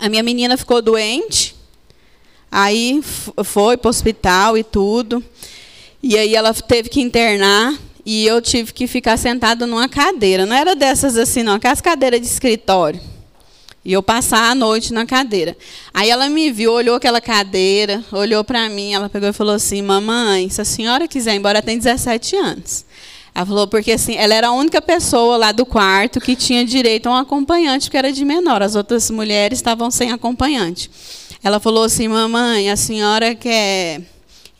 a 0.00 0.08
minha 0.08 0.22
menina 0.22 0.56
ficou 0.56 0.80
doente. 0.80 1.54
Aí 2.50 3.00
foi 3.44 3.76
para 3.76 3.88
o 3.88 3.90
hospital 3.90 4.56
e 4.56 4.62
tudo. 4.62 5.24
E 6.02 6.18
aí 6.18 6.34
ela 6.34 6.52
teve 6.52 6.88
que 6.88 7.00
internar 7.00 7.78
e 8.04 8.26
eu 8.26 8.42
tive 8.42 8.72
que 8.72 8.86
ficar 8.86 9.16
sentada 9.16 9.66
numa 9.66 9.88
cadeira. 9.88 10.44
Não 10.44 10.56
era 10.56 10.74
dessas 10.74 11.16
assim, 11.16 11.42
não, 11.42 11.54
aquelas 11.54 11.80
cadeiras 11.80 12.20
de 12.20 12.26
escritório. 12.26 13.00
E 13.84 13.92
eu 13.92 14.02
passar 14.02 14.50
a 14.50 14.54
noite 14.54 14.92
na 14.92 15.04
cadeira. 15.04 15.56
Aí 15.92 16.08
ela 16.08 16.28
me 16.28 16.52
viu, 16.52 16.72
olhou 16.72 16.96
aquela 16.96 17.20
cadeira, 17.20 18.02
olhou 18.12 18.44
para 18.44 18.68
mim, 18.68 18.94
ela 18.94 19.08
pegou 19.08 19.28
e 19.28 19.32
falou 19.32 19.54
assim: 19.54 19.82
Mamãe, 19.82 20.48
se 20.48 20.60
a 20.60 20.64
senhora 20.64 21.08
quiser 21.08 21.34
ir 21.34 21.38
embora, 21.38 21.60
tem 21.60 21.78
17 21.78 22.36
anos. 22.36 22.84
Ela 23.34 23.46
falou, 23.46 23.66
porque 23.66 23.92
assim, 23.92 24.14
ela 24.14 24.34
era 24.34 24.48
a 24.48 24.52
única 24.52 24.80
pessoa 24.82 25.36
lá 25.38 25.52
do 25.52 25.64
quarto 25.64 26.20
que 26.20 26.36
tinha 26.36 26.64
direito 26.64 27.08
a 27.08 27.12
um 27.12 27.16
acompanhante, 27.16 27.86
porque 27.86 27.96
era 27.96 28.12
de 28.12 28.24
menor. 28.24 28.62
As 28.62 28.74
outras 28.74 29.10
mulheres 29.10 29.58
estavam 29.58 29.90
sem 29.90 30.12
acompanhante. 30.12 30.90
Ela 31.42 31.58
falou 31.58 31.84
assim: 31.84 32.06
Mamãe, 32.06 32.70
a 32.70 32.76
senhora 32.76 33.34
quer 33.34 34.02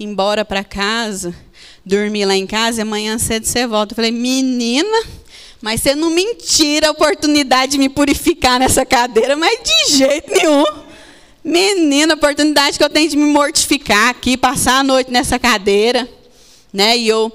embora 0.02 0.44
para 0.44 0.64
casa, 0.64 1.34
dormir 1.84 2.24
lá 2.24 2.36
em 2.36 2.46
casa 2.46 2.80
e 2.80 2.82
amanhã 2.82 3.18
cedo 3.18 3.46
você 3.46 3.66
volta. 3.66 3.92
Eu 3.92 3.96
falei, 3.96 4.10
menina, 4.10 5.02
mas 5.60 5.80
você 5.80 5.94
não 5.94 6.10
me 6.10 6.34
tira 6.34 6.88
a 6.88 6.90
oportunidade 6.90 7.72
de 7.72 7.78
me 7.78 7.88
purificar 7.88 8.58
nessa 8.58 8.84
cadeira, 8.84 9.36
mas 9.36 9.58
de 9.62 9.96
jeito 9.96 10.32
nenhum. 10.32 10.64
Menina, 11.44 12.14
a 12.14 12.16
oportunidade 12.16 12.78
que 12.78 12.84
eu 12.84 12.90
tenho 12.90 13.08
de 13.08 13.16
me 13.16 13.26
mortificar 13.26 14.08
aqui, 14.08 14.36
passar 14.36 14.80
a 14.80 14.84
noite 14.84 15.10
nessa 15.10 15.38
cadeira, 15.38 16.08
né? 16.72 16.96
E 16.96 17.08
eu, 17.08 17.32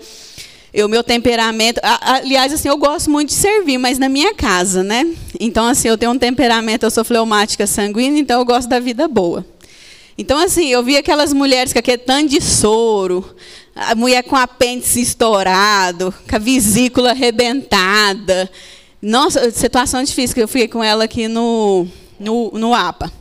eu 0.74 0.88
meu 0.88 1.04
temperamento, 1.04 1.80
aliás, 1.84 2.54
assim, 2.54 2.70
eu 2.70 2.78
gosto 2.78 3.10
muito 3.10 3.30
de 3.30 3.36
servir, 3.36 3.78
mas 3.78 3.98
na 3.98 4.08
minha 4.08 4.34
casa, 4.34 4.84
né? 4.84 5.06
Então, 5.40 5.66
assim, 5.66 5.88
eu 5.88 5.98
tenho 5.98 6.12
um 6.12 6.18
temperamento, 6.18 6.84
eu 6.84 6.92
sou 6.92 7.04
fleumática 7.04 7.68
sanguínea, 7.68 8.22
então 8.22 8.40
eu 8.40 8.46
gosto 8.46 8.70
da 8.70 8.80
vida 8.80 9.08
boa. 9.08 9.46
Então, 10.18 10.40
assim, 10.40 10.68
eu 10.70 10.82
vi 10.82 10.98
aquelas 10.98 11.32
mulheres 11.32 11.72
com 11.72 11.80
aquele 11.80 12.00
tanto 12.00 12.30
de 12.30 12.42
soro, 12.42 13.36
a 13.76 13.94
mulher 13.94 14.24
com 14.24 14.36
apêndice 14.36 15.00
estourado, 15.00 16.14
com 16.28 16.36
a 16.36 16.40
vesícula 16.40 17.12
arrebentada. 17.12 18.50
Nossa, 19.00 19.52
situação 19.52 20.04
difícil, 20.04 20.34
que 20.34 20.42
eu 20.42 20.48
fui 20.48 20.68
com 20.68 20.84
ela 20.84 21.04
aqui 21.04 21.28
no, 21.28 21.88
no, 22.20 22.50
no 22.52 22.74
APA. 22.74 23.12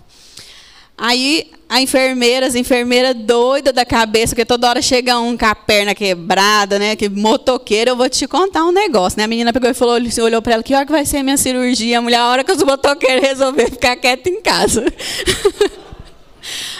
Aí 0.97 1.51
a 1.69 1.83
enfermeira, 1.83 2.47
as 2.47 2.55
enfermeiras 2.55 3.15
doida 3.15 3.71
da 3.71 3.85
cabeça, 3.85 4.29
porque 4.29 4.47
toda 4.47 4.67
hora 4.67 4.81
chega 4.81 5.19
um 5.19 5.37
com 5.37 5.45
a 5.45 5.55
perna 5.55 5.95
quebrada, 5.95 6.79
né? 6.79 6.97
Que 6.97 7.11
motoqueiro, 7.11 7.91
eu 7.91 7.97
vou 7.97 8.09
te 8.09 8.27
contar 8.27 8.65
um 8.65 8.73
negócio, 8.73 9.19
né? 9.19 9.25
A 9.25 9.29
menina 9.29 9.53
pegou 9.53 9.69
e 9.69 9.75
falou, 9.75 9.97
olhou 9.97 10.41
para 10.41 10.55
ela, 10.55 10.63
que 10.63 10.75
hora 10.75 10.87
que 10.87 10.93
vai 10.93 11.05
ser 11.05 11.19
a 11.19 11.23
minha 11.23 11.37
cirurgia? 11.37 11.99
A 11.99 12.01
mulher, 12.01 12.21
a 12.21 12.29
hora 12.29 12.45
que 12.45 12.53
os 12.53 12.63
motoqueiros 12.63 13.29
resolver 13.29 13.71
ficar 13.71 13.97
quieto 13.97 14.29
em 14.29 14.41
casa. 14.41 14.85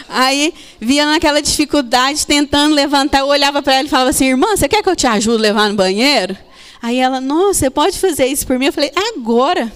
Aí 0.09 0.53
via 0.79 1.05
naquela 1.05 1.41
dificuldade, 1.41 2.25
tentando 2.25 2.73
levantar, 2.73 3.19
eu 3.19 3.27
olhava 3.27 3.61
para 3.61 3.75
ela 3.75 3.87
e 3.87 3.89
falava 3.89 4.09
assim: 4.09 4.25
irmã, 4.25 4.55
você 4.55 4.67
quer 4.67 4.81
que 4.81 4.89
eu 4.89 4.95
te 4.95 5.07
ajude 5.07 5.37
a 5.37 5.41
levar 5.41 5.69
no 5.69 5.75
banheiro? 5.75 6.37
Aí 6.81 6.97
ela, 6.97 7.19
nossa, 7.19 7.59
você 7.59 7.69
pode 7.69 7.97
fazer 7.97 8.27
isso 8.27 8.45
por 8.45 8.57
mim? 8.57 8.67
Eu 8.67 8.73
falei, 8.73 8.91
agora. 8.95 9.71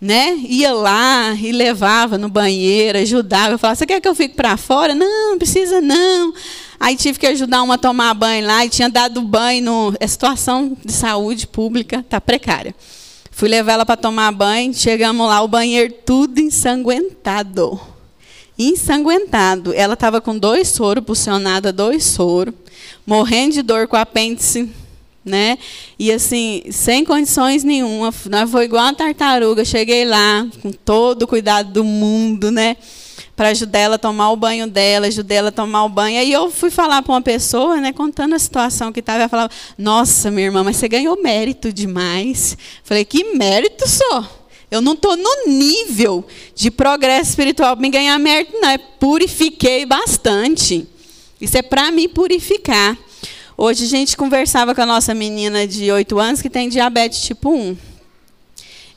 Né? 0.00 0.34
Ia 0.48 0.72
lá 0.72 1.32
e 1.32 1.52
levava 1.52 2.18
no 2.18 2.28
banheiro, 2.28 2.98
ajudava. 2.98 3.54
Eu 3.54 3.58
falava, 3.58 3.76
você 3.76 3.86
quer 3.86 4.00
que 4.00 4.08
eu 4.08 4.16
fique 4.16 4.34
para 4.34 4.56
fora? 4.56 4.96
Não, 4.96 5.30
não 5.30 5.38
precisa 5.38 5.80
não. 5.80 6.34
Aí 6.80 6.96
tive 6.96 7.20
que 7.20 7.26
ajudar 7.28 7.62
uma 7.62 7.74
a 7.74 7.78
tomar 7.78 8.12
banho 8.12 8.44
lá 8.44 8.64
e 8.64 8.68
tinha 8.68 8.90
dado 8.90 9.22
banho 9.22 9.62
no. 9.62 9.94
A 10.00 10.08
situação 10.08 10.76
de 10.84 10.92
saúde 10.92 11.46
pública 11.46 12.00
está 12.00 12.20
precária. 12.20 12.74
Fui 13.30 13.48
levar 13.48 13.74
ela 13.74 13.86
para 13.86 13.96
tomar 13.96 14.32
banho, 14.32 14.74
chegamos 14.74 15.28
lá, 15.28 15.40
o 15.40 15.46
banheiro 15.46 15.94
tudo 16.04 16.40
ensanguentado 16.40 17.80
ensanguentado. 18.58 19.72
Ela 19.72 19.94
estava 19.94 20.20
com 20.20 20.36
dois 20.36 20.68
soros, 20.68 21.04
pulsionada 21.04 21.72
dois 21.72 22.04
soros, 22.04 22.54
morrendo 23.06 23.54
de 23.54 23.62
dor 23.62 23.88
com 23.88 23.96
o 23.96 24.00
apêndice, 24.00 24.70
né? 25.24 25.56
E 25.98 26.10
assim, 26.10 26.62
sem 26.70 27.04
condições 27.04 27.64
nenhuma, 27.64 28.12
foi 28.12 28.64
igual 28.64 28.84
uma 28.84 28.94
tartaruga. 28.94 29.64
Cheguei 29.64 30.04
lá 30.04 30.46
com 30.60 30.72
todo 30.72 31.22
o 31.22 31.26
cuidado 31.26 31.72
do 31.72 31.84
mundo, 31.84 32.50
né? 32.50 32.76
Para 33.34 33.48
ajudar 33.48 33.78
ela 33.78 33.94
a 33.96 33.98
tomar 33.98 34.30
o 34.30 34.36
banho 34.36 34.66
dela, 34.66 35.06
ajudar 35.06 35.34
ela 35.34 35.48
a 35.48 35.52
tomar 35.52 35.84
o 35.84 35.88
banho. 35.88 36.18
Aí 36.18 36.30
eu 36.30 36.50
fui 36.50 36.70
falar 36.70 37.02
para 37.02 37.12
uma 37.12 37.22
pessoa, 37.22 37.80
né, 37.80 37.92
contando 37.92 38.34
a 38.34 38.38
situação 38.38 38.92
que 38.92 39.00
estava, 39.00 39.20
ela 39.20 39.28
falava: 39.28 39.50
"Nossa, 39.78 40.30
minha 40.30 40.46
irmã, 40.46 40.62
mas 40.62 40.76
você 40.76 40.88
ganhou 40.88 41.20
mérito 41.22 41.72
demais". 41.72 42.56
Falei: 42.84 43.04
"Que 43.04 43.34
mérito 43.34 43.88
só?" 43.88 44.41
Eu 44.72 44.80
não 44.80 44.94
estou 44.94 45.18
no 45.18 45.48
nível 45.48 46.24
de 46.54 46.70
progresso 46.70 47.28
espiritual 47.28 47.76
para 47.76 47.82
me 47.82 47.90
ganhar 47.90 48.18
mérito, 48.18 48.56
não. 48.58 48.70
É 48.70 48.78
purifiquei 48.78 49.84
bastante. 49.84 50.88
Isso 51.38 51.58
é 51.58 51.60
para 51.60 51.90
me 51.90 52.08
purificar. 52.08 52.96
Hoje 53.54 53.84
a 53.84 53.86
gente 53.86 54.16
conversava 54.16 54.74
com 54.74 54.80
a 54.80 54.86
nossa 54.86 55.12
menina 55.12 55.66
de 55.66 55.92
8 55.92 56.18
anos 56.18 56.40
que 56.40 56.48
tem 56.48 56.70
diabetes 56.70 57.20
tipo 57.20 57.50
1. 57.50 57.76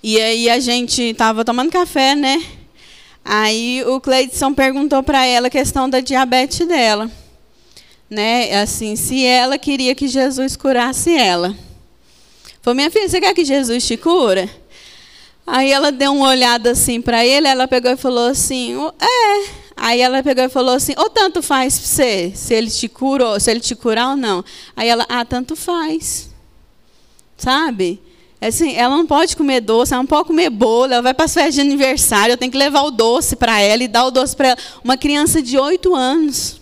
E 0.01 0.17
aí 0.21 0.49
a 0.49 0.61
gente 0.61 1.01
estava 1.01 1.43
tomando 1.43 1.69
café, 1.69 2.15
né? 2.15 2.41
Aí 3.25 3.83
o 3.85 3.99
Cleidson 3.99 4.53
perguntou 4.53 5.03
para 5.03 5.25
ela 5.25 5.47
a 5.47 5.51
questão 5.51 5.89
da 5.89 5.99
diabetes 5.99 6.65
dela. 6.65 7.11
Né? 8.09 8.61
Assim, 8.61 8.95
se 8.95 9.25
ela 9.25 9.57
queria 9.57 9.93
que 9.93 10.07
Jesus 10.07 10.55
curasse 10.55 11.13
ela. 11.13 11.53
Falou, 12.61 12.75
minha 12.75 12.89
filha, 12.89 13.09
você 13.09 13.19
quer 13.19 13.33
que 13.33 13.43
Jesus 13.43 13.85
te 13.85 13.97
cura? 13.97 14.49
Aí 15.45 15.71
ela 15.71 15.91
deu 15.91 16.13
uma 16.13 16.29
olhada 16.29 16.71
assim 16.71 17.01
para 17.01 17.25
ele, 17.25 17.47
ela 17.47 17.67
pegou 17.67 17.91
e 17.91 17.97
falou 17.97 18.27
assim: 18.29 18.75
"É". 18.99 19.49
Aí 19.77 20.01
ela 20.01 20.23
pegou 20.23 20.43
e 20.43 20.49
falou 20.49 20.75
assim: 20.75 20.93
"Ou 20.97 21.09
tanto 21.09 21.41
faz 21.41 21.77
para 21.77 21.87
você, 21.87 22.31
se 22.35 22.53
ele 22.53 22.69
te 22.69 22.87
curou, 22.87 23.39
se 23.39 23.51
ele 23.51 23.59
te 23.59 23.75
curar 23.75 24.11
ou 24.11 24.15
não". 24.17 24.43
Aí 24.75 24.87
ela: 24.87 25.05
"Ah, 25.07 25.23
tanto 25.23 25.55
faz". 25.55 26.29
Sabe? 27.37 28.01
Assim, 28.41 28.75
ela 28.75 28.95
não 28.95 29.07
pode 29.07 29.35
comer 29.35 29.61
doce, 29.61 29.93
ela 29.93 30.03
não 30.03 30.07
pode 30.07 30.27
comer 30.27 30.49
bolo, 30.49 30.93
ela 30.93 31.01
vai 31.01 31.13
para 31.13 31.25
as 31.25 31.33
festas 31.33 31.55
de 31.55 31.61
aniversário, 31.61 32.33
eu 32.33 32.37
tenho 32.37 32.51
que 32.51 32.57
levar 32.57 32.83
o 32.83 32.91
doce 32.91 33.35
para 33.35 33.59
ela 33.59 33.83
e 33.83 33.87
dar 33.87 34.05
o 34.05 34.11
doce 34.11 34.35
para 34.35 34.49
ela. 34.49 34.57
Uma 34.83 34.97
criança 34.97 35.41
de 35.41 35.57
oito 35.57 35.95
anos. 35.95 36.59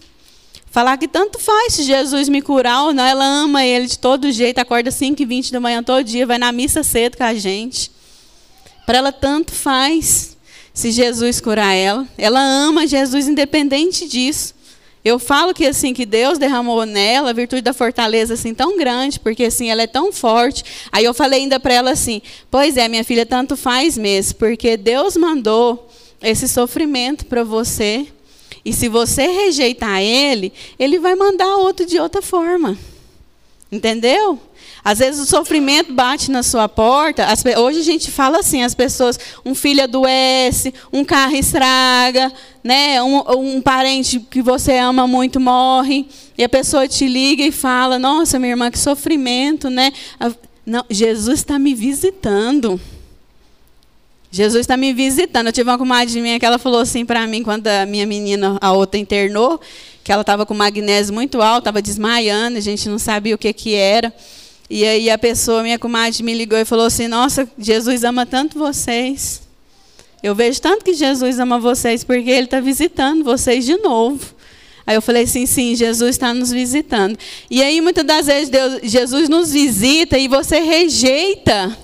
Falar 0.71 0.97
que 0.97 1.07
tanto 1.07 1.39
faz 1.39 1.73
se 1.73 1.83
Jesus 1.83 2.29
me 2.29 2.41
curar 2.41 2.83
ou 2.85 2.93
não, 2.93 3.03
ela 3.03 3.25
ama 3.25 3.65
ele 3.65 3.85
de 3.85 3.99
todo 3.99 4.31
jeito, 4.31 4.59
acorda 4.59 4.89
5 4.91 5.21
e 5.21 5.25
20 5.25 5.51
da 5.51 5.59
manhã 5.59 5.83
todo 5.83 6.03
dia, 6.03 6.25
vai 6.25 6.37
na 6.37 6.51
missa 6.51 6.83
cedo 6.83 7.17
com 7.17 7.23
a 7.23 7.33
gente. 7.33 7.91
Para 8.85 8.97
ela 8.97 9.11
tanto 9.11 9.51
faz 9.51 10.37
se 10.73 10.91
Jesus 10.91 11.39
curar 11.39 11.73
ela. 11.73 12.07
Ela 12.17 12.39
ama 12.41 12.87
Jesus 12.87 13.27
independente 13.27 14.07
disso. 14.07 14.53
Eu 15.05 15.19
falo 15.19 15.53
que 15.53 15.65
assim 15.65 15.93
que 15.93 16.05
Deus 16.05 16.37
derramou 16.37 16.85
nela 16.85 17.31
a 17.31 17.33
virtude 17.33 17.61
da 17.61 17.73
fortaleza 17.73 18.35
assim 18.35 18.53
tão 18.53 18.77
grande, 18.77 19.19
porque 19.19 19.43
assim 19.43 19.69
ela 19.69 19.81
é 19.81 19.87
tão 19.87 20.13
forte. 20.13 20.63
Aí 20.91 21.03
eu 21.03 21.13
falei 21.13 21.41
ainda 21.41 21.59
para 21.59 21.73
ela 21.73 21.91
assim: 21.91 22.21
"Pois 22.49 22.77
é, 22.77 22.87
minha 22.87 23.03
filha, 23.03 23.25
tanto 23.25 23.57
faz 23.57 23.97
mesmo, 23.97 24.35
porque 24.35 24.77
Deus 24.77 25.17
mandou 25.17 25.89
esse 26.21 26.47
sofrimento 26.47 27.25
para 27.25 27.43
você 27.43 28.07
E 28.65 28.71
se 28.71 28.87
você 28.87 29.27
rejeitar 29.27 30.01
ele, 30.01 30.53
ele 30.79 30.99
vai 30.99 31.15
mandar 31.15 31.57
outro 31.57 31.85
de 31.85 31.99
outra 31.99 32.21
forma. 32.21 32.77
Entendeu? 33.71 34.39
Às 34.83 34.99
vezes 34.99 35.21
o 35.21 35.25
sofrimento 35.25 35.93
bate 35.93 36.29
na 36.29 36.43
sua 36.43 36.67
porta. 36.67 37.25
As, 37.25 37.41
hoje 37.57 37.79
a 37.79 37.83
gente 37.83 38.11
fala 38.11 38.39
assim, 38.39 38.63
as 38.63 38.75
pessoas, 38.75 39.17
um 39.45 39.55
filho 39.55 39.81
adoece, 39.81 40.73
um 40.91 41.05
carro 41.05 41.35
estraga, 41.35 42.31
né? 42.61 43.01
Um, 43.01 43.55
um, 43.55 43.61
parente 43.61 44.19
que 44.19 44.41
você 44.41 44.77
ama 44.77 45.07
muito 45.07 45.39
morre, 45.39 46.05
e 46.37 46.43
a 46.43 46.49
pessoa 46.49 46.87
te 46.87 47.07
liga 47.07 47.43
e 47.43 47.51
fala, 47.51 47.97
nossa, 47.97 48.37
minha 48.37 48.51
irmã, 48.51 48.69
que 48.69 48.77
sofrimento, 48.77 49.69
né? 49.69 49.93
Não, 50.65 50.83
Jesus 50.89 51.39
está 51.39 51.57
me 51.57 51.73
visitando. 51.73 52.79
Jesus 54.29 54.61
está 54.61 54.75
me 54.75 54.91
visitando. 54.91 55.47
Eu 55.47 55.53
tive 55.53 55.69
uma 55.69 55.77
comadre 55.77 56.19
minha 56.19 56.39
que 56.39 56.45
ela 56.45 56.57
falou 56.57 56.81
assim 56.81 57.05
para 57.05 57.25
mim, 57.25 57.41
quando 57.41 57.67
a 57.67 57.85
minha 57.85 58.05
menina, 58.05 58.57
a 58.59 58.73
outra, 58.73 58.99
internou, 58.99 59.61
que 60.03 60.11
ela 60.11 60.21
estava 60.21 60.45
com 60.45 60.53
magnésio 60.53 61.13
muito 61.13 61.41
alto, 61.41 61.59
estava 61.59 61.81
desmaiando, 61.81 62.57
a 62.57 62.61
gente 62.61 62.89
não 62.89 62.99
sabia 62.99 63.35
o 63.35 63.37
que, 63.37 63.53
que 63.53 63.75
era. 63.75 64.11
E 64.69 64.85
aí 64.85 65.09
a 65.09 65.17
pessoa, 65.17 65.63
minha 65.63 65.77
comadre, 65.77 66.23
me 66.23 66.33
ligou 66.33 66.57
e 66.57 66.65
falou 66.65 66.85
assim: 66.85 67.07
Nossa, 67.07 67.49
Jesus 67.57 68.03
ama 68.03 68.25
tanto 68.25 68.57
vocês. 68.57 69.41
Eu 70.21 70.33
vejo 70.33 70.61
tanto 70.61 70.85
que 70.85 70.93
Jesus 70.93 71.39
ama 71.39 71.59
vocês 71.59 72.03
porque 72.03 72.29
Ele 72.29 72.45
está 72.45 72.59
visitando 72.59 73.23
vocês 73.23 73.65
de 73.65 73.75
novo. 73.77 74.33
Aí 74.85 74.95
eu 74.95 75.01
falei 75.01 75.23
assim, 75.23 75.45
sim, 75.45 75.75
Jesus 75.75 76.11
está 76.11 76.33
nos 76.33 76.51
visitando. 76.51 77.17
E 77.49 77.61
aí 77.63 77.79
muitas 77.79 78.05
das 78.05 78.25
vezes 78.25 78.49
Deus, 78.49 78.79
Jesus 78.83 79.29
nos 79.29 79.51
visita 79.51 80.17
e 80.17 80.27
você 80.27 80.59
rejeita. 80.59 81.77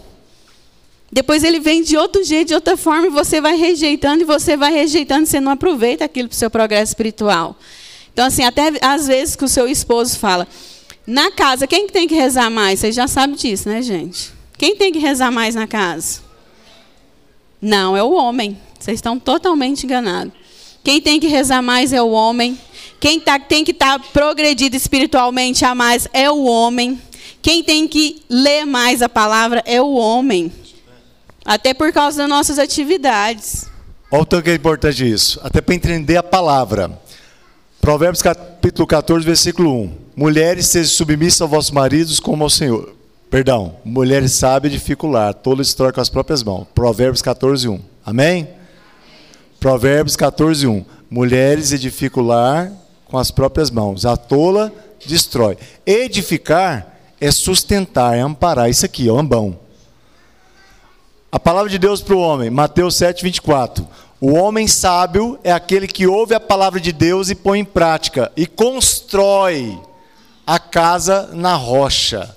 Depois 1.11 1.43
ele 1.43 1.59
vem 1.59 1.81
de 1.81 1.97
outro 1.97 2.23
jeito, 2.23 2.49
de 2.49 2.53
outra 2.53 2.77
forma, 2.77 3.07
e 3.07 3.09
você 3.09 3.41
vai 3.41 3.55
rejeitando, 3.55 4.21
e 4.21 4.25
você 4.25 4.55
vai 4.55 4.71
rejeitando, 4.71 5.25
você 5.25 5.39
não 5.39 5.51
aproveita 5.51 6.05
aquilo 6.05 6.27
para 6.27 6.35
o 6.35 6.37
seu 6.37 6.51
progresso 6.51 6.91
espiritual. 6.91 7.57
Então, 8.13 8.27
assim, 8.27 8.43
até 8.43 8.71
às 8.81 9.07
vezes 9.07 9.35
que 9.35 9.43
o 9.43 9.47
seu 9.47 9.67
esposo 9.67 10.19
fala, 10.19 10.47
na 11.09 11.31
casa, 11.31 11.65
quem 11.65 11.87
tem 11.87 12.07
que 12.07 12.13
rezar 12.13 12.51
mais? 12.51 12.79
Vocês 12.79 12.93
já 12.93 13.07
sabem 13.07 13.35
disso, 13.35 13.67
né, 13.67 13.81
gente? 13.81 14.31
Quem 14.55 14.75
tem 14.75 14.93
que 14.93 14.99
rezar 14.99 15.31
mais 15.31 15.55
na 15.55 15.65
casa? 15.65 16.19
Não, 17.59 17.97
é 17.97 18.03
o 18.03 18.11
homem. 18.11 18.55
Vocês 18.79 18.99
estão 18.99 19.17
totalmente 19.17 19.87
enganados. 19.87 20.31
Quem 20.83 21.01
tem 21.01 21.19
que 21.19 21.25
rezar 21.25 21.63
mais 21.63 21.93
é 21.93 22.01
o 22.01 22.11
homem. 22.11 22.59
Quem 22.99 23.19
tá, 23.19 23.39
tem 23.39 23.65
que 23.65 23.71
estar 23.71 23.97
tá 23.97 24.05
progredido 24.13 24.75
espiritualmente 24.75 25.65
a 25.65 25.73
mais 25.73 26.07
é 26.13 26.29
o 26.29 26.43
homem. 26.43 27.01
Quem 27.41 27.63
tem 27.63 27.87
que 27.87 28.21
ler 28.29 28.65
mais 28.65 29.01
a 29.01 29.09
palavra 29.09 29.63
é 29.65 29.81
o 29.81 29.93
homem. 29.93 30.51
Até 31.43 31.73
por 31.73 31.91
causa 31.91 32.19
das 32.19 32.29
nossas 32.29 32.59
atividades. 32.59 33.65
Olha 34.11 34.21
o 34.21 34.25
tanto 34.27 34.43
que 34.43 34.51
é 34.51 34.55
importante 34.55 35.11
isso. 35.11 35.39
Até 35.43 35.59
para 35.59 35.73
entender 35.73 36.17
a 36.17 36.23
palavra. 36.23 37.01
Provérbios 37.81 38.21
capítulo 38.21 38.85
14, 38.85 39.25
versículo 39.25 39.73
1. 39.73 40.08
Mulheres, 40.19 40.67
sejam 40.67 40.89
submissas 40.89 41.39
aos 41.39 41.49
vossos 41.49 41.71
maridos 41.71 42.19
como 42.19 42.43
ao 42.43 42.49
Senhor. 42.49 42.93
Perdão, 43.29 43.77
mulheres 43.85 44.33
sábias 44.33 44.73
edificular, 44.73 45.33
tolas 45.33 45.67
destrói 45.67 45.93
com 45.93 46.01
as 46.01 46.09
próprias 46.09 46.43
mãos. 46.43 46.67
Provérbios 46.75 47.21
14, 47.21 47.69
1. 47.69 47.79
Amém? 48.05 48.49
Provérbios 49.61 50.17
14, 50.17 50.67
1. 50.67 50.85
Mulheres 51.09 51.71
edificular 51.71 52.69
com 53.05 53.17
as 53.17 53.31
próprias 53.31 53.71
mãos. 53.71 54.05
A 54.05 54.17
tola 54.17 54.73
destrói. 55.05 55.57
Edificar 55.85 56.97
é 57.21 57.31
sustentar, 57.31 58.17
é 58.17 58.19
amparar. 58.19 58.69
Isso 58.69 58.85
aqui, 58.85 59.09
ó, 59.09 59.17
ambão. 59.17 59.57
A 61.31 61.39
palavra 61.39 61.69
de 61.69 61.79
Deus 61.79 62.01
para 62.01 62.15
o 62.15 62.19
homem, 62.19 62.49
Mateus 62.49 62.97
7, 62.97 63.23
24. 63.23 63.87
O 64.19 64.33
homem 64.33 64.67
sábio 64.67 65.39
é 65.45 65.51
aquele 65.53 65.87
que 65.87 66.05
ouve 66.05 66.33
a 66.33 66.41
palavra 66.41 66.81
de 66.81 66.91
Deus 66.91 67.29
e 67.29 67.35
põe 67.35 67.59
em 67.59 67.63
prática, 67.63 68.29
e 68.35 68.45
constrói 68.45 69.79
a 70.49 70.57
casa 70.57 71.29
na 71.31 71.53
rocha. 71.53 72.35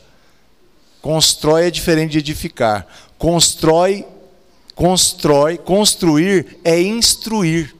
Constrói 1.00 1.68
é 1.68 1.70
diferente 1.70 2.12
de 2.12 2.18
edificar. 2.18 2.86
Constrói, 3.16 4.06
constrói, 4.74 5.56
construir 5.56 6.58
é 6.62 6.78
instruir. 6.78 7.74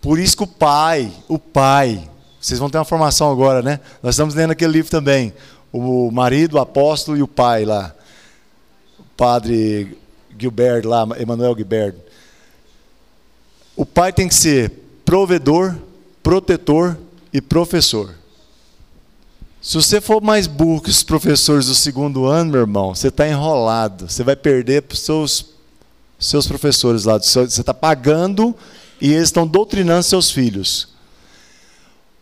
Por 0.00 0.18
isso 0.18 0.36
que 0.36 0.42
o 0.42 0.46
pai, 0.48 1.12
o 1.28 1.38
pai, 1.38 2.10
vocês 2.40 2.58
vão 2.58 2.68
ter 2.68 2.78
uma 2.78 2.84
formação 2.84 3.30
agora, 3.30 3.62
né? 3.62 3.78
Nós 4.02 4.16
estamos 4.16 4.34
lendo 4.34 4.50
aquele 4.50 4.72
livro 4.72 4.90
também. 4.90 5.32
O 5.72 6.10
marido, 6.10 6.54
o 6.54 6.58
apóstolo 6.58 7.16
e 7.16 7.22
o 7.22 7.28
pai 7.28 7.64
lá. 7.64 7.94
O 8.98 9.04
padre 9.16 9.96
Gilbert 10.36 10.84
lá, 10.84 11.06
Emanuel 11.16 11.56
Gilbert. 11.56 11.94
O 13.76 13.86
pai 13.86 14.12
tem 14.12 14.26
que 14.26 14.34
ser 14.34 14.72
provedor, 15.04 15.76
protetor 16.24 16.98
e 17.32 17.40
professor. 17.40 18.18
Se 19.60 19.74
você 19.74 20.00
for 20.00 20.22
mais 20.22 20.46
burro 20.46 20.80
que 20.80 20.90
os 20.90 21.02
professores 21.02 21.66
do 21.66 21.74
segundo 21.74 22.24
ano, 22.24 22.52
meu 22.52 22.60
irmão, 22.62 22.94
você 22.94 23.08
está 23.08 23.28
enrolado. 23.28 24.08
Você 24.08 24.24
vai 24.24 24.34
perder 24.34 24.82
para 24.82 24.94
os 24.94 25.00
seus, 25.00 25.46
seus 26.18 26.46
professores 26.46 27.04
lá. 27.04 27.18
Você 27.18 27.40
está 27.42 27.74
pagando 27.74 28.56
e 29.00 29.12
eles 29.12 29.24
estão 29.24 29.46
doutrinando 29.46 30.02
seus 30.02 30.30
filhos. 30.30 30.88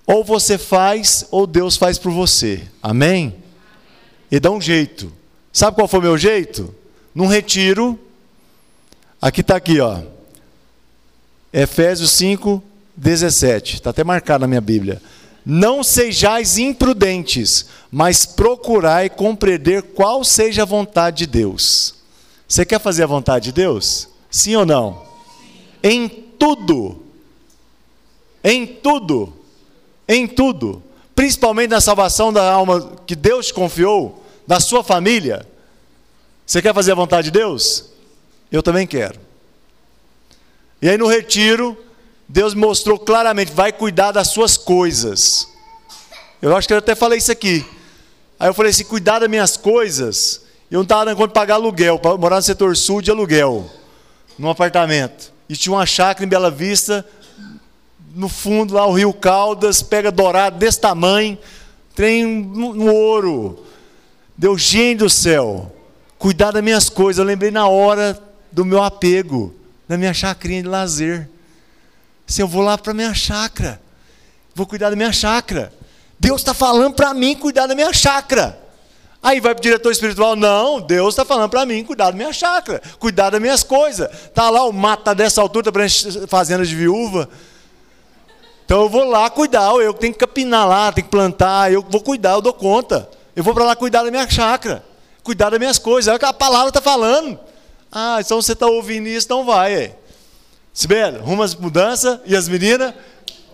Ou 0.05 0.25
você 0.25 0.59
faz, 0.59 1.27
ou 1.31 1.47
Deus 1.47 1.77
faz 1.77 1.97
por 1.97 2.11
você. 2.11 2.63
Amém? 2.83 3.37
E 4.31 4.41
dá 4.41 4.51
um 4.51 4.61
jeito. 4.61 5.13
Sabe 5.53 5.77
qual 5.77 5.87
foi 5.87 6.01
o 6.01 6.03
meu 6.03 6.19
jeito? 6.19 6.75
Num 7.15 7.27
retiro. 7.27 7.99
Aqui 9.23 9.43
está 9.43 9.57
aqui, 9.57 9.81
ó. 9.81 10.01
Efésios 11.53 12.11
5, 12.13 12.63
17. 12.97 13.75
Está 13.77 13.91
até 13.91 14.03
marcado 14.03 14.41
na 14.43 14.49
minha 14.49 14.61
Bíblia. 14.61 15.01
Não 15.51 15.83
sejais 15.83 16.59
imprudentes, 16.59 17.71
mas 17.91 18.27
procurai 18.27 19.09
compreender 19.09 19.81
qual 19.81 20.23
seja 20.23 20.61
a 20.61 20.67
vontade 20.67 21.21
de 21.21 21.27
Deus. 21.27 21.95
Você 22.47 22.67
quer 22.67 22.79
fazer 22.79 23.05
a 23.05 23.07
vontade 23.07 23.47
de 23.47 23.53
Deus? 23.53 24.11
Sim 24.31 24.57
ou 24.57 24.67
não? 24.67 25.07
Em 25.83 26.07
tudo. 26.07 27.03
Em 28.45 28.67
tudo. 28.67 29.33
Em 30.07 30.27
tudo. 30.27 30.83
Principalmente 31.15 31.71
na 31.71 31.81
salvação 31.81 32.31
da 32.31 32.53
alma 32.53 32.99
que 33.07 33.17
Deus 33.17 33.47
te 33.47 33.55
confiou, 33.55 34.23
da 34.47 34.61
sua 34.61 34.85
família. 34.85 35.49
Você 36.45 36.61
quer 36.61 36.75
fazer 36.75 36.93
a 36.93 36.95
vontade 36.95 37.31
de 37.31 37.39
Deus? 37.39 37.87
Eu 38.53 38.63
também 38.63 38.87
quero. 38.87 39.19
E 40.83 40.91
aí 40.91 40.99
no 40.99 41.07
retiro, 41.07 41.75
Deus 42.29 42.53
mostrou 42.53 42.99
claramente, 42.99 43.53
vai 43.53 43.73
cuidar 43.73 44.13
das 44.13 44.29
suas 44.29 44.57
coisas. 44.57 45.49
Eu 46.43 46.55
acho 46.55 46.69
que 46.69 46.75
eu 46.75 46.79
até 46.79 46.95
falei 46.95 47.19
isso 47.19 47.33
aqui. 47.33 47.65
Aí 48.39 48.49
eu 48.49 48.55
falei 48.55 48.71
assim, 48.71 48.85
cuidar 48.85 49.21
das 49.21 49.31
minhas 49.31 49.57
coisas. 49.57 50.43
Eu 50.71 50.77
não 50.77 50.83
estava 50.83 51.07
dando 51.07 51.17
conta 51.17 51.29
de 51.29 51.35
pagar 51.35 51.55
aluguel, 51.55 51.99
para 51.99 52.17
morar 52.19 52.37
no 52.37 52.43
setor 52.43 52.77
sul 52.77 53.01
de 53.01 53.11
aluguel, 53.11 53.69
num 54.39 54.51
apartamento. 54.51 55.33
E 55.49 55.57
tinha 55.57 55.73
uma 55.73 55.87
chácara 55.87 56.27
em 56.27 56.29
Bela 56.29 56.51
Vista, 56.51 57.05
no 58.15 58.29
fundo 58.29 58.75
lá 58.75 58.87
o 58.87 58.93
Rio 58.93 59.13
Caldas, 59.15 59.83
pega 59.83 60.13
dourado 60.13 60.59
desse 60.59 60.79
tamanho, 60.79 61.39
trem 61.95 62.27
no, 62.27 62.93
ouro. 62.93 63.65
Deus, 64.37 64.61
gente 64.61 64.99
do 64.99 65.11
céu, 65.11 65.75
cuidar 66.19 66.51
das 66.51 66.63
minhas 66.63 66.91
coisas. 66.91 67.19
Eu 67.19 67.25
lembrei 67.25 67.51
na 67.51 67.67
hora 67.67 68.21
do 68.53 68.65
meu 68.65 68.83
apego, 68.83 69.55
da 69.89 69.97
minha 69.97 70.13
chacrinha 70.13 70.63
de 70.63 70.69
lazer. 70.69 71.29
Se 72.29 72.43
eu 72.43 72.47
vou 72.47 72.63
lá 72.63 72.77
para 72.77 72.93
minha 72.93 73.15
chácara, 73.15 73.81
vou 74.55 74.67
cuidar 74.67 74.91
da 74.91 74.97
minha 74.97 75.13
chácara. 75.13 75.73
Deus 76.21 76.43
está 76.43 76.53
falando 76.53 76.93
para 76.93 77.15
mim 77.15 77.35
cuidar 77.35 77.67
da 77.67 77.75
minha 77.75 77.91
chácara. 77.93 78.61
Aí 79.23 79.41
vai 79.41 79.55
para 79.55 79.61
o 79.61 79.63
diretor 79.63 79.91
espiritual, 79.91 80.37
não, 80.37 80.81
Deus 80.81 81.15
está 81.15 81.25
falando 81.25 81.51
para 81.51 81.65
mim 81.65 81.83
cuidar 81.83 82.11
da 82.11 82.17
minha 82.17 82.33
chácara, 82.33 82.81
cuidar 82.99 83.31
das 83.31 83.41
minhas 83.41 83.63
coisas. 83.63 84.09
Está 84.27 84.51
lá 84.51 84.63
o 84.65 84.73
mato 84.73 85.05
tá 85.05 85.15
dessa 85.15 85.41
altura, 85.41 85.71
está 85.87 86.29
fazenda 86.29 86.65
de 86.65 86.77
viúva. 86.77 87.29
Então 88.65 88.83
eu 88.83 88.89
vou 88.91 89.05
lá 89.05 89.31
cuidar, 89.31 89.75
eu 89.77 89.95
tenho 89.95 90.13
que 90.13 90.19
capinar 90.19 90.69
lá, 90.69 90.93
tenho 90.93 91.07
que 91.07 91.11
plantar, 91.11 91.73
eu 91.73 91.83
vou 91.89 92.03
cuidar, 92.03 92.33
eu 92.33 92.43
dou 92.43 92.53
conta. 92.53 93.09
Eu 93.35 93.43
vou 93.43 93.55
para 93.55 93.65
lá 93.65 93.75
cuidar 93.75 94.03
da 94.03 94.11
minha 94.11 94.29
chácara, 94.29 94.85
cuidar 95.25 95.49
das 95.49 95.59
minhas 95.59 95.79
coisas. 95.79 96.13
É 96.13 96.15
o 96.15 96.19
que 96.19 96.27
a 96.27 96.33
palavra 96.33 96.69
está 96.69 96.81
falando. 96.81 97.41
Ah, 97.91 98.19
então 98.21 98.41
você 98.41 98.53
está 98.53 98.67
ouvindo 98.67 99.09
isso, 99.09 99.25
então 99.25 99.47
vai. 99.47 99.73
É. 99.73 99.97
Sibeli, 100.79 101.19
rumo 101.19 101.43
às 101.43 101.57
mudanças 101.57 102.21
e 102.25 102.37
as 102.37 102.49
meninas, 102.49 102.95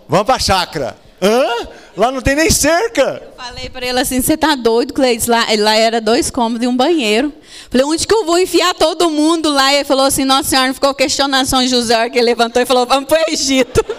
vamos 0.07 0.27
para 0.27 0.35
a 0.35 0.39
chácara. 0.39 0.95
Hã? 1.19 1.67
Lá 1.97 2.11
não 2.11 2.21
tem 2.21 2.35
nem 2.35 2.51
cerca. 2.51 3.19
Eu 3.25 3.33
falei 3.35 3.67
para 3.67 3.83
ele 3.83 3.99
assim: 3.99 4.21
você 4.21 4.37
tá 4.37 4.53
doido, 4.53 4.93
Cleides? 4.93 5.25
Lá, 5.25 5.43
lá 5.57 5.75
era 5.75 5.99
dois 5.99 6.29
cômodos 6.29 6.63
e 6.63 6.67
um 6.67 6.77
banheiro. 6.77 7.33
Falei: 7.71 7.83
onde 7.83 8.05
que 8.05 8.13
eu 8.13 8.27
vou 8.27 8.37
enfiar 8.37 8.75
todo 8.75 9.09
mundo 9.09 9.49
lá? 9.49 9.73
E 9.73 9.77
ele 9.77 9.85
falou 9.85 10.05
assim: 10.05 10.23
Nossa 10.23 10.49
Senhora, 10.49 10.67
não 10.67 10.75
ficou 10.75 10.93
questionando 10.93 11.47
São 11.47 11.65
José, 11.65 12.11
que 12.11 12.19
ele 12.19 12.27
levantou 12.27 12.61
e 12.61 12.65
falou: 12.67 12.85
Vamos 12.85 13.09
para 13.09 13.25
o 13.27 13.33
Egito. 13.33 13.83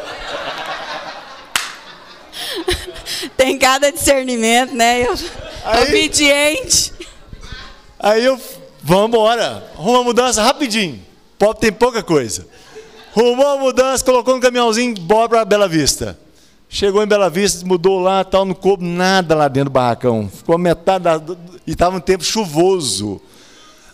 tem 3.37 3.59
cada 3.59 3.91
discernimento, 3.91 4.73
né? 4.73 5.03
Eu, 5.03 5.19
aí, 5.65 5.83
obediente. 5.83 6.93
Aí 7.99 8.25
eu, 8.25 8.41
vamos 8.85 9.09
embora. 9.09 9.69
Uma 9.77 10.05
mudança 10.05 10.45
rapidinho. 10.45 11.05
Pode 11.37 11.59
ter 11.59 11.73
pouca 11.73 12.05
coisa. 12.05 12.47
Rumou 13.17 13.47
a 13.47 13.57
mudança, 13.57 14.05
colocou 14.05 14.37
um 14.37 14.41
caminhãozinho, 14.41 14.95
bora 15.01 15.27
para 15.27 15.45
Bela 15.47 15.67
Vista. 15.67 16.19
Chegou 16.69 17.03
em 17.03 17.07
Bela 17.07 17.31
Vista, 17.31 17.65
mudou 17.65 17.99
lá, 17.99 18.23
tal, 18.23 18.45
não 18.45 18.53
coube 18.53 18.85
nada 18.85 19.35
lá 19.35 19.49
dentro 19.49 19.71
do 19.71 19.73
barracão. 19.73 20.29
Ficou 20.29 20.59
metade 20.59 21.05
da, 21.05 21.19
e 21.67 21.71
estava 21.71 21.97
um 21.97 22.01
tempo 22.01 22.23
chuvoso. 22.23 23.19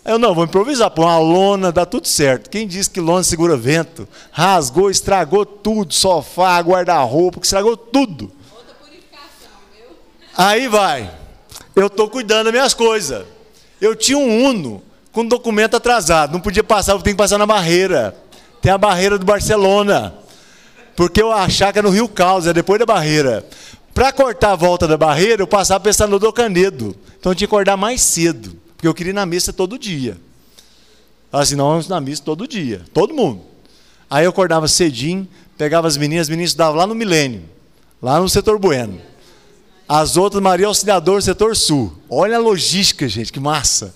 Eu 0.03 0.19
não, 0.19 0.35
vou 0.35 0.43
improvisar, 0.43 0.91
pôr 0.91 1.05
uma 1.05 1.17
lona, 1.19 1.71
dá 1.71 1.85
tudo 1.85 2.05
certo. 2.05 2.49
Quem 2.49 2.67
disse 2.67 2.89
que 2.89 2.99
lona 2.99 3.23
segura 3.23 3.55
vento? 3.55 4.05
Rasgou, 4.29 4.91
estragou 4.91 5.45
tudo, 5.45 5.93
sofá, 5.93 6.59
guarda-roupa, 6.59 7.39
estragou 7.41 7.77
tudo. 7.77 8.29
Aí 10.37 10.67
vai. 10.67 11.09
Eu 11.73 11.87
estou 11.87 12.09
cuidando 12.09 12.43
das 12.43 12.53
minhas 12.53 12.73
coisas. 12.73 13.25
Eu 13.79 13.95
tinha 13.95 14.17
um 14.17 14.49
Uno 14.49 14.83
com 15.13 15.25
documento 15.25 15.77
atrasado, 15.77 16.33
não 16.33 16.41
podia 16.41 16.63
passar, 16.63 16.91
eu 16.91 17.01
tenho 17.01 17.15
que 17.15 17.23
passar 17.23 17.37
na 17.37 17.45
barreira. 17.45 18.21
Tem 18.63 18.71
a 18.71 18.77
barreira 18.77 19.19
do 19.19 19.25
Barcelona. 19.25 20.13
Porque 20.95 21.21
eu 21.21 21.33
achava 21.33 21.73
que 21.73 21.79
era 21.79 21.87
no 21.87 21.93
Rio 21.93 22.07
Caos, 22.07 22.47
é 22.47 22.53
depois 22.53 22.79
da 22.79 22.85
barreira. 22.85 23.45
Para 23.93 24.13
cortar 24.13 24.53
a 24.53 24.55
volta 24.55 24.87
da 24.87 24.95
barreira, 24.95 25.43
eu 25.43 25.47
passava 25.47 25.83
pensando 25.83 26.17
no 26.17 26.33
Canedo. 26.33 26.95
Então 27.19 27.33
eu 27.33 27.35
tinha 27.35 27.45
que 27.45 27.53
acordar 27.53 27.75
mais 27.75 28.01
cedo. 28.01 28.57
Porque 28.77 28.87
eu 28.87 28.93
queria 28.93 29.09
ir 29.09 29.13
na 29.13 29.25
missa 29.25 29.51
todo 29.51 29.77
dia. 29.77 30.17
Assim, 31.29 31.55
não, 31.55 31.81
na 31.89 31.99
missa 31.99 32.23
todo 32.23 32.47
dia. 32.47 32.81
Todo 32.93 33.13
mundo. 33.13 33.41
Aí 34.09 34.23
eu 34.23 34.29
acordava 34.29 34.65
cedinho, 34.69 35.27
pegava 35.57 35.85
as 35.85 35.97
meninas, 35.97 36.27
as 36.27 36.29
meninas 36.29 36.51
estudavam 36.51 36.77
lá 36.77 36.87
no 36.87 36.95
Milênio, 36.95 37.43
lá 38.01 38.17
no 38.21 38.29
setor 38.29 38.57
Bueno. 38.57 38.97
As 39.89 40.15
outras, 40.15 40.41
Maria 40.41 40.67
Auxiliador, 40.67 41.21
setor 41.21 41.57
Sul. 41.57 41.91
Olha 42.09 42.37
a 42.37 42.39
logística, 42.39 43.09
gente, 43.09 43.33
que 43.33 43.41
massa. 43.41 43.93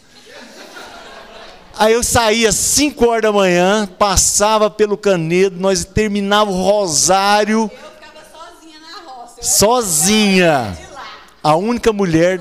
Aí 1.77 1.93
eu 1.93 2.03
saía 2.03 2.49
às 2.49 2.55
5 2.55 3.07
horas 3.07 3.21
da 3.21 3.31
manhã, 3.31 3.87
passava 3.99 4.69
pelo 4.69 4.97
Canedo, 4.97 5.59
nós 5.59 5.85
terminava 5.85 6.49
o 6.49 6.53
rosário. 6.53 7.61
Eu 7.61 7.69
ficava 7.69 8.25
sozinha 8.31 8.79
na 8.79 9.11
roça. 9.11 9.43
Sozinha. 9.43 10.77
A 11.43 11.55
única 11.55 11.93
mulher 11.93 12.39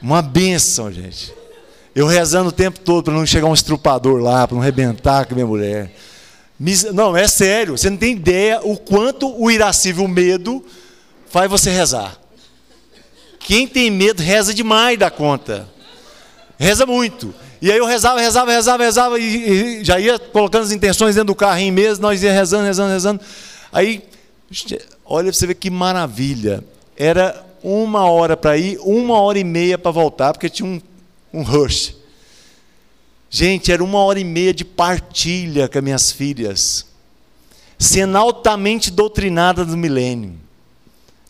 uma 0.00 0.22
benção, 0.22 0.92
gente. 0.92 1.34
Eu 1.94 2.06
rezando 2.06 2.50
o 2.50 2.52
tempo 2.52 2.78
todo 2.80 3.04
para 3.04 3.14
não 3.14 3.26
chegar 3.26 3.48
um 3.48 3.54
estrupador 3.54 4.22
lá, 4.22 4.46
para 4.46 4.54
não 4.54 4.62
rebentar 4.62 5.26
com 5.26 5.32
a 5.32 5.36
minha 5.36 5.46
mulher. 5.46 5.92
Não, 6.92 7.16
é 7.16 7.26
sério, 7.26 7.76
você 7.76 7.90
não 7.90 7.96
tem 7.96 8.12
ideia 8.12 8.60
o 8.62 8.76
quanto 8.76 9.28
o 9.40 9.50
irascível 9.50 10.06
medo 10.06 10.64
faz 11.28 11.50
você 11.50 11.70
rezar. 11.70 12.16
Quem 13.40 13.66
tem 13.66 13.90
medo 13.90 14.22
reza 14.22 14.54
demais 14.54 14.98
da 14.98 15.10
conta. 15.10 15.68
Reza 16.58 16.84
muito. 16.84 17.32
E 17.62 17.70
aí 17.70 17.78
eu 17.78 17.86
rezava, 17.86 18.20
rezava, 18.20 18.50
rezava, 18.50 18.82
rezava, 18.82 19.18
e, 19.18 19.80
e 19.80 19.84
já 19.84 19.98
ia 20.00 20.18
colocando 20.18 20.64
as 20.64 20.72
intenções 20.72 21.14
dentro 21.14 21.28
do 21.28 21.34
carrinho 21.34 21.72
mesmo, 21.72 22.02
nós 22.02 22.22
ia 22.22 22.32
rezando, 22.32 22.64
rezando, 22.64 22.92
rezando. 22.92 23.20
Aí, 23.72 24.02
olha 25.04 25.32
você 25.32 25.46
ver 25.46 25.54
que 25.54 25.70
maravilha. 25.70 26.64
Era 26.96 27.46
uma 27.62 28.10
hora 28.10 28.36
para 28.36 28.56
ir, 28.58 28.78
uma 28.80 29.20
hora 29.20 29.38
e 29.38 29.44
meia 29.44 29.78
para 29.78 29.90
voltar, 29.90 30.32
porque 30.32 30.48
tinha 30.48 30.68
um, 30.68 30.80
um 31.32 31.42
rush. 31.42 31.94
Gente, 33.30 33.70
era 33.70 33.84
uma 33.84 33.98
hora 33.98 34.18
e 34.18 34.24
meia 34.24 34.52
de 34.54 34.64
partilha 34.64 35.68
com 35.68 35.78
as 35.78 35.84
minhas 35.84 36.10
filhas, 36.10 36.86
sendo 37.78 38.16
altamente 38.16 38.90
doutrinada 38.90 39.64
do 39.64 39.76
milênio. 39.76 40.47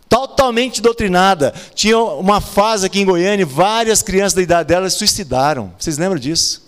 Totalmente 0.08 0.80
doutrinada. 0.80 1.52
Tinha 1.74 1.98
uma 1.98 2.40
fase 2.40 2.86
aqui 2.86 3.00
em 3.00 3.04
Goiânia, 3.04 3.44
várias 3.44 4.02
crianças 4.02 4.32
da 4.32 4.42
idade 4.42 4.68
delas 4.68 4.92
se 4.92 5.00
suicidaram. 5.00 5.72
Vocês 5.78 5.98
lembram 5.98 6.18
disso? 6.18 6.66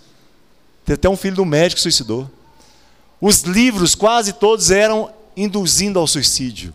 Tem 0.85 0.93
até 0.93 1.09
um 1.09 1.17
filho 1.17 1.35
do 1.37 1.45
médico 1.45 1.77
que 1.77 1.81
suicidou. 1.81 2.29
Os 3.19 3.41
livros, 3.41 3.95
quase 3.95 4.33
todos, 4.33 4.71
eram 4.71 5.11
induzindo 5.35 5.99
ao 5.99 6.07
suicídio. 6.07 6.73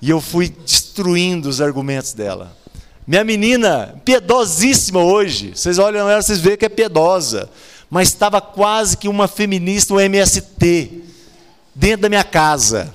E 0.00 0.08
eu 0.08 0.20
fui 0.20 0.48
destruindo 0.48 1.48
os 1.48 1.60
argumentos 1.60 2.12
dela. 2.12 2.56
Minha 3.06 3.24
menina, 3.24 4.00
piedosíssima 4.04 5.02
hoje, 5.02 5.52
vocês 5.54 5.78
olham 5.78 6.08
ela, 6.08 6.22
vocês 6.22 6.38
veem 6.38 6.56
que 6.56 6.64
é 6.64 6.68
piedosa, 6.68 7.50
mas 7.90 8.08
estava 8.08 8.40
quase 8.40 8.96
que 8.96 9.08
uma 9.08 9.26
feminista, 9.26 9.92
um 9.92 10.00
MST, 10.00 11.02
dentro 11.74 12.02
da 12.02 12.08
minha 12.08 12.24
casa. 12.24 12.94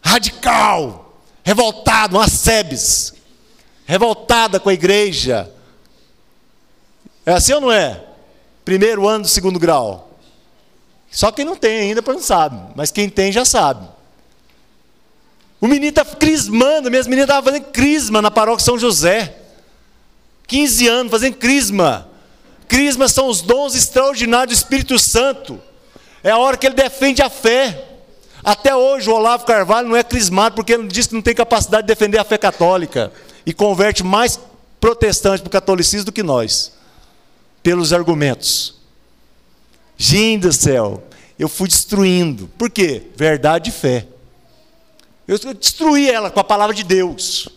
Radical, 0.00 1.07
revoltada, 1.48 2.14
uma 2.14 2.28
SEBS, 2.28 3.14
revoltada 3.86 4.60
com 4.60 4.68
a 4.68 4.74
igreja. 4.74 5.50
É 7.24 7.32
assim 7.32 7.54
ou 7.54 7.60
não 7.62 7.72
é? 7.72 8.04
Primeiro 8.66 9.08
ano 9.08 9.22
do 9.22 9.28
segundo 9.30 9.58
grau. 9.58 10.10
Só 11.10 11.32
quem 11.32 11.46
não 11.46 11.56
tem 11.56 11.78
ainda, 11.78 12.02
não 12.06 12.20
sabe, 12.20 12.74
mas 12.76 12.90
quem 12.90 13.08
tem 13.08 13.32
já 13.32 13.46
sabe. 13.46 13.88
O 15.58 15.66
menino 15.66 15.88
está 15.88 16.04
crismando, 16.04 16.90
minhas 16.90 17.06
meninas 17.06 17.30
estavam 17.30 17.50
fazendo 17.50 17.64
crisma 17.72 18.20
na 18.20 18.30
paróquia 18.30 18.66
São 18.66 18.78
José. 18.78 19.34
15 20.46 20.86
anos 20.86 21.10
fazendo 21.10 21.36
crisma. 21.36 22.10
Crisma 22.68 23.08
são 23.08 23.26
os 23.26 23.40
dons 23.40 23.74
extraordinários 23.74 24.54
do 24.54 24.60
Espírito 24.62 24.98
Santo. 24.98 25.58
É 26.22 26.30
a 26.30 26.36
hora 26.36 26.58
que 26.58 26.66
ele 26.66 26.74
defende 26.74 27.22
a 27.22 27.30
fé. 27.30 27.87
Até 28.42 28.74
hoje 28.74 29.10
o 29.10 29.14
Olavo 29.14 29.44
Carvalho 29.44 29.88
não 29.88 29.96
é 29.96 30.02
crismado 30.02 30.54
porque 30.54 30.72
ele 30.72 30.88
diz 30.88 31.06
que 31.06 31.14
não 31.14 31.22
tem 31.22 31.34
capacidade 31.34 31.82
de 31.82 31.88
defender 31.88 32.18
a 32.18 32.24
fé 32.24 32.38
católica. 32.38 33.12
E 33.44 33.52
converte 33.52 34.04
mais 34.04 34.38
protestantes 34.80 35.40
para 35.40 35.48
o 35.48 35.50
catolicismo 35.50 36.06
do 36.06 36.12
que 36.12 36.22
nós. 36.22 36.72
Pelos 37.62 37.92
argumentos. 37.92 38.76
Gente 39.96 40.42
do 40.42 40.52
céu, 40.52 41.02
eu 41.38 41.48
fui 41.48 41.68
destruindo. 41.68 42.48
Por 42.56 42.70
quê? 42.70 43.02
Verdade 43.16 43.70
e 43.70 43.72
fé. 43.72 44.06
Eu 45.26 45.38
destruí 45.54 46.08
ela 46.08 46.30
com 46.30 46.40
a 46.40 46.44
palavra 46.44 46.74
de 46.74 46.84
Deus. 46.84 47.48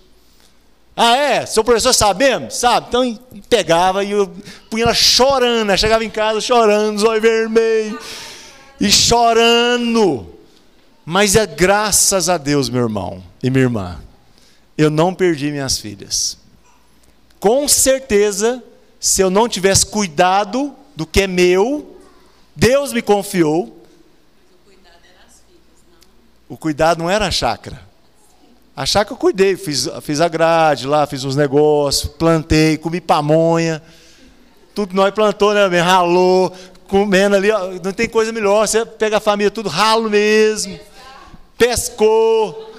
Ah, 0.96 1.16
é? 1.16 1.46
Seu 1.46 1.64
professor 1.64 1.94
sabe 1.94 2.26
mesmo? 2.26 2.52
Sabe? 2.52 2.88
Então 2.90 3.20
pegava 3.50 4.04
e 4.04 4.12
eu 4.12 4.30
punha 4.70 4.84
ela 4.84 4.94
chorando. 4.94 5.70
Ela 5.70 5.78
chegava 5.78 6.04
em 6.04 6.10
casa 6.10 6.42
chorando, 6.42 6.98
os 6.98 7.04
olhos 7.04 7.22
vermelhos. 7.22 8.00
E 8.80 8.92
chorando. 8.92 10.31
Mas 11.12 11.36
é 11.36 11.46
graças 11.46 12.30
a 12.30 12.38
Deus, 12.38 12.70
meu 12.70 12.84
irmão 12.84 13.22
e 13.44 13.50
minha 13.50 13.66
irmã. 13.66 14.00
Eu 14.78 14.90
não 14.90 15.14
perdi 15.14 15.52
minhas 15.52 15.78
filhas. 15.78 16.38
Com 17.38 17.68
certeza, 17.68 18.64
se 18.98 19.22
eu 19.22 19.30
não 19.30 19.50
tivesse 19.50 19.86
cuidado 19.86 20.74
do 20.96 21.06
que 21.06 21.24
é 21.24 21.28
meu, 21.28 22.00
Deus 22.56 22.94
me 22.94 23.02
confiou, 23.02 23.84
o 26.48 26.56
cuidado 26.56 27.00
não 27.00 27.10
era 27.10 27.28
a 27.28 27.32
chácara. 27.32 27.82
A 28.74 28.86
chácara 28.86 29.14
eu 29.14 29.20
cuidei, 29.20 29.58
fiz, 29.58 29.90
fiz 30.04 30.22
a 30.22 30.30
grade 30.30 30.88
lá, 30.88 31.06
fiz 31.06 31.26
uns 31.26 31.36
negócios, 31.36 32.10
plantei, 32.14 32.78
comi 32.78 33.02
pamonha. 33.02 33.84
Tudo 34.74 34.96
nós 34.96 35.14
plantou, 35.14 35.54
né? 35.54 35.82
Ralou, 35.82 36.54
comendo 36.88 37.36
ali, 37.36 37.52
ó, 37.52 37.68
não 37.84 37.92
tem 37.92 38.08
coisa 38.08 38.32
melhor. 38.32 38.66
Você 38.66 38.86
pega 38.86 39.18
a 39.18 39.20
família 39.20 39.52
tudo 39.52 39.68
ralo 39.68 40.10
mesmo. 40.10 40.80
Pescou. 41.58 42.72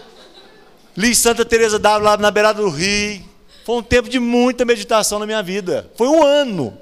Li 0.96 1.14
Santa 1.14 1.44
Teresa 1.44 1.78
d'Ávila 1.78 2.10
lá 2.10 2.16
na 2.16 2.30
beirada 2.30 2.62
do 2.62 2.68
rio. 2.68 3.24
Foi 3.64 3.76
um 3.76 3.82
tempo 3.82 4.08
de 4.08 4.18
muita 4.18 4.64
meditação 4.64 5.18
na 5.18 5.26
minha 5.26 5.42
vida. 5.42 5.90
Foi 5.96 6.08
um 6.08 6.22
ano. 6.22 6.76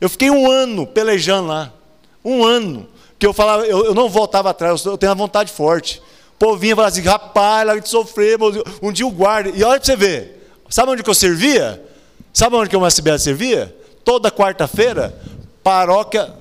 Eu 0.00 0.08
fiquei 0.08 0.30
um 0.30 0.50
ano 0.50 0.86
pelejando 0.86 1.48
lá. 1.48 1.72
Um 2.24 2.44
ano. 2.44 2.86
Que 3.18 3.26
eu 3.26 3.32
falava, 3.32 3.64
eu, 3.64 3.86
eu 3.86 3.94
não 3.94 4.08
voltava 4.08 4.50
atrás, 4.50 4.84
eu 4.84 4.98
tenho 4.98 5.12
a 5.12 5.14
vontade 5.14 5.50
forte. 5.50 6.02
O 6.34 6.38
povo 6.38 6.58
vinha 6.58 6.74
e 6.74 6.76
falava 6.76 6.92
assim, 6.92 7.00
rapaz, 7.00 7.66
larga 7.66 7.80
de 7.80 7.88
sofrer, 7.88 8.36
um 8.82 8.92
dia 8.92 9.06
o 9.06 9.10
guarda. 9.10 9.48
E 9.48 9.64
olha 9.64 9.80
para 9.80 9.86
você 9.86 9.96
ver, 9.96 10.50
sabe 10.68 10.92
onde 10.92 11.02
que 11.02 11.08
eu 11.08 11.14
servia? 11.14 11.82
Sabe 12.30 12.56
onde 12.56 12.68
que 12.68 12.76
uma 12.76 12.88
SBL 12.88 13.16
servia? 13.18 13.74
Toda 14.04 14.30
quarta-feira, 14.30 15.18
paróquia 15.62 16.34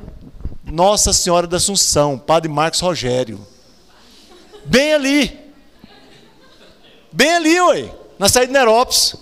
Nossa 0.65 1.13
Senhora 1.13 1.47
da 1.47 1.55
Assunção, 1.55 2.17
Padre 2.17 2.51
Marcos 2.51 2.81
Rogério. 2.81 3.39
Bem 4.65 4.93
ali. 4.93 5.39
Bem 7.11 7.35
ali, 7.35 7.61
ué, 7.61 7.91
na 8.19 8.27
saída 8.27 8.47
de 8.47 8.53
Nerópolis. 8.59 9.15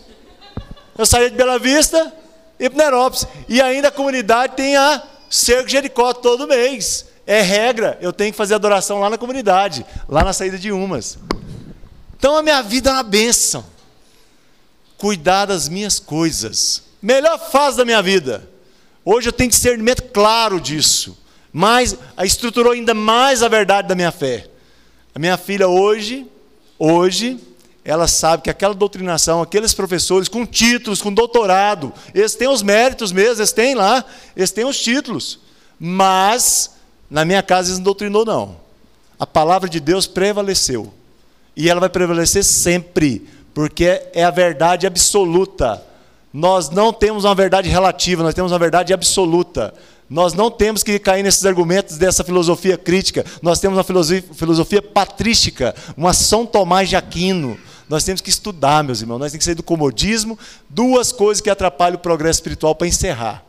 Eu 0.97 1.05
saía 1.05 1.29
de 1.29 1.35
Bela 1.35 1.59
Vista 1.59 2.13
e 2.59 2.69
para 2.69 2.85
Nerópolis. 2.85 3.27
E 3.49 3.61
ainda 3.61 3.89
a 3.89 3.91
comunidade 3.91 4.55
tem 4.55 4.75
a 4.75 5.03
Cerco 5.29 5.69
Jericó 5.69 6.13
todo 6.13 6.47
mês. 6.47 7.05
É 7.25 7.41
regra, 7.41 7.97
eu 8.01 8.11
tenho 8.11 8.31
que 8.31 8.37
fazer 8.37 8.53
adoração 8.53 8.99
lá 8.99 9.09
na 9.09 9.17
comunidade, 9.17 9.85
lá 10.09 10.23
na 10.23 10.33
saída 10.33 10.57
de 10.57 10.71
umas. 10.71 11.17
Então 12.17 12.35
a 12.37 12.43
minha 12.43 12.61
vida 12.61 12.89
é 12.89 12.93
uma 12.93 13.03
bênção. 13.03 13.65
Cuidar 14.97 15.45
das 15.45 15.67
minhas 15.67 15.99
coisas. 15.99 16.83
Melhor 17.01 17.37
fase 17.37 17.77
da 17.77 17.85
minha 17.85 18.01
vida. 18.01 18.49
Hoje 19.03 19.27
eu 19.27 19.33
tenho 19.33 19.49
discernimento 19.49 20.03
claro 20.03 20.59
disso. 20.59 21.17
Mas 21.51 21.97
estruturou 22.23 22.73
ainda 22.73 22.93
mais 22.93 23.43
a 23.43 23.47
verdade 23.47 23.87
da 23.87 23.95
minha 23.95 24.11
fé. 24.11 24.47
A 25.15 25.19
minha 25.19 25.37
filha 25.37 25.67
hoje, 25.67 26.25
hoje, 26.79 27.39
ela 27.85 28.07
sabe 28.07 28.43
que 28.43 28.49
aquela 28.49 28.73
doutrinação, 28.73 29.41
aqueles 29.41 29.73
professores 29.73 30.27
com 30.27 30.45
títulos, 30.45 31.01
com 31.01 31.13
doutorado, 31.13 31.93
eles 32.15 32.35
têm 32.35 32.47
os 32.47 32.63
méritos 32.63 33.11
mesmo, 33.11 33.39
eles 33.39 33.51
têm 33.51 33.75
lá, 33.75 34.03
eles 34.35 34.51
têm 34.51 34.65
os 34.65 34.79
títulos. 34.79 35.39
Mas 35.79 36.71
Na 37.13 37.23
minha 37.23 37.43
casa 37.43 37.69
eles 37.69 37.77
não 37.77 37.83
doutrinou, 37.83 38.25
não. 38.25 38.55
A 39.19 39.27
palavra 39.27 39.69
de 39.69 39.79
Deus 39.79 40.07
prevaleceu. 40.07 40.91
E 41.55 41.69
ela 41.69 41.79
vai 41.79 41.89
prevalecer 41.89 42.43
sempre, 42.43 43.27
porque 43.53 44.01
é 44.13 44.23
a 44.23 44.31
verdade 44.31 44.87
absoluta. 44.87 45.79
Nós 46.33 46.71
não 46.71 46.91
temos 46.91 47.23
uma 47.23 47.35
verdade 47.35 47.69
relativa, 47.69 48.23
nós 48.23 48.33
temos 48.33 48.51
uma 48.51 48.57
verdade 48.57 48.91
absoluta. 48.91 49.75
Nós 50.09 50.33
não 50.33 50.51
temos 50.51 50.83
que 50.83 50.99
cair 50.99 51.23
nesses 51.23 51.45
argumentos 51.45 51.97
dessa 51.97 52.23
filosofia 52.23 52.77
crítica. 52.77 53.25
Nós 53.41 53.59
temos 53.59 53.77
uma 53.77 53.83
filosofia, 53.83 54.23
filosofia 54.33 54.81
patrística, 54.81 55.75
uma 55.95 56.13
São 56.13 56.45
Tomás 56.45 56.89
de 56.89 56.95
Aquino. 56.95 57.57
Nós 57.89 58.03
temos 58.03 58.21
que 58.21 58.29
estudar, 58.29 58.83
meus 58.83 59.01
irmãos. 59.01 59.19
Nós 59.19 59.31
temos 59.31 59.39
que 59.39 59.45
sair 59.45 59.55
do 59.55 59.63
comodismo. 59.63 60.37
Duas 60.69 61.11
coisas 61.11 61.41
que 61.41 61.49
atrapalham 61.49 61.95
o 61.95 61.99
progresso 61.99 62.39
espiritual 62.39 62.75
para 62.75 62.87
encerrar. 62.87 63.43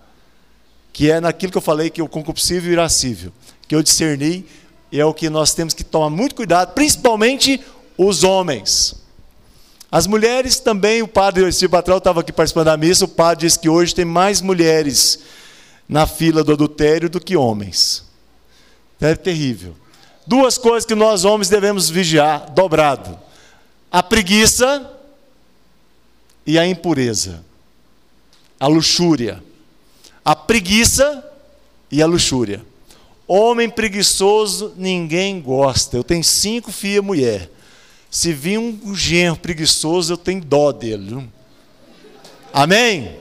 Que 0.93 1.11
é 1.11 1.21
naquilo 1.21 1.53
que 1.53 1.59
eu 1.59 1.63
falei, 1.63 1.91
que 1.91 2.01
é 2.01 2.05
o 2.05 2.09
concupiscível 2.09 2.71
e 2.71 2.73
o 2.73 2.75
irascível. 2.75 3.33
Que 3.67 3.75
eu 3.75 3.83
discerni, 3.83 4.47
e 4.93 5.01
é 5.01 5.05
o 5.05 5.13
que 5.13 5.29
nós 5.29 5.53
temos 5.53 5.75
que 5.75 5.83
tomar 5.83 6.09
muito 6.09 6.37
cuidado, 6.37 6.73
principalmente 6.73 7.61
os 7.99 8.23
homens. 8.23 8.95
As 9.91 10.07
mulheres 10.07 10.59
também, 10.61 11.03
o 11.03 11.09
padre 11.09 11.51
Steve 11.53 11.71
Patral 11.71 11.99
estava 11.99 12.21
aqui 12.21 12.33
participando 12.33 12.67
da 12.67 12.77
missa, 12.77 13.05
o 13.05 13.09
padre 13.09 13.47
disse 13.47 13.59
que 13.59 13.69
hoje 13.69 13.95
tem 13.95 14.05
mais 14.05 14.41
mulheres 14.41 15.21
na 15.89 16.07
fila 16.07 16.43
do 16.43 16.53
adultério 16.53 17.09
do 17.09 17.21
que 17.21 17.37
homens. 17.37 18.05
É 19.01 19.15
terrível. 19.15 19.77
Duas 20.27 20.57
coisas 20.57 20.87
que 20.87 20.95
nós 20.95 21.25
homens 21.25 21.49
devemos 21.49 21.91
vigiar, 21.91 22.51
dobrado: 22.53 23.19
a 23.93 24.03
preguiça 24.03 24.91
e 26.47 26.59
a 26.59 26.67
impureza, 26.67 27.45
a 28.59 28.67
luxúria. 28.67 29.43
A 30.25 30.35
preguiça 30.35 31.23
e 31.93 32.01
a 32.01 32.07
luxúria. 32.07 32.65
Homem 33.27 33.69
preguiçoso, 33.69 34.73
ninguém 34.77 35.41
gosta. 35.41 35.97
Eu 35.97 36.05
tenho 36.05 36.25
cinco 36.25 36.73
filhas 36.73 37.05
mulher. 37.05 37.51
Se 38.11 38.33
vir 38.33 38.59
um 38.59 38.95
genro 38.95 39.37
preguiçoso, 39.37 40.15
eu 40.15 40.17
tenho 40.17 40.41
dó 40.41 40.73
dele. 40.73 41.29
Amém? 42.53 43.19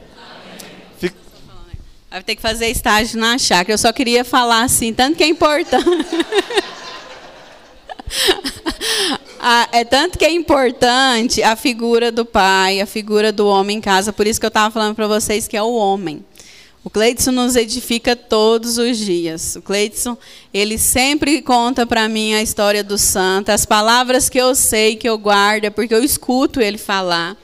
Vai 2.14 2.22
ter 2.22 2.36
que 2.36 2.42
fazer 2.44 2.68
estágio 2.68 3.20
na 3.20 3.40
chácara. 3.40 3.74
Eu 3.74 3.78
só 3.80 3.92
queria 3.92 4.24
falar 4.24 4.62
assim, 4.62 4.94
tanto 4.94 5.18
que 5.18 5.24
é 5.24 5.28
importante. 5.28 5.82
ah, 9.42 9.68
é 9.72 9.84
tanto 9.84 10.20
que 10.20 10.24
é 10.24 10.32
importante 10.32 11.42
a 11.42 11.56
figura 11.56 12.12
do 12.12 12.24
pai, 12.24 12.80
a 12.80 12.86
figura 12.86 13.32
do 13.32 13.48
homem 13.48 13.80
em 13.80 13.82
casa. 13.82 14.14
Por 14.14 14.28
isso 14.28 14.40
que 14.40 14.46
eu 14.46 14.50
estava 14.50 14.72
falando 14.72 14.94
para 14.94 15.08
vocês 15.08 15.48
que 15.48 15.58
é 15.58 15.64
o 15.64 15.74
homem. 15.74 16.24
O 16.84 16.90
Cleidson 16.92 17.32
nos 17.32 17.56
edifica 17.56 18.16
todos 18.16 18.78
os 18.78 18.96
dias. 18.96 19.56
O 19.56 19.64
Cleidson, 19.64 20.16
ele 20.54 20.78
sempre 20.78 21.42
conta 21.42 21.84
para 21.84 22.08
mim 22.08 22.36
a 22.36 22.44
história 22.44 22.84
do 22.84 22.96
santo, 22.96 23.50
as 23.50 23.66
palavras 23.66 24.30
que 24.30 24.38
eu 24.38 24.54
sei, 24.54 24.98
que 24.98 25.10
eu 25.10 25.18
guardo, 25.18 25.66
é 25.66 25.72
porque 25.72 25.96
eu 25.96 26.04
escuto 26.04 26.62
ele 26.62 26.78
falar 26.78 27.36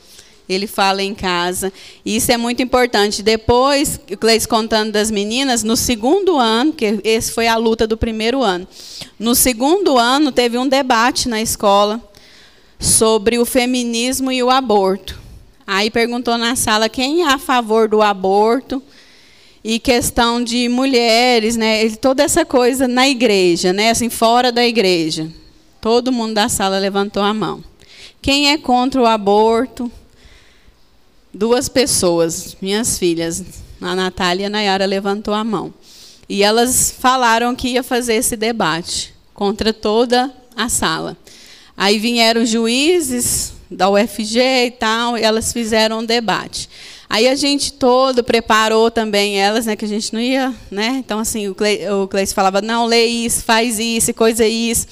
ele 0.49 0.65
fala 0.65 1.03
em 1.03 1.13
casa. 1.13 1.71
E 2.03 2.15
isso 2.15 2.31
é 2.31 2.37
muito 2.37 2.63
importante. 2.63 3.21
Depois, 3.21 3.99
o 4.11 4.17
Cleis 4.17 4.47
contando 4.47 4.91
das 4.91 5.11
meninas, 5.11 5.63
no 5.63 5.77
segundo 5.77 6.37
ano, 6.37 6.73
que 6.73 6.99
esse 7.03 7.31
foi 7.31 7.47
a 7.47 7.55
luta 7.55 7.85
do 7.85 7.95
primeiro 7.95 8.41
ano. 8.41 8.67
No 9.19 9.35
segundo 9.35 9.97
ano, 9.97 10.31
teve 10.31 10.57
um 10.57 10.67
debate 10.67 11.29
na 11.29 11.39
escola 11.39 12.01
sobre 12.79 13.37
o 13.37 13.45
feminismo 13.45 14.31
e 14.31 14.41
o 14.41 14.49
aborto. 14.49 15.19
Aí 15.67 15.91
perguntou 15.91 16.35
na 16.35 16.55
sala 16.55 16.89
quem 16.89 17.21
é 17.21 17.27
a 17.27 17.37
favor 17.37 17.87
do 17.87 18.01
aborto 18.01 18.81
e 19.63 19.77
questão 19.77 20.43
de 20.43 20.67
mulheres, 20.67 21.55
né? 21.55 21.87
Toda 21.91 22.23
essa 22.23 22.43
coisa 22.43 22.87
na 22.87 23.07
igreja, 23.07 23.71
né? 23.71 23.91
Assim, 23.91 24.09
fora 24.09 24.51
da 24.51 24.65
igreja. 24.65 25.29
Todo 25.79 26.11
mundo 26.11 26.33
da 26.33 26.49
sala 26.49 26.79
levantou 26.79 27.21
a 27.21 27.33
mão. 27.35 27.63
Quem 28.19 28.51
é 28.51 28.57
contra 28.57 28.99
o 28.99 29.05
aborto? 29.05 29.91
Duas 31.33 31.69
pessoas, 31.69 32.55
minhas 32.61 32.97
filhas, 32.97 33.43
a 33.81 33.95
Natália 33.95 34.43
e 34.43 34.45
a 34.45 34.49
Nayara 34.49 34.85
levantou 34.85 35.33
a 35.33 35.43
mão. 35.43 35.73
E 36.27 36.43
elas 36.43 36.91
falaram 36.91 37.55
que 37.55 37.69
ia 37.69 37.83
fazer 37.83 38.15
esse 38.15 38.35
debate 38.35 39.13
contra 39.33 39.73
toda 39.73 40.31
a 40.55 40.69
sala. 40.69 41.17
Aí 41.75 41.97
vieram 41.97 42.45
juízes 42.45 43.53
da 43.71 43.89
UFG 43.89 44.39
e 44.65 44.71
tal, 44.71 45.17
e 45.17 45.21
elas 45.21 45.53
fizeram 45.53 45.99
um 45.99 46.05
debate. 46.05 46.69
Aí 47.09 47.27
a 47.27 47.35
gente 47.35 47.73
todo 47.73 48.23
preparou 48.23 48.91
também 48.91 49.39
elas, 49.39 49.65
né, 49.65 49.75
que 49.75 49.85
a 49.85 49.87
gente 49.87 50.13
não 50.13 50.19
ia, 50.19 50.53
né? 50.69 50.97
Então 51.03 51.19
assim, 51.19 51.47
o 51.47 52.07
Cleice 52.07 52.33
falava: 52.33 52.61
"Não, 52.61 52.85
lê 52.85 53.05
isso, 53.05 53.43
faz 53.43 53.79
isso, 53.79 54.13
coisa 54.13 54.45
isso". 54.45 54.87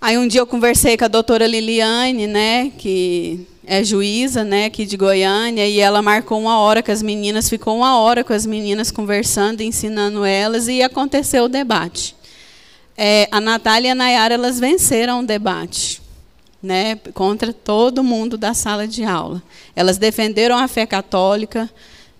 Aí 0.00 0.16
um 0.16 0.28
dia 0.28 0.40
eu 0.40 0.46
conversei 0.46 0.96
com 0.96 1.04
a 1.04 1.08
doutora 1.08 1.46
Liliane, 1.46 2.26
né, 2.26 2.70
que 2.78 3.46
é 3.70 3.84
juíza, 3.84 4.44
né, 4.44 4.64
aqui 4.64 4.86
de 4.86 4.96
Goiânia, 4.96 5.68
e 5.68 5.78
ela 5.78 6.00
marcou 6.00 6.40
uma 6.40 6.58
hora 6.58 6.82
com 6.82 6.90
as 6.90 7.02
meninas, 7.02 7.50
ficou 7.50 7.76
uma 7.76 8.00
hora 8.00 8.24
com 8.24 8.32
as 8.32 8.46
meninas 8.46 8.90
conversando, 8.90 9.60
ensinando 9.60 10.24
elas, 10.24 10.68
e 10.68 10.82
aconteceu 10.82 11.44
o 11.44 11.48
debate. 11.48 12.16
É, 12.96 13.28
a 13.30 13.38
Natália 13.42 13.88
e 13.88 13.90
a 13.90 13.94
Nayara, 13.94 14.34
elas 14.34 14.58
venceram 14.58 15.20
o 15.20 15.26
debate, 15.26 16.00
né, 16.62 16.98
contra 17.12 17.52
todo 17.52 18.02
mundo 18.02 18.38
da 18.38 18.54
sala 18.54 18.88
de 18.88 19.04
aula. 19.04 19.42
Elas 19.76 19.98
defenderam 19.98 20.56
a 20.56 20.66
fé 20.66 20.86
católica, 20.86 21.68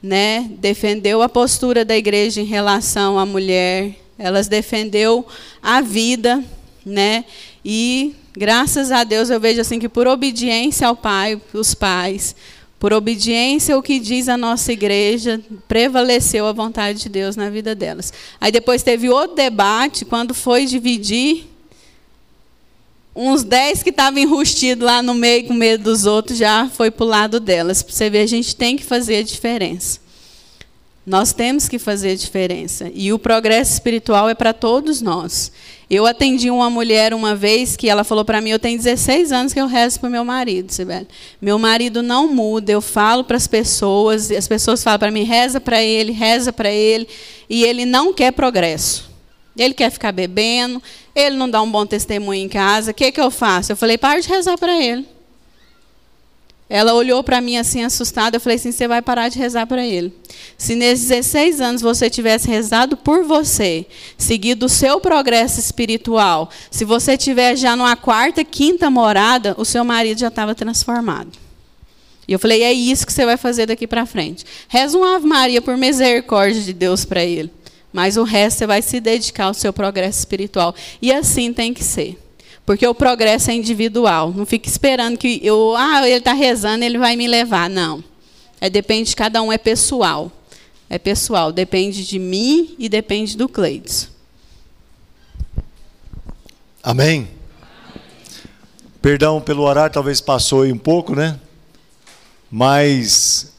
né, 0.02 0.50
defendeu 0.58 1.22
a 1.22 1.30
postura 1.30 1.82
da 1.82 1.96
igreja 1.96 2.42
em 2.42 2.44
relação 2.44 3.18
à 3.18 3.24
mulher, 3.24 3.94
elas 4.18 4.48
defendeu 4.48 5.26
a 5.62 5.80
vida, 5.80 6.44
né, 6.84 7.24
e 7.64 8.14
Graças 8.38 8.92
a 8.92 9.02
Deus 9.02 9.30
eu 9.30 9.40
vejo 9.40 9.60
assim 9.60 9.80
que 9.80 9.88
por 9.88 10.06
obediência 10.06 10.86
ao 10.86 10.94
Pai, 10.94 11.42
os 11.52 11.74
pais, 11.74 12.36
por 12.78 12.92
obediência 12.92 13.74
ao 13.74 13.82
que 13.82 13.98
diz 13.98 14.28
a 14.28 14.36
nossa 14.36 14.72
igreja, 14.72 15.40
prevaleceu 15.66 16.46
a 16.46 16.52
vontade 16.52 17.00
de 17.00 17.08
Deus 17.08 17.34
na 17.34 17.50
vida 17.50 17.74
delas. 17.74 18.12
Aí 18.40 18.52
depois 18.52 18.84
teve 18.84 19.10
outro 19.10 19.34
debate, 19.34 20.04
quando 20.04 20.34
foi 20.34 20.66
dividir, 20.66 21.48
uns 23.12 23.42
dez 23.42 23.82
que 23.82 23.90
estavam 23.90 24.20
enrustidos 24.20 24.86
lá 24.86 25.02
no 25.02 25.14
meio 25.14 25.48
com 25.48 25.54
medo 25.54 25.82
dos 25.82 26.06
outros 26.06 26.38
já 26.38 26.68
foi 26.68 26.92
para 26.92 27.04
o 27.04 27.08
lado 27.08 27.40
delas. 27.40 27.84
Você 27.86 28.08
ver, 28.08 28.20
a 28.20 28.26
gente 28.26 28.54
tem 28.54 28.76
que 28.76 28.84
fazer 28.84 29.16
a 29.16 29.22
diferença. 29.24 29.98
Nós 31.08 31.32
temos 31.32 31.66
que 31.66 31.78
fazer 31.78 32.16
diferença. 32.16 32.90
E 32.94 33.14
o 33.14 33.18
progresso 33.18 33.72
espiritual 33.72 34.28
é 34.28 34.34
para 34.34 34.52
todos 34.52 35.00
nós. 35.00 35.50
Eu 35.88 36.04
atendi 36.04 36.50
uma 36.50 36.68
mulher 36.68 37.14
uma 37.14 37.34
vez 37.34 37.76
que 37.76 37.88
ela 37.88 38.04
falou 38.04 38.26
para 38.26 38.42
mim: 38.42 38.50
Eu 38.50 38.58
tenho 38.58 38.76
16 38.76 39.32
anos 39.32 39.54
que 39.54 39.60
eu 39.60 39.66
rezo 39.66 40.00
para 40.00 40.10
meu 40.10 40.22
marido, 40.22 40.70
Sibeli. 40.70 41.08
Meu 41.40 41.58
marido 41.58 42.02
não 42.02 42.28
muda, 42.28 42.70
eu 42.70 42.82
falo 42.82 43.24
para 43.24 43.38
as 43.38 43.46
pessoas, 43.46 44.30
e 44.30 44.36
as 44.36 44.46
pessoas 44.46 44.84
falam 44.84 44.98
para 44.98 45.10
mim: 45.10 45.22
reza 45.22 45.58
para 45.58 45.82
ele, 45.82 46.12
reza 46.12 46.52
para 46.52 46.70
ele, 46.70 47.08
e 47.48 47.64
ele 47.64 47.86
não 47.86 48.12
quer 48.12 48.30
progresso. 48.30 49.08
Ele 49.56 49.72
quer 49.72 49.90
ficar 49.90 50.12
bebendo, 50.12 50.80
ele 51.14 51.36
não 51.36 51.48
dá 51.48 51.62
um 51.62 51.70
bom 51.70 51.86
testemunho 51.86 52.44
em 52.44 52.48
casa. 52.50 52.90
O 52.90 52.94
que, 52.94 53.10
que 53.10 53.20
eu 53.20 53.30
faço? 53.30 53.72
Eu 53.72 53.76
falei: 53.76 53.96
Para 53.96 54.20
de 54.20 54.28
rezar 54.28 54.58
para 54.58 54.78
ele. 54.78 55.06
Ela 56.70 56.92
olhou 56.92 57.24
para 57.24 57.40
mim 57.40 57.56
assim, 57.56 57.82
assustada. 57.82 58.36
Eu 58.36 58.40
falei 58.40 58.56
assim: 58.56 58.72
você 58.72 58.86
vai 58.86 59.00
parar 59.00 59.28
de 59.28 59.38
rezar 59.38 59.66
para 59.66 59.86
ele. 59.86 60.12
Se 60.56 60.74
nesses 60.74 61.08
16 61.08 61.60
anos 61.60 61.82
você 61.82 62.10
tivesse 62.10 62.48
rezado 62.48 62.96
por 62.96 63.24
você, 63.24 63.86
seguido 64.18 64.66
o 64.66 64.68
seu 64.68 65.00
progresso 65.00 65.58
espiritual, 65.58 66.50
se 66.70 66.84
você 66.84 67.16
tiver 67.16 67.56
já 67.56 67.74
numa 67.74 67.96
quarta, 67.96 68.44
quinta 68.44 68.90
morada, 68.90 69.54
o 69.56 69.64
seu 69.64 69.84
marido 69.84 70.20
já 70.20 70.28
estava 70.28 70.54
transformado. 70.54 71.32
E 72.26 72.32
eu 72.34 72.38
falei: 72.38 72.62
é 72.62 72.72
isso 72.72 73.06
que 73.06 73.12
você 73.12 73.24
vai 73.24 73.38
fazer 73.38 73.66
daqui 73.66 73.86
para 73.86 74.04
frente. 74.04 74.44
Reza 74.68 74.98
uma 74.98 75.16
Ave 75.16 75.26
Maria 75.26 75.62
por 75.62 75.76
misericórdia 75.76 76.60
de 76.60 76.74
Deus 76.74 77.04
para 77.06 77.24
ele. 77.24 77.50
Mas 77.90 78.18
o 78.18 78.22
resto 78.22 78.58
você 78.58 78.66
vai 78.66 78.82
se 78.82 79.00
dedicar 79.00 79.44
ao 79.46 79.54
seu 79.54 79.72
progresso 79.72 80.18
espiritual. 80.18 80.74
E 81.00 81.10
assim 81.10 81.54
tem 81.54 81.72
que 81.72 81.82
ser. 81.82 82.18
Porque 82.68 82.86
o 82.86 82.94
progresso 82.94 83.50
é 83.50 83.54
individual. 83.54 84.30
Não 84.30 84.44
fique 84.44 84.68
esperando 84.68 85.16
que 85.16 85.40
eu, 85.42 85.74
ah, 85.74 86.06
ele 86.06 86.18
está 86.18 86.34
rezando, 86.34 86.84
ele 86.84 86.98
vai 86.98 87.16
me 87.16 87.26
levar. 87.26 87.70
Não. 87.70 88.04
É 88.60 88.68
depende 88.68 89.08
de 89.08 89.16
cada 89.16 89.40
um, 89.40 89.50
é 89.50 89.56
pessoal. 89.56 90.30
É 90.90 90.98
pessoal, 90.98 91.50
depende 91.50 92.06
de 92.06 92.18
mim 92.18 92.76
e 92.78 92.86
depende 92.86 93.38
do 93.38 93.48
Cleides. 93.48 94.10
Amém. 96.82 97.28
Perdão 99.00 99.40
pelo 99.40 99.62
horário, 99.62 99.94
talvez 99.94 100.20
passou 100.20 100.60
aí 100.60 100.70
um 100.70 100.76
pouco, 100.76 101.14
né? 101.14 101.40
Mas 102.50 103.50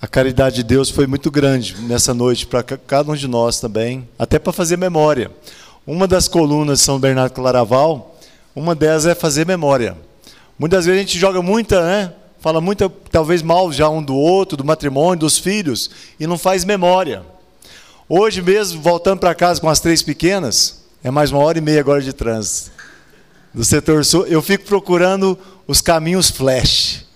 a 0.00 0.06
caridade 0.06 0.54
de 0.54 0.62
Deus 0.62 0.90
foi 0.90 1.08
muito 1.08 1.28
grande 1.28 1.74
nessa 1.80 2.14
noite 2.14 2.46
para 2.46 2.62
cada 2.62 3.10
um 3.10 3.16
de 3.16 3.26
nós 3.26 3.58
também, 3.58 4.08
até 4.16 4.38
para 4.38 4.52
fazer 4.52 4.76
memória. 4.76 5.28
Uma 5.84 6.06
das 6.06 6.28
colunas 6.28 6.78
de 6.78 6.84
São 6.84 7.00
Bernardo 7.00 7.32
Claraval 7.32 8.13
uma 8.54 8.74
delas 8.74 9.06
é 9.06 9.14
fazer 9.14 9.46
memória. 9.46 9.96
Muitas 10.58 10.86
vezes 10.86 10.98
a 10.98 11.02
gente 11.02 11.18
joga 11.18 11.42
muita, 11.42 11.84
né? 11.84 12.12
Fala 12.38 12.60
muito, 12.60 12.88
talvez 13.10 13.42
mal 13.42 13.72
já 13.72 13.88
um 13.88 14.02
do 14.02 14.14
outro, 14.14 14.56
do 14.56 14.64
matrimônio, 14.64 15.20
dos 15.20 15.38
filhos, 15.38 15.90
e 16.20 16.26
não 16.26 16.38
faz 16.38 16.64
memória. 16.64 17.22
Hoje 18.08 18.42
mesmo, 18.42 18.80
voltando 18.80 19.18
para 19.18 19.34
casa 19.34 19.60
com 19.60 19.68
as 19.68 19.80
três 19.80 20.02
pequenas, 20.02 20.84
é 21.02 21.10
mais 21.10 21.32
uma 21.32 21.40
hora 21.40 21.58
e 21.58 21.60
meia 21.60 21.80
agora 21.80 22.02
de 22.02 22.12
trânsito. 22.12 22.70
Do 23.52 23.64
setor 23.64 24.04
sul, 24.04 24.26
eu 24.26 24.42
fico 24.42 24.64
procurando 24.64 25.38
os 25.66 25.80
caminhos 25.80 26.30
flash. 26.30 27.06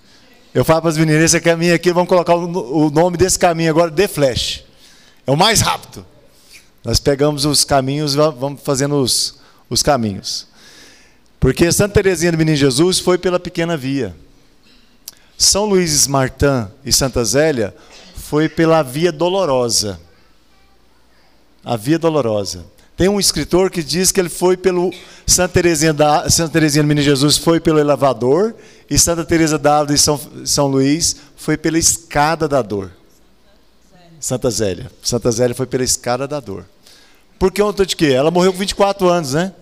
Eu 0.54 0.64
falo 0.64 0.80
para 0.80 0.90
as 0.90 0.96
meninas, 0.96 1.22
esse 1.22 1.40
caminho 1.40 1.74
aqui, 1.74 1.92
vamos 1.92 2.08
colocar 2.08 2.34
o 2.34 2.90
nome 2.90 3.16
desse 3.16 3.38
caminho 3.38 3.70
agora 3.70 3.90
de 3.90 4.08
flash. 4.08 4.64
É 5.26 5.30
o 5.30 5.36
mais 5.36 5.60
rápido. 5.60 6.04
Nós 6.82 6.98
pegamos 6.98 7.44
os 7.44 7.64
caminhos, 7.64 8.14
vamos 8.14 8.62
fazendo 8.62 8.96
os, 8.96 9.36
os 9.68 9.82
caminhos. 9.82 10.47
Porque 11.40 11.70
Santa 11.70 11.94
Teresinha 11.94 12.32
do 12.32 12.38
Menino 12.38 12.56
Jesus 12.56 12.98
foi 12.98 13.16
pela 13.16 13.38
pequena 13.38 13.76
via. 13.76 14.14
São 15.36 15.66
Luís 15.66 16.06
Martin 16.08 16.66
e 16.84 16.92
Santa 16.92 17.24
Zélia 17.24 17.74
foi 18.16 18.48
pela 18.48 18.82
via 18.82 19.12
dolorosa. 19.12 20.00
A 21.64 21.76
via 21.76 21.98
dolorosa. 21.98 22.64
Tem 22.96 23.08
um 23.08 23.20
escritor 23.20 23.70
que 23.70 23.80
diz 23.80 24.10
que 24.10 24.18
ele 24.18 24.28
foi 24.28 24.56
pelo 24.56 24.92
Santa 25.24 25.54
Teresinha, 25.54 25.92
da, 25.92 26.28
Santa 26.28 26.54
Teresinha 26.54 26.82
do 26.82 26.88
Menino 26.88 27.04
Jesus 27.04 27.36
foi 27.36 27.60
pelo 27.60 27.78
elevador 27.78 28.56
e 28.90 28.98
Santa 28.98 29.24
Teresa 29.24 29.56
d'Ávila 29.56 29.94
de 29.94 30.00
São, 30.00 30.20
São 30.44 30.66
Luís 30.66 31.14
foi 31.36 31.56
pela 31.56 31.78
escada 31.78 32.48
da 32.48 32.60
dor. 32.60 32.90
Santa 34.18 34.50
Zélia. 34.50 34.90
Santa 35.00 35.30
Zélia 35.30 35.54
foi 35.54 35.66
pela 35.66 35.84
escada 35.84 36.26
da 36.26 36.40
dor. 36.40 36.66
Por 37.38 37.52
ontem 37.62 37.86
de 37.86 37.94
quê? 37.94 38.06
Ela 38.06 38.32
morreu 38.32 38.52
com 38.52 38.58
24 38.58 39.08
anos, 39.08 39.34
né? 39.34 39.54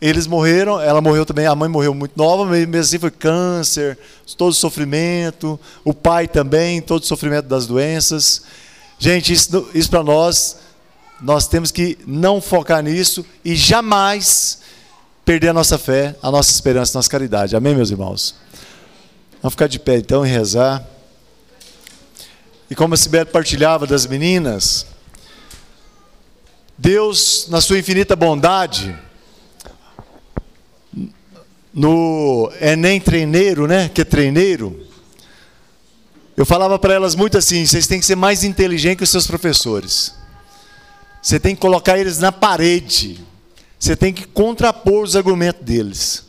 Eles 0.00 0.28
morreram, 0.28 0.80
ela 0.80 1.00
morreu 1.00 1.26
também, 1.26 1.46
a 1.46 1.54
mãe 1.56 1.68
morreu 1.68 1.92
muito 1.92 2.12
nova, 2.16 2.46
mesmo 2.46 2.76
assim 2.76 2.98
foi 2.98 3.10
câncer, 3.10 3.98
todo 4.36 4.52
sofrimento, 4.54 5.58
o 5.84 5.92
pai 5.92 6.28
também, 6.28 6.80
todo 6.80 7.04
sofrimento 7.04 7.46
das 7.46 7.66
doenças. 7.66 8.42
Gente, 8.96 9.32
isso, 9.32 9.68
isso 9.74 9.90
para 9.90 10.04
nós, 10.04 10.58
nós 11.20 11.48
temos 11.48 11.72
que 11.72 11.98
não 12.06 12.40
focar 12.40 12.82
nisso 12.82 13.26
e 13.44 13.56
jamais 13.56 14.60
perder 15.24 15.48
a 15.48 15.52
nossa 15.52 15.76
fé, 15.76 16.16
a 16.22 16.30
nossa 16.30 16.50
esperança, 16.50 16.96
a 16.96 16.98
nossa 16.98 17.10
caridade. 17.10 17.56
Amém, 17.56 17.74
meus 17.74 17.90
irmãos? 17.90 18.36
Vamos 19.42 19.54
ficar 19.54 19.66
de 19.66 19.78
pé 19.78 19.96
então 19.96 20.24
e 20.24 20.28
rezar. 20.28 20.84
E 22.70 22.74
como 22.74 22.94
a 22.94 22.96
Sibete 22.96 23.30
partilhava 23.30 23.86
das 23.86 24.06
meninas, 24.06 24.86
Deus, 26.76 27.46
na 27.48 27.60
sua 27.60 27.78
infinita 27.78 28.14
bondade, 28.14 28.96
no 31.78 32.52
Enem 32.60 33.00
treineiro, 33.00 33.68
né? 33.68 33.88
Que 33.88 34.00
é 34.00 34.04
treineiro. 34.04 34.84
Eu 36.36 36.44
falava 36.44 36.76
para 36.76 36.92
elas 36.92 37.14
muito 37.14 37.38
assim: 37.38 37.64
vocês 37.64 37.86
têm 37.86 38.00
que 38.00 38.06
ser 38.06 38.16
mais 38.16 38.42
inteligentes 38.42 38.98
que 38.98 39.04
os 39.04 39.10
seus 39.10 39.28
professores. 39.28 40.12
Você 41.22 41.38
tem 41.38 41.54
que 41.54 41.60
colocar 41.60 41.96
eles 41.96 42.18
na 42.18 42.32
parede. 42.32 43.24
Você 43.78 43.94
tem 43.94 44.12
que 44.12 44.26
contrapor 44.26 45.04
os 45.04 45.14
argumentos 45.14 45.64
deles. 45.64 46.24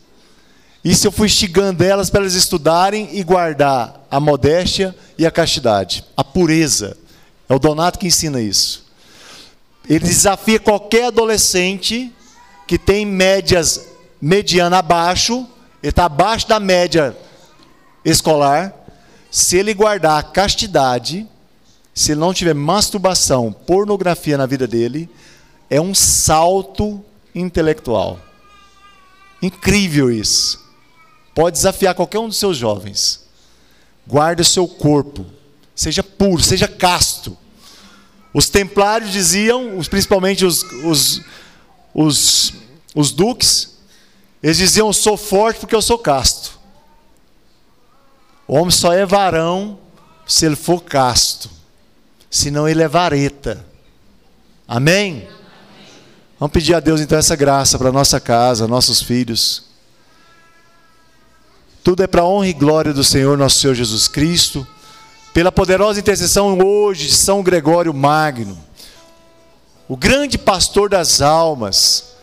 Isso 0.84 1.08
eu 1.08 1.12
fui 1.12 1.26
instigando 1.26 1.84
elas 1.84 2.12
para 2.12 2.22
elas 2.22 2.36
estudarem 2.36 3.10
e 3.12 3.24
guardar 3.24 4.06
a 4.10 4.20
modéstia 4.20 4.96
e 5.18 5.26
a 5.26 5.32
castidade, 5.32 6.06
a 6.16 6.24
pureza. 6.24 6.96
É 7.50 7.56
o 7.56 7.60
Donato 7.60 7.98
que 7.98 8.06
ensina 8.06 8.40
isso. 8.40 8.86
Ele 9.90 10.06
desafia 10.06 10.60
qualquer 10.60 11.06
adolescente 11.06 12.14
que 12.68 12.78
tem 12.78 13.04
médias 13.04 13.89
mediana 14.22 14.80
abaixo, 14.80 15.48
ele 15.82 15.92
está 15.92 16.06
abaixo 16.06 16.48
da 16.48 16.60
média 16.60 17.16
escolar. 18.04 18.74
Se 19.32 19.58
ele 19.58 19.74
guardar 19.74 20.20
a 20.20 20.24
castidade, 20.24 21.28
se 21.94 22.12
ele 22.12 22.20
não 22.20 22.34
tiver 22.34 22.54
masturbação, 22.54 23.52
pornografia 23.52 24.38
na 24.38 24.46
vida 24.46 24.68
dele, 24.68 25.10
é 25.70 25.80
um 25.80 25.94
salto 25.94 27.04
intelectual. 27.34 28.20
Incrível 29.42 30.12
isso. 30.12 30.60
Pode 31.34 31.58
desafiar 31.58 31.96
qualquer 31.96 32.20
um 32.20 32.28
dos 32.28 32.38
seus 32.38 32.58
jovens. 32.58 33.26
Guarde 34.06 34.42
o 34.42 34.46
seu 34.46 34.68
corpo. 34.68 35.26
Seja 35.76 36.04
puro, 36.04 36.42
seja 36.42 36.68
casto. 36.68 37.38
Os 38.34 38.50
templários 38.50 39.12
diziam, 39.12 39.80
principalmente 39.90 40.46
os, 40.46 40.64
os, 40.84 41.22
os, 41.94 42.54
os 42.94 43.12
duques, 43.12 43.79
eles 44.42 44.58
diziam: 44.58 44.92
sou 44.94 45.18
forte 45.18 45.60
porque 45.60 45.76
eu 45.76 45.82
sou 45.82 45.98
casto. 45.98 46.60
O 48.48 48.56
homem 48.56 48.72
só 48.72 48.94
é 48.94 49.06
varão 49.06 49.78
se 50.26 50.46
ele 50.46 50.56
for 50.56 50.82
casto, 50.82 51.50
senão 52.30 52.68
ele 52.68 52.82
é 52.82 52.88
vareta. 52.88 53.66
Amém? 54.68 55.28
Vamos 56.40 56.54
pedir 56.54 56.74
a 56.74 56.80
Deus 56.80 57.02
então 57.02 57.18
essa 57.18 57.36
graça 57.36 57.78
para 57.78 57.92
nossa 57.92 58.20
casa, 58.20 58.68
nossos 58.68 59.02
filhos. 59.02 59.64
Tudo 61.84 62.04
é 62.04 62.08
para 62.08 62.24
honra 62.24 62.48
e 62.48 62.54
glória 62.54 62.94
do 62.94 63.04
Senhor 63.04 63.38
nosso 63.38 63.60
Senhor 63.60 63.74
Jesus 63.74 64.08
Cristo, 64.08 64.66
pela 65.34 65.52
poderosa 65.52 66.00
intercessão 66.00 66.58
hoje 66.60 67.08
de 67.08 67.14
São 67.14 67.44
Gregório 67.44 67.94
Magno, 67.94 68.58
o 69.88 69.98
grande 69.98 70.38
pastor 70.38 70.90
das 70.90 71.22
almas. 71.22 72.16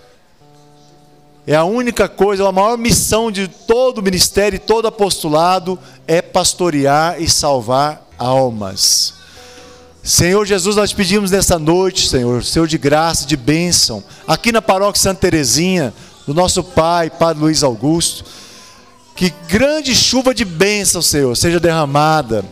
É 1.47 1.55
a 1.55 1.63
única 1.63 2.09
coisa, 2.09 2.49
a 2.49 2.51
maior 2.51 2.77
missão 2.77 3.31
de 3.31 3.47
todo 3.47 4.03
ministério 4.03 4.57
e 4.57 4.59
todo 4.59 4.89
apostolado 4.89 5.79
é 6.07 6.21
pastorear 6.21 7.23
e 7.23 7.31
salvar 7.31 8.05
almas. 8.19 9.15
Senhor 10.03 10.45
Jesus, 10.45 10.75
nós 10.75 10.93
pedimos 10.93 11.31
nessa 11.31 11.57
noite, 11.57 12.09
Senhor, 12.09 12.45
Senhor 12.45 12.67
de 12.67 12.77
graça, 12.77 13.27
de 13.27 13.37
bênção, 13.37 14.03
aqui 14.27 14.51
na 14.51 14.61
paróquia 14.61 15.01
Santa 15.01 15.21
Terezinha, 15.21 15.95
do 16.27 16.35
nosso 16.35 16.65
Pai, 16.65 17.11
Padre 17.11 17.45
Luiz 17.45 17.63
Augusto, 17.63 18.25
que 19.15 19.33
grande 19.49 19.95
chuva 19.95 20.35
de 20.35 20.45
bênção, 20.45 21.01
Senhor, 21.01 21.37
seja 21.37 21.61
derramada. 21.61 22.45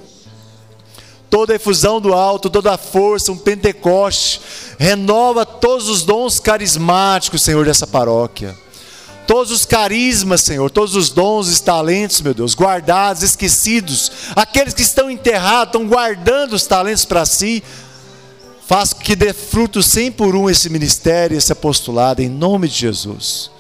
Toda 1.29 1.53
a 1.53 1.57
efusão 1.57 2.01
do 2.01 2.15
alto, 2.15 2.49
toda 2.49 2.73
a 2.73 2.79
força, 2.79 3.33
um 3.33 3.37
Pentecoste, 3.37 4.41
renova 4.79 5.45
todos 5.45 5.89
os 5.89 6.05
dons 6.05 6.39
carismáticos, 6.39 7.43
Senhor, 7.43 7.65
dessa 7.65 7.89
paróquia. 7.89 8.64
Todos 9.27 9.51
os 9.51 9.65
carismas, 9.65 10.43
Senhor, 10.43 10.71
todos 10.71 10.95
os 10.95 11.11
dons 11.11 11.57
e 11.57 11.63
talentos, 11.63 12.21
meu 12.21 12.35
Deus, 12.35 12.55
guardados, 12.55 13.23
esquecidos, 13.23 14.13
aqueles 14.37 14.75
que 14.75 14.83
estão 14.83 15.11
enterrados, 15.11 15.75
estão 15.75 15.89
guardando 15.89 16.53
os 16.53 16.67
talentos 16.67 17.07
para 17.07 17.25
si, 17.25 17.63
faz 18.67 18.93
que 18.93 19.17
dê 19.17 19.33
fruto 19.33 19.83
sem 19.83 20.13
por 20.13 20.37
um 20.37 20.49
esse 20.49 20.69
ministério, 20.69 21.37
esse 21.37 21.53
apostolado, 21.53 22.21
em 22.21 22.29
nome 22.29 22.69
de 22.69 22.75
Jesus. 22.75 23.51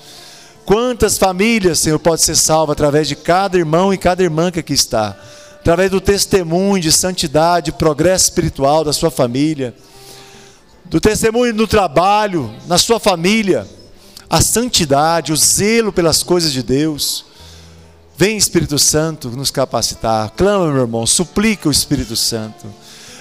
Quantas 0.66 1.18
famílias, 1.18 1.78
Senhor, 1.78 1.98
pode 1.98 2.22
ser 2.22 2.36
salva 2.36 2.72
através 2.72 3.06
de 3.08 3.16
cada 3.16 3.56
irmão 3.56 3.92
e 3.92 3.98
cada 3.98 4.22
irmã 4.22 4.50
que 4.50 4.60
aqui 4.60 4.72
está, 4.72 5.16
através 5.60 5.90
do 5.90 6.00
testemunho 6.00 6.82
de 6.82 6.92
santidade, 6.92 7.72
progresso 7.72 8.24
espiritual 8.24 8.84
da 8.84 8.92
sua 8.92 9.10
família, 9.10 9.74
do 10.84 11.00
testemunho 11.00 11.54
no 11.54 11.66
trabalho, 11.66 12.54
na 12.66 12.78
sua 12.78 13.00
família, 13.00 13.66
a 14.34 14.40
santidade, 14.40 15.32
o 15.32 15.36
zelo 15.36 15.92
pelas 15.92 16.24
coisas 16.24 16.52
de 16.52 16.60
Deus. 16.60 17.24
Vem 18.16 18.36
Espírito 18.36 18.80
Santo 18.80 19.30
nos 19.30 19.48
capacitar. 19.48 20.32
Clama, 20.36 20.72
meu 20.72 20.82
irmão, 20.82 21.06
suplica 21.06 21.68
o 21.68 21.72
Espírito 21.72 22.16
Santo. 22.16 22.66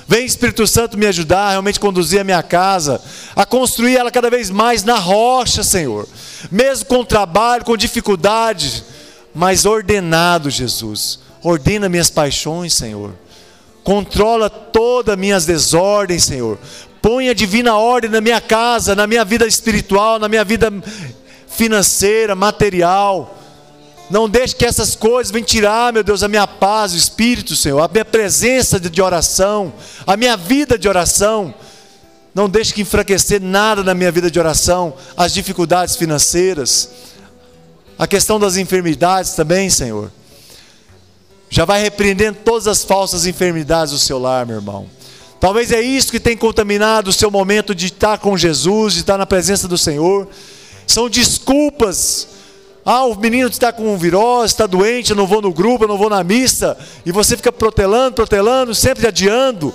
Vem 0.08 0.26
Espírito 0.26 0.66
Santo 0.66 0.98
me 0.98 1.06
ajudar 1.06 1.46
a 1.46 1.50
realmente 1.52 1.80
conduzir 1.80 2.20
a 2.20 2.24
minha 2.24 2.42
casa, 2.42 3.00
a 3.36 3.46
construir 3.46 3.96
ela 3.96 4.10
cada 4.10 4.28
vez 4.28 4.50
mais 4.50 4.84
na 4.84 4.98
rocha, 4.98 5.62
Senhor. 5.62 6.08
Mesmo 6.52 6.86
com 6.86 7.06
trabalho, 7.06 7.64
com 7.64 7.78
dificuldade, 7.78 8.84
mas 9.36 9.66
ordenado, 9.66 10.50
Jesus. 10.50 11.20
Ordena 11.44 11.88
minhas 11.90 12.10
paixões, 12.10 12.74
Senhor. 12.74 13.14
Controla 13.84 14.50
todas 14.50 15.16
minhas 15.16 15.46
desordens, 15.46 16.24
Senhor. 16.24 16.58
Põe 17.04 17.28
a 17.28 17.34
divina 17.34 17.76
ordem 17.76 18.10
na 18.10 18.22
minha 18.22 18.40
casa, 18.40 18.96
na 18.96 19.06
minha 19.06 19.26
vida 19.26 19.46
espiritual, 19.46 20.18
na 20.20 20.30
minha 20.30 20.46
vida 20.46 20.72
financeira, 21.50 22.34
material. 22.34 23.38
Não 24.10 24.30
deixe 24.30 24.56
que 24.56 24.66
essas 24.66 24.96
coisas 24.96 25.30
venham 25.30 25.46
tirar, 25.46 25.92
meu 25.92 26.02
Deus, 26.02 26.24
a 26.24 26.30
minha 26.30 26.48
paz, 26.48 26.94
o 26.94 26.98
Espírito, 26.98 27.58
Senhor, 27.58 27.82
a 27.82 27.90
minha 27.90 28.06
presença 28.06 28.80
de 28.80 29.02
oração, 29.02 29.74
a 30.08 30.16
minha 30.16 30.38
vida 30.38 30.80
de 30.80 30.88
oração. 30.88 31.54
Não 32.34 32.48
deixe 32.48 32.74
que 32.74 32.84
enfraquecer 32.84 33.42
nada 33.42 33.84
na 33.84 33.94
minha 33.94 34.10
vida 34.10 34.32
de 34.32 34.40
oração, 34.40 34.94
as 35.18 35.34
dificuldades 35.34 35.98
financeiras, 35.98 36.90
a 38.00 38.08
questão 38.08 38.40
das 38.40 38.56
enfermidades 38.56 39.34
também, 39.34 39.70
Senhor. 39.70 40.10
Já 41.50 41.66
vai 41.66 41.82
repreendendo 41.82 42.40
todas 42.46 42.66
as 42.66 42.82
falsas 42.82 43.26
enfermidades 43.26 43.92
do 43.94 44.00
seu 44.00 44.18
lar, 44.18 44.46
meu 44.46 44.56
irmão. 44.56 45.03
Talvez 45.44 45.74
é 45.74 45.82
isso 45.82 46.10
que 46.10 46.22
tem 46.22 46.38
contaminado 46.38 47.10
o 47.10 47.12
seu 47.12 47.30
momento 47.30 47.76
de 47.76 47.88
estar 47.88 48.18
com 48.18 48.38
Jesus, 48.38 48.94
de 48.94 49.02
estar 49.02 49.18
na 49.18 49.26
presença 49.26 49.68
do 49.68 49.78
Senhor. 49.78 50.26
São 50.88 51.10
desculpas 51.10 52.30
ah, 52.86 53.04
o 53.04 53.16
menino 53.16 53.50
está 53.50 53.74
com 53.74 53.98
virose, 53.98 54.54
está 54.54 54.66
doente, 54.66 55.10
eu 55.10 55.18
não 55.18 55.28
vou 55.28 55.42
no 55.42 55.52
grupo, 55.52 55.84
eu 55.84 55.88
não 55.90 55.98
vou 55.98 56.10
na 56.10 56.24
missa, 56.24 56.78
e 57.06 57.12
você 57.12 57.36
fica 57.36 57.52
protelando, 57.52 58.14
protelando, 58.14 58.74
sempre 58.74 59.06
adiando. 59.06 59.74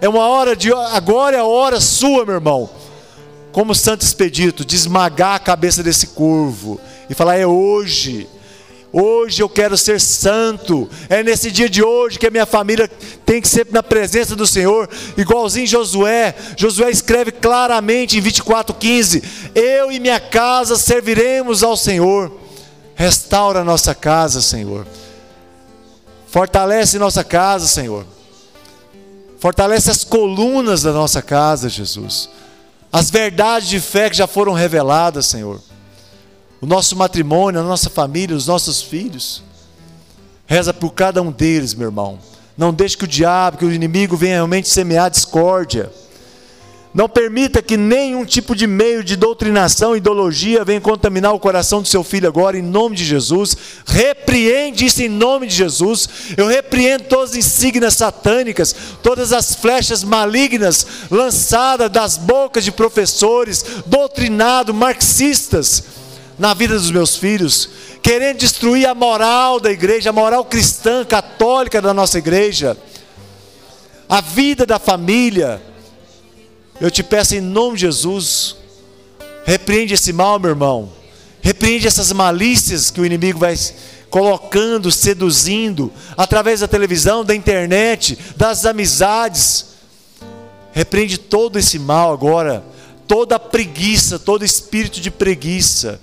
É 0.00 0.08
uma 0.08 0.26
hora 0.26 0.56
de. 0.56 0.72
Agora 0.72 1.36
é 1.36 1.40
a 1.40 1.44
hora 1.44 1.82
sua, 1.82 2.24
meu 2.24 2.36
irmão. 2.36 2.70
Como 3.52 3.74
Santo 3.74 4.00
Expedito, 4.00 4.64
de 4.64 4.74
esmagar 4.74 5.34
a 5.34 5.38
cabeça 5.38 5.82
desse 5.82 6.06
corvo 6.06 6.80
e 7.10 7.14
falar: 7.14 7.36
é 7.36 7.46
hoje. 7.46 8.26
Hoje 8.92 9.40
eu 9.40 9.48
quero 9.48 9.76
ser 9.76 10.00
santo. 10.00 10.88
É 11.08 11.22
nesse 11.22 11.50
dia 11.50 11.68
de 11.68 11.82
hoje 11.82 12.18
que 12.18 12.26
a 12.26 12.30
minha 12.30 12.46
família 12.46 12.88
tem 13.24 13.40
que 13.40 13.48
ser 13.48 13.68
na 13.70 13.82
presença 13.82 14.34
do 14.34 14.46
Senhor, 14.46 14.88
igualzinho 15.16 15.66
Josué. 15.66 16.34
Josué 16.56 16.90
escreve 16.90 17.30
claramente 17.30 18.18
em 18.18 18.20
24:15: 18.20 19.22
Eu 19.54 19.92
e 19.92 20.00
minha 20.00 20.18
casa 20.18 20.76
serviremos 20.76 21.62
ao 21.62 21.76
Senhor. 21.76 22.32
Restaura 22.96 23.62
nossa 23.62 23.94
casa, 23.94 24.42
Senhor. 24.42 24.86
Fortalece 26.26 26.98
nossa 26.98 27.22
casa, 27.22 27.66
Senhor. 27.66 28.04
Fortalece 29.38 29.90
as 29.90 30.04
colunas 30.04 30.82
da 30.82 30.92
nossa 30.92 31.22
casa, 31.22 31.68
Jesus. 31.68 32.28
As 32.92 33.08
verdades 33.08 33.68
de 33.68 33.80
fé 33.80 34.10
que 34.10 34.16
já 34.16 34.26
foram 34.26 34.52
reveladas, 34.52 35.26
Senhor 35.26 35.60
o 36.60 36.66
nosso 36.66 36.94
matrimônio, 36.94 37.60
a 37.60 37.64
nossa 37.64 37.88
família, 37.88 38.36
os 38.36 38.46
nossos 38.46 38.82
filhos. 38.82 39.42
Reza 40.46 40.74
por 40.74 40.90
cada 40.90 41.22
um 41.22 41.30
deles, 41.30 41.74
meu 41.74 41.88
irmão. 41.88 42.18
Não 42.56 42.74
deixe 42.74 42.96
que 42.96 43.04
o 43.04 43.08
diabo, 43.08 43.56
que 43.56 43.64
o 43.64 43.72
inimigo 43.72 44.16
venha 44.16 44.34
realmente 44.34 44.68
semear 44.68 45.10
discórdia. 45.10 45.90
Não 46.92 47.08
permita 47.08 47.62
que 47.62 47.76
nenhum 47.76 48.24
tipo 48.24 48.54
de 48.54 48.66
meio 48.66 49.04
de 49.04 49.14
doutrinação, 49.14 49.96
ideologia 49.96 50.64
venha 50.64 50.80
contaminar 50.80 51.32
o 51.32 51.38
coração 51.38 51.80
do 51.80 51.86
seu 51.86 52.02
filho 52.02 52.26
agora, 52.26 52.58
em 52.58 52.62
nome 52.62 52.96
de 52.96 53.04
Jesus. 53.04 53.56
Repreende 53.86 54.84
isso 54.84 55.00
em 55.00 55.08
nome 55.08 55.46
de 55.46 55.54
Jesus. 55.54 56.08
Eu 56.36 56.48
repreendo 56.48 57.04
todas 57.04 57.30
as 57.30 57.36
insígnias 57.36 57.94
satânicas, 57.94 58.74
todas 59.04 59.32
as 59.32 59.54
flechas 59.54 60.02
malignas 60.02 60.84
lançadas 61.10 61.88
das 61.90 62.16
bocas 62.18 62.64
de 62.64 62.72
professores, 62.72 63.64
doutrinados, 63.86 64.74
marxistas 64.74 65.84
na 66.40 66.54
vida 66.54 66.72
dos 66.72 66.90
meus 66.90 67.16
filhos, 67.16 67.68
querendo 68.02 68.38
destruir 68.38 68.88
a 68.88 68.94
moral 68.94 69.60
da 69.60 69.70
igreja, 69.70 70.08
a 70.08 70.12
moral 70.12 70.42
cristã, 70.42 71.04
católica 71.04 71.82
da 71.82 71.92
nossa 71.92 72.16
igreja, 72.16 72.78
a 74.08 74.22
vida 74.22 74.64
da 74.64 74.78
família. 74.78 75.60
Eu 76.80 76.90
te 76.90 77.02
peço 77.02 77.34
em 77.34 77.42
nome 77.42 77.74
de 77.74 77.82
Jesus, 77.82 78.56
repreende 79.44 79.92
esse 79.92 80.14
mal, 80.14 80.38
meu 80.38 80.52
irmão, 80.52 80.90
repreende 81.42 81.86
essas 81.86 82.10
malícias 82.10 82.90
que 82.90 83.02
o 83.02 83.04
inimigo 83.04 83.38
vai 83.38 83.54
colocando, 84.08 84.90
seduzindo, 84.90 85.92
através 86.16 86.60
da 86.60 86.66
televisão, 86.66 87.22
da 87.22 87.34
internet, 87.34 88.18
das 88.34 88.64
amizades. 88.64 89.66
Repreende 90.72 91.18
todo 91.18 91.58
esse 91.58 91.78
mal 91.78 92.10
agora, 92.14 92.64
toda 93.06 93.38
preguiça, 93.38 94.18
todo 94.18 94.42
espírito 94.42 95.02
de 95.02 95.10
preguiça, 95.10 96.00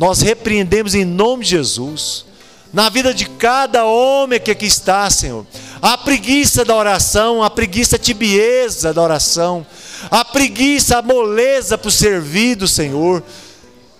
nós 0.00 0.22
repreendemos 0.22 0.94
em 0.94 1.04
nome 1.04 1.44
de 1.44 1.50
Jesus, 1.50 2.24
na 2.72 2.88
vida 2.88 3.12
de 3.12 3.26
cada 3.26 3.84
homem 3.84 4.40
que 4.40 4.50
aqui 4.50 4.64
está, 4.64 5.10
Senhor, 5.10 5.46
a 5.82 5.98
preguiça 5.98 6.64
da 6.64 6.74
oração, 6.74 7.42
a 7.42 7.50
preguiça 7.50 7.96
a 7.96 7.98
tibieza 7.98 8.94
da 8.94 9.02
oração, 9.02 9.66
a 10.10 10.24
preguiça, 10.24 10.96
a 10.96 11.02
moleza 11.02 11.76
para 11.76 11.88
o 11.88 11.90
servir 11.90 12.66
Senhor, 12.66 13.22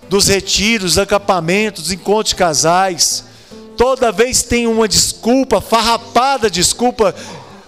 dos 0.08 0.28
retiros, 0.28 0.96
acampamentos, 0.96 1.92
encontros 1.92 2.30
de 2.30 2.36
casais, 2.36 3.24
toda 3.76 4.10
vez 4.10 4.42
tem 4.42 4.66
uma 4.66 4.88
desculpa, 4.88 5.60
farrapada 5.60 6.50
desculpa, 6.50 7.14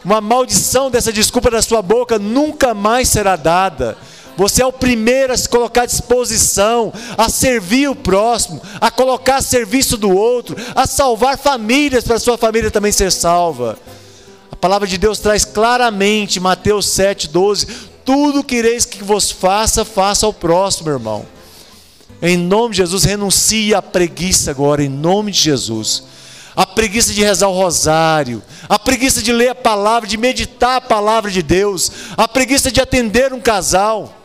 uma 0.02 0.22
maldição 0.22 0.90
dessa 0.90 1.12
desculpa 1.12 1.50
da 1.50 1.60
sua 1.60 1.82
boca 1.82 2.18
nunca 2.18 2.72
mais 2.72 3.10
será 3.10 3.36
dada 3.36 3.98
você 4.36 4.62
é 4.62 4.66
o 4.66 4.72
primeiro 4.72 5.32
a 5.32 5.36
se 5.36 5.48
colocar 5.48 5.82
à 5.82 5.86
disposição, 5.86 6.92
a 7.16 7.28
servir 7.28 7.88
o 7.88 7.94
próximo, 7.94 8.60
a 8.80 8.90
colocar 8.90 9.36
a 9.36 9.42
serviço 9.42 9.96
do 9.96 10.10
outro, 10.10 10.56
a 10.74 10.86
salvar 10.86 11.38
famílias 11.38 12.04
para 12.04 12.16
a 12.16 12.20
sua 12.20 12.38
família 12.38 12.70
também 12.70 12.92
ser 12.92 13.12
salva. 13.12 13.78
A 14.50 14.56
palavra 14.56 14.88
de 14.88 14.96
Deus 14.96 15.18
traz 15.18 15.44
claramente, 15.44 16.40
Mateus 16.40 16.86
7,12: 16.86 17.68
tudo 18.04 18.44
que 18.44 18.56
ireis 18.56 18.84
que 18.84 19.02
vos 19.02 19.30
faça, 19.30 19.84
faça 19.84 20.26
ao 20.26 20.32
próximo, 20.32 20.90
irmão. 20.90 21.26
Em 22.20 22.36
nome 22.36 22.70
de 22.70 22.76
Jesus, 22.78 23.04
renuncie 23.04 23.74
à 23.74 23.82
preguiça 23.82 24.50
agora, 24.50 24.82
em 24.82 24.88
nome 24.88 25.32
de 25.32 25.40
Jesus. 25.40 26.04
A 26.54 26.66
preguiça 26.66 27.12
de 27.12 27.22
rezar 27.22 27.48
o 27.48 27.52
rosário, 27.52 28.42
a 28.68 28.78
preguiça 28.78 29.22
de 29.22 29.32
ler 29.32 29.48
a 29.48 29.54
palavra, 29.54 30.08
de 30.08 30.16
meditar 30.16 30.76
a 30.76 30.80
palavra 30.80 31.30
de 31.30 31.42
Deus, 31.42 31.90
a 32.16 32.28
preguiça 32.28 32.70
de 32.70 32.80
atender 32.80 33.32
um 33.32 33.40
casal. 33.40 34.21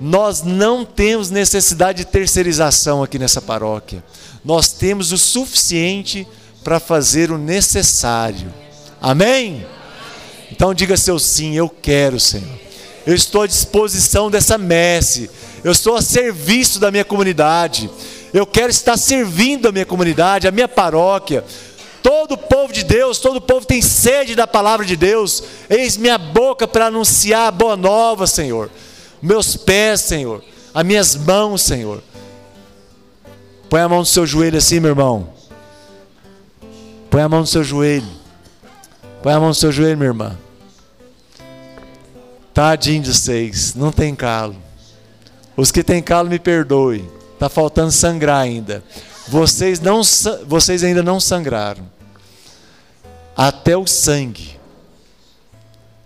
Nós 0.00 0.42
não 0.42 0.84
temos 0.84 1.30
necessidade 1.30 1.98
de 1.98 2.04
terceirização 2.04 3.02
aqui 3.02 3.18
nessa 3.18 3.42
paróquia. 3.42 4.02
Nós 4.44 4.68
temos 4.72 5.10
o 5.10 5.18
suficiente 5.18 6.26
para 6.62 6.78
fazer 6.78 7.32
o 7.32 7.38
necessário. 7.38 8.52
Amém? 9.00 9.66
Então 10.50 10.72
diga 10.72 10.96
seu 10.96 11.18
sim, 11.18 11.54
eu 11.54 11.68
quero, 11.68 12.20
Senhor. 12.20 12.48
Eu 13.06 13.14
estou 13.14 13.42
à 13.42 13.46
disposição 13.46 14.30
dessa 14.30 14.56
messe. 14.56 15.30
Eu 15.64 15.72
estou 15.72 15.96
a 15.96 16.02
serviço 16.02 16.78
da 16.78 16.90
minha 16.90 17.04
comunidade. 17.04 17.90
Eu 18.32 18.46
quero 18.46 18.70
estar 18.70 18.96
servindo 18.96 19.68
a 19.68 19.72
minha 19.72 19.86
comunidade, 19.86 20.46
a 20.46 20.52
minha 20.52 20.68
paróquia. 20.68 21.44
Todo 22.02 22.32
o 22.32 22.38
povo 22.38 22.72
de 22.72 22.84
Deus, 22.84 23.18
todo 23.18 23.36
o 23.36 23.40
povo 23.40 23.66
tem 23.66 23.82
sede 23.82 24.36
da 24.36 24.46
palavra 24.46 24.86
de 24.86 24.94
Deus. 24.94 25.42
Eis 25.68 25.96
minha 25.96 26.18
boca 26.18 26.68
para 26.68 26.86
anunciar 26.86 27.48
a 27.48 27.50
boa 27.50 27.76
nova, 27.76 28.26
Senhor 28.26 28.70
meus 29.22 29.56
pés, 29.56 30.00
Senhor, 30.00 30.42
as 30.74 30.84
minhas 30.84 31.14
mãos, 31.14 31.62
Senhor. 31.62 32.02
Põe 33.68 33.80
a 33.80 33.88
mão 33.88 33.98
no 33.98 34.06
seu 34.06 34.26
joelho 34.26 34.58
assim, 34.58 34.80
meu 34.80 34.90
irmão. 34.90 35.28
Põe 37.10 37.22
a 37.22 37.28
mão 37.28 37.40
no 37.40 37.46
seu 37.46 37.62
joelho. 37.62 38.08
Põe 39.22 39.32
a 39.32 39.40
mão 39.40 39.48
no 39.48 39.54
seu 39.54 39.72
joelho, 39.72 39.96
minha 39.96 40.08
irmã. 40.08 40.38
Tadinho 42.54 43.02
de 43.02 43.14
vocês, 43.14 43.74
não 43.74 43.92
tem 43.92 44.14
calo. 44.14 44.56
Os 45.56 45.70
que 45.70 45.82
têm 45.82 46.02
calo, 46.02 46.28
me 46.28 46.38
perdoe. 46.38 47.08
Está 47.34 47.48
faltando 47.48 47.92
sangrar 47.92 48.40
ainda. 48.40 48.82
Vocês, 49.28 49.80
não, 49.80 50.02
vocês 50.46 50.82
ainda 50.82 51.02
não 51.02 51.20
sangraram. 51.20 51.84
Até 53.36 53.76
o 53.76 53.86
sangue. 53.86 54.58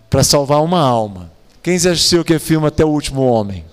Para 0.09 0.23
salvar 0.23 0.61
uma 0.61 0.79
alma. 0.79 1.32
Quem 1.63 1.79
já 1.79 1.91
assistiu 1.93 2.25
que 2.25 2.37
filme 2.37 2.67
Até 2.67 2.83
o 2.83 2.89
Último 2.89 3.25
Homem? 3.25 3.63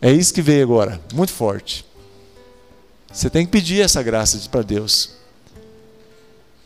É 0.00 0.12
isso 0.12 0.34
que 0.34 0.42
veio 0.42 0.62
agora, 0.62 1.00
muito 1.14 1.32
forte. 1.32 1.86
Você 3.10 3.30
tem 3.30 3.46
que 3.46 3.50
pedir 3.50 3.80
essa 3.80 4.02
graça 4.02 4.38
para 4.50 4.60
Deus. 4.60 5.12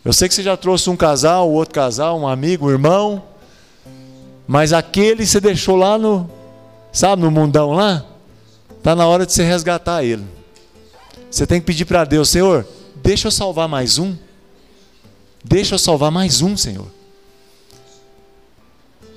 Eu 0.04 0.12
sei 0.12 0.28
que 0.28 0.34
você 0.34 0.42
já 0.42 0.56
trouxe 0.56 0.90
um 0.90 0.96
casal, 0.96 1.48
outro 1.48 1.72
casal, 1.72 2.18
um 2.18 2.26
amigo, 2.26 2.66
um 2.66 2.70
irmão, 2.70 3.22
mas 4.48 4.72
aquele 4.72 5.24
você 5.24 5.38
deixou 5.38 5.76
lá 5.76 5.96
no, 5.96 6.28
sabe, 6.92 7.22
no 7.22 7.30
mundão 7.30 7.70
lá, 7.70 8.04
tá 8.82 8.96
na 8.96 9.06
hora 9.06 9.24
de 9.24 9.32
você 9.32 9.44
resgatar 9.44 10.02
ele. 10.02 10.26
Você 11.30 11.46
tem 11.46 11.60
que 11.60 11.66
pedir 11.66 11.84
para 11.84 12.04
Deus, 12.04 12.30
Senhor, 12.30 12.66
deixa 12.96 13.28
eu 13.28 13.30
salvar 13.30 13.68
mais 13.68 13.96
um. 13.96 14.16
Deixa 15.44 15.76
eu 15.76 15.78
salvar 15.78 16.10
mais 16.10 16.42
um, 16.42 16.56
Senhor. 16.56 16.99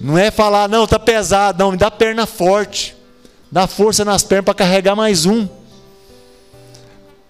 Não 0.04 0.18
é 0.18 0.30
falar, 0.30 0.68
não, 0.68 0.84
está 0.84 1.00
pesado, 1.00 1.64
não, 1.64 1.72
me 1.72 1.78
dá 1.78 1.90
perna 1.90 2.26
forte. 2.26 2.94
Dá 3.50 3.66
força 3.68 4.04
nas 4.04 4.22
pernas 4.22 4.44
para 4.44 4.54
carregar 4.54 4.98
mais 4.98 5.26
um. 5.26 5.48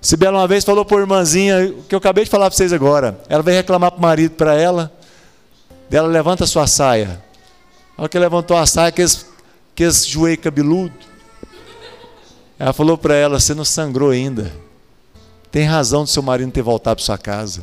Sibela 0.01 0.39
uma 0.39 0.47
vez 0.47 0.63
falou 0.63 0.83
para 0.83 0.97
a 0.97 1.01
irmãzinha, 1.01 1.65
o 1.65 1.83
que 1.83 1.93
eu 1.93 1.99
acabei 1.99 2.23
de 2.23 2.31
falar 2.31 2.49
para 2.49 2.57
vocês 2.57 2.73
agora. 2.73 3.19
Ela 3.29 3.43
veio 3.43 3.57
reclamar 3.57 3.91
para 3.91 3.99
o 3.99 4.01
marido, 4.01 4.31
para 4.31 4.55
ela. 4.55 4.91
Dela, 5.87 6.07
levanta 6.07 6.45
a 6.45 6.47
sua 6.47 6.65
saia. 6.65 7.23
A 7.95 8.01
hora 8.01 8.09
que 8.09 8.17
levantou 8.17 8.57
a 8.57 8.65
saia, 8.65 8.87
aqueles, 8.87 9.27
aqueles 9.71 10.03
joelho 10.07 10.39
cabeludo. 10.39 10.95
Ela 12.57 12.73
falou 12.73 12.97
para 12.97 13.13
ela: 13.13 13.39
Você 13.39 13.53
não 13.53 13.63
sangrou 13.63 14.09
ainda. 14.09 14.51
Tem 15.51 15.63
razão 15.63 16.03
do 16.03 16.09
seu 16.09 16.23
marido 16.23 16.51
ter 16.51 16.63
voltado 16.63 16.95
para 16.95 17.05
sua 17.05 17.19
casa. 17.19 17.61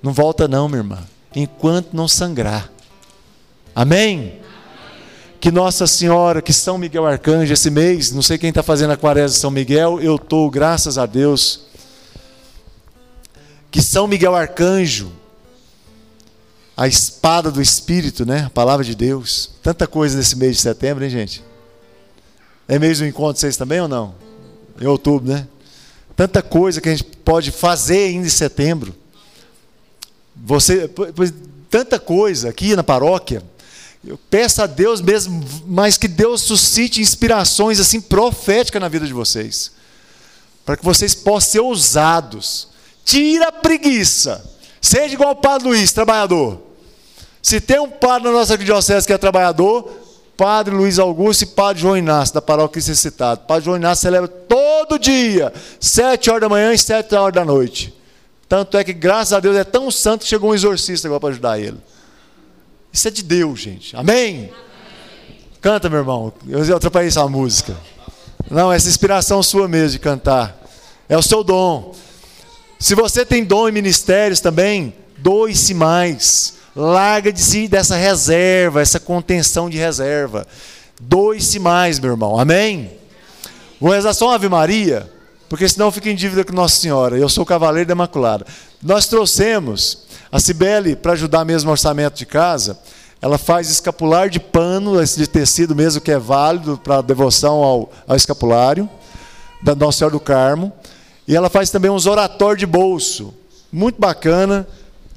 Não 0.00 0.12
volta, 0.12 0.46
não, 0.46 0.68
minha 0.68 0.78
irmã. 0.78 0.98
Enquanto 1.34 1.88
não 1.92 2.06
sangrar. 2.06 2.70
Amém? 3.74 4.40
Que 5.40 5.50
Nossa 5.50 5.86
Senhora, 5.86 6.40
que 6.40 6.52
São 6.52 6.78
Miguel 6.78 7.04
Arcanjo, 7.04 7.52
esse 7.52 7.70
mês, 7.70 8.12
não 8.12 8.22
sei 8.22 8.38
quem 8.38 8.48
está 8.48 8.62
fazendo 8.62 8.92
a 8.92 8.96
quaresma 8.96 9.34
de 9.34 9.40
São 9.40 9.50
Miguel, 9.50 10.00
eu 10.00 10.16
estou, 10.16 10.48
graças 10.50 10.96
a 10.96 11.04
Deus. 11.04 11.66
Que 13.70 13.82
São 13.82 14.06
Miguel 14.06 14.34
Arcanjo, 14.34 15.12
a 16.76 16.88
espada 16.88 17.50
do 17.50 17.60
Espírito, 17.60 18.24
né? 18.24 18.44
A 18.46 18.50
palavra 18.50 18.84
de 18.84 18.94
Deus. 18.94 19.50
Tanta 19.62 19.86
coisa 19.86 20.16
nesse 20.16 20.36
mês 20.36 20.56
de 20.56 20.62
setembro, 20.62 21.04
hein, 21.04 21.10
gente? 21.10 21.42
É 22.66 22.78
mês 22.78 22.98
do 22.98 23.06
encontro 23.06 23.40
vocês 23.40 23.56
também 23.56 23.80
ou 23.80 23.88
não? 23.88 24.14
Em 24.80 24.86
outubro, 24.86 25.30
né? 25.30 25.46
Tanta 26.16 26.42
coisa 26.42 26.80
que 26.80 26.88
a 26.88 26.92
gente 26.92 27.04
pode 27.04 27.50
fazer 27.50 28.08
ainda 28.08 28.26
em 28.26 28.30
setembro. 28.30 28.94
Você, 30.36 30.90
tanta 31.68 31.98
coisa 31.98 32.48
aqui 32.48 32.74
na 32.74 32.82
paróquia. 32.82 33.42
Eu 34.06 34.18
peço 34.30 34.62
a 34.62 34.66
Deus 34.66 35.00
mesmo, 35.00 35.42
mas 35.66 35.96
que 35.96 36.06
Deus 36.06 36.42
suscite 36.42 37.00
inspirações 37.00 37.80
assim 37.80 38.00
proféticas 38.00 38.80
na 38.80 38.88
vida 38.88 39.06
de 39.06 39.12
vocês. 39.12 39.72
Para 40.64 40.76
que 40.76 40.84
vocês 40.84 41.14
possam 41.14 41.52
ser 41.52 41.60
ousados. 41.60 42.68
Tira 43.04 43.48
a 43.48 43.52
preguiça. 43.52 44.44
Seja 44.80 45.14
igual 45.14 45.32
o 45.32 45.36
Padre 45.36 45.68
Luiz, 45.68 45.92
trabalhador. 45.92 46.60
Se 47.42 47.60
tem 47.60 47.78
um 47.78 47.90
padre 47.90 48.28
na 48.28 48.32
nossa 48.32 48.56
diocese 48.56 49.06
que 49.06 49.12
é 49.12 49.18
trabalhador, 49.18 49.90
Padre 50.36 50.74
Luiz 50.74 50.98
Augusto 50.98 51.42
e 51.42 51.46
Padre 51.46 51.82
João 51.82 51.96
Inácio, 51.96 52.34
da 52.34 52.42
paróquia 52.42 52.80
que 52.80 52.94
citado. 52.94 53.42
Padre 53.46 53.66
João 53.66 53.76
Inácio 53.76 54.02
celebra 54.02 54.28
todo 54.28 54.98
dia, 54.98 55.52
sete 55.78 56.30
horas 56.30 56.40
da 56.40 56.48
manhã 56.48 56.72
e 56.72 56.78
sete 56.78 57.14
horas 57.14 57.34
da 57.34 57.44
noite. 57.44 57.94
Tanto 58.48 58.76
é 58.78 58.84
que, 58.84 58.92
graças 58.92 59.32
a 59.32 59.40
Deus, 59.40 59.56
é 59.56 59.64
tão 59.64 59.90
santo 59.90 60.22
que 60.22 60.28
chegou 60.28 60.50
um 60.50 60.54
exorcista 60.54 61.06
agora 61.06 61.20
para 61.20 61.30
ajudar 61.30 61.58
ele. 61.58 61.78
Isso 62.94 63.08
é 63.08 63.10
de 63.10 63.24
Deus, 63.24 63.58
gente. 63.58 63.96
Amém? 63.96 64.36
Amém. 64.36 64.50
Canta, 65.60 65.90
meu 65.90 65.98
irmão. 65.98 66.32
Eu 66.48 66.76
atrapalhei 66.76 67.08
essa 67.08 67.26
música. 67.26 67.76
Não, 68.48 68.72
essa 68.72 68.88
inspiração 68.88 69.42
sua 69.42 69.66
mesmo 69.66 69.90
de 69.90 69.98
cantar. 69.98 70.56
É 71.08 71.18
o 71.18 71.22
seu 71.22 71.42
dom. 71.42 71.92
Se 72.78 72.94
você 72.94 73.26
tem 73.26 73.44
dom 73.44 73.68
em 73.68 73.72
ministérios 73.72 74.38
também, 74.38 74.94
doe-se 75.18 75.74
mais. 75.74 76.54
Larga 76.76 77.32
de 77.32 77.40
si 77.40 77.66
dessa 77.66 77.96
reserva, 77.96 78.80
essa 78.80 79.00
contenção 79.00 79.68
de 79.68 79.76
reserva. 79.76 80.46
Doe-se 81.00 81.58
mais, 81.58 81.98
meu 81.98 82.12
irmão. 82.12 82.38
Amém? 82.38 82.92
Vou 83.80 83.90
rezar 83.90 84.14
só 84.14 84.26
uma 84.26 84.36
Ave 84.36 84.48
Maria, 84.48 85.10
porque 85.48 85.68
senão 85.68 85.90
fica 85.90 86.08
em 86.08 86.14
dívida 86.14 86.44
com 86.44 86.52
Nossa 86.52 86.76
Senhora. 86.76 87.18
Eu 87.18 87.28
sou 87.28 87.42
o 87.42 87.46
cavaleiro 87.46 87.88
da 87.88 87.94
Imaculada. 87.94 88.46
Nós 88.80 89.08
trouxemos 89.08 90.03
a 90.34 90.40
Cibele 90.40 90.96
para 90.96 91.12
ajudar 91.12 91.44
mesmo 91.44 91.68
no 91.68 91.70
orçamento 91.70 92.16
de 92.16 92.26
casa. 92.26 92.76
Ela 93.22 93.38
faz 93.38 93.70
escapular 93.70 94.28
de 94.28 94.40
pano, 94.40 95.00
esse 95.00 95.16
de 95.16 95.28
tecido 95.28 95.76
mesmo 95.76 96.00
que 96.00 96.10
é 96.10 96.18
válido 96.18 96.76
para 96.76 97.00
devoção 97.02 97.62
ao, 97.62 97.92
ao 98.04 98.16
escapulário, 98.16 98.90
da 99.62 99.76
Nossa 99.76 99.98
Senhora 99.98 100.12
do 100.12 100.18
Carmo. 100.18 100.72
E 101.28 101.36
ela 101.36 101.48
faz 101.48 101.70
também 101.70 101.88
uns 101.88 102.06
oratórios 102.06 102.58
de 102.58 102.66
bolso, 102.66 103.32
muito 103.72 104.00
bacana, 104.00 104.66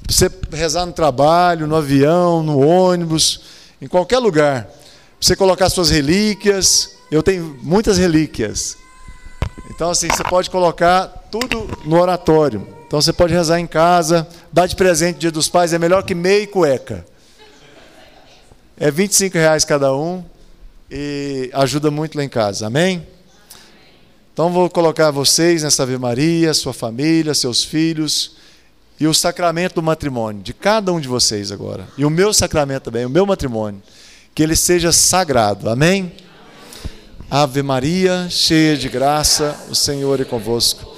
para 0.06 0.14
você 0.14 0.30
rezar 0.52 0.86
no 0.86 0.92
trabalho, 0.92 1.66
no 1.66 1.74
avião, 1.74 2.40
no 2.40 2.64
ônibus, 2.64 3.40
em 3.82 3.88
qualquer 3.88 4.20
lugar. 4.20 4.66
Para 4.66 4.72
você 5.20 5.34
colocar 5.34 5.68
suas 5.68 5.90
relíquias. 5.90 6.92
Eu 7.10 7.24
tenho 7.24 7.58
muitas 7.60 7.98
relíquias. 7.98 8.76
Então, 9.68 9.90
assim, 9.90 10.06
você 10.06 10.22
pode 10.22 10.48
colocar 10.48 11.08
tudo 11.28 11.68
no 11.84 12.00
oratório. 12.00 12.77
Então, 12.88 13.00
você 13.00 13.12
pode 13.12 13.32
rezar 13.32 13.60
em 13.60 13.66
casa, 13.66 14.26
dar 14.52 14.66
de 14.66 14.74
presente 14.74 15.20
Dia 15.20 15.30
dos 15.30 15.48
Pais, 15.48 15.72
é 15.72 15.78
melhor 15.78 16.02
que 16.02 16.14
meia 16.14 16.42
e 16.42 16.46
cueca. 16.48 17.06
É 18.80 18.90
25 18.90 19.36
reais 19.36 19.64
cada 19.64 19.94
um 19.94 20.24
e 20.90 21.50
ajuda 21.52 21.90
muito 21.90 22.16
lá 22.16 22.24
em 22.24 22.28
casa. 22.28 22.66
Amém? 22.66 23.06
Então 24.32 24.52
vou 24.52 24.70
colocar 24.70 25.10
vocês 25.10 25.64
nessa 25.64 25.82
Ave 25.82 25.98
Maria, 25.98 26.54
sua 26.54 26.72
família, 26.72 27.34
seus 27.34 27.64
filhos 27.64 28.36
e 29.00 29.06
o 29.06 29.12
sacramento 29.12 29.74
do 29.74 29.82
matrimônio 29.82 30.42
de 30.42 30.54
cada 30.54 30.92
um 30.92 31.00
de 31.00 31.08
vocês 31.08 31.50
agora. 31.50 31.88
E 31.98 32.04
o 32.04 32.10
meu 32.10 32.32
sacramento 32.32 32.84
também, 32.84 33.04
o 33.04 33.10
meu 33.10 33.26
matrimônio, 33.26 33.82
que 34.34 34.42
ele 34.42 34.54
seja 34.54 34.92
sagrado. 34.92 35.68
Amém? 35.68 36.12
Ave 37.28 37.62
Maria, 37.62 38.28
cheia 38.30 38.76
de 38.76 38.88
graça, 38.88 39.56
o 39.68 39.74
Senhor 39.74 40.20
é 40.20 40.24
convosco. 40.24 40.97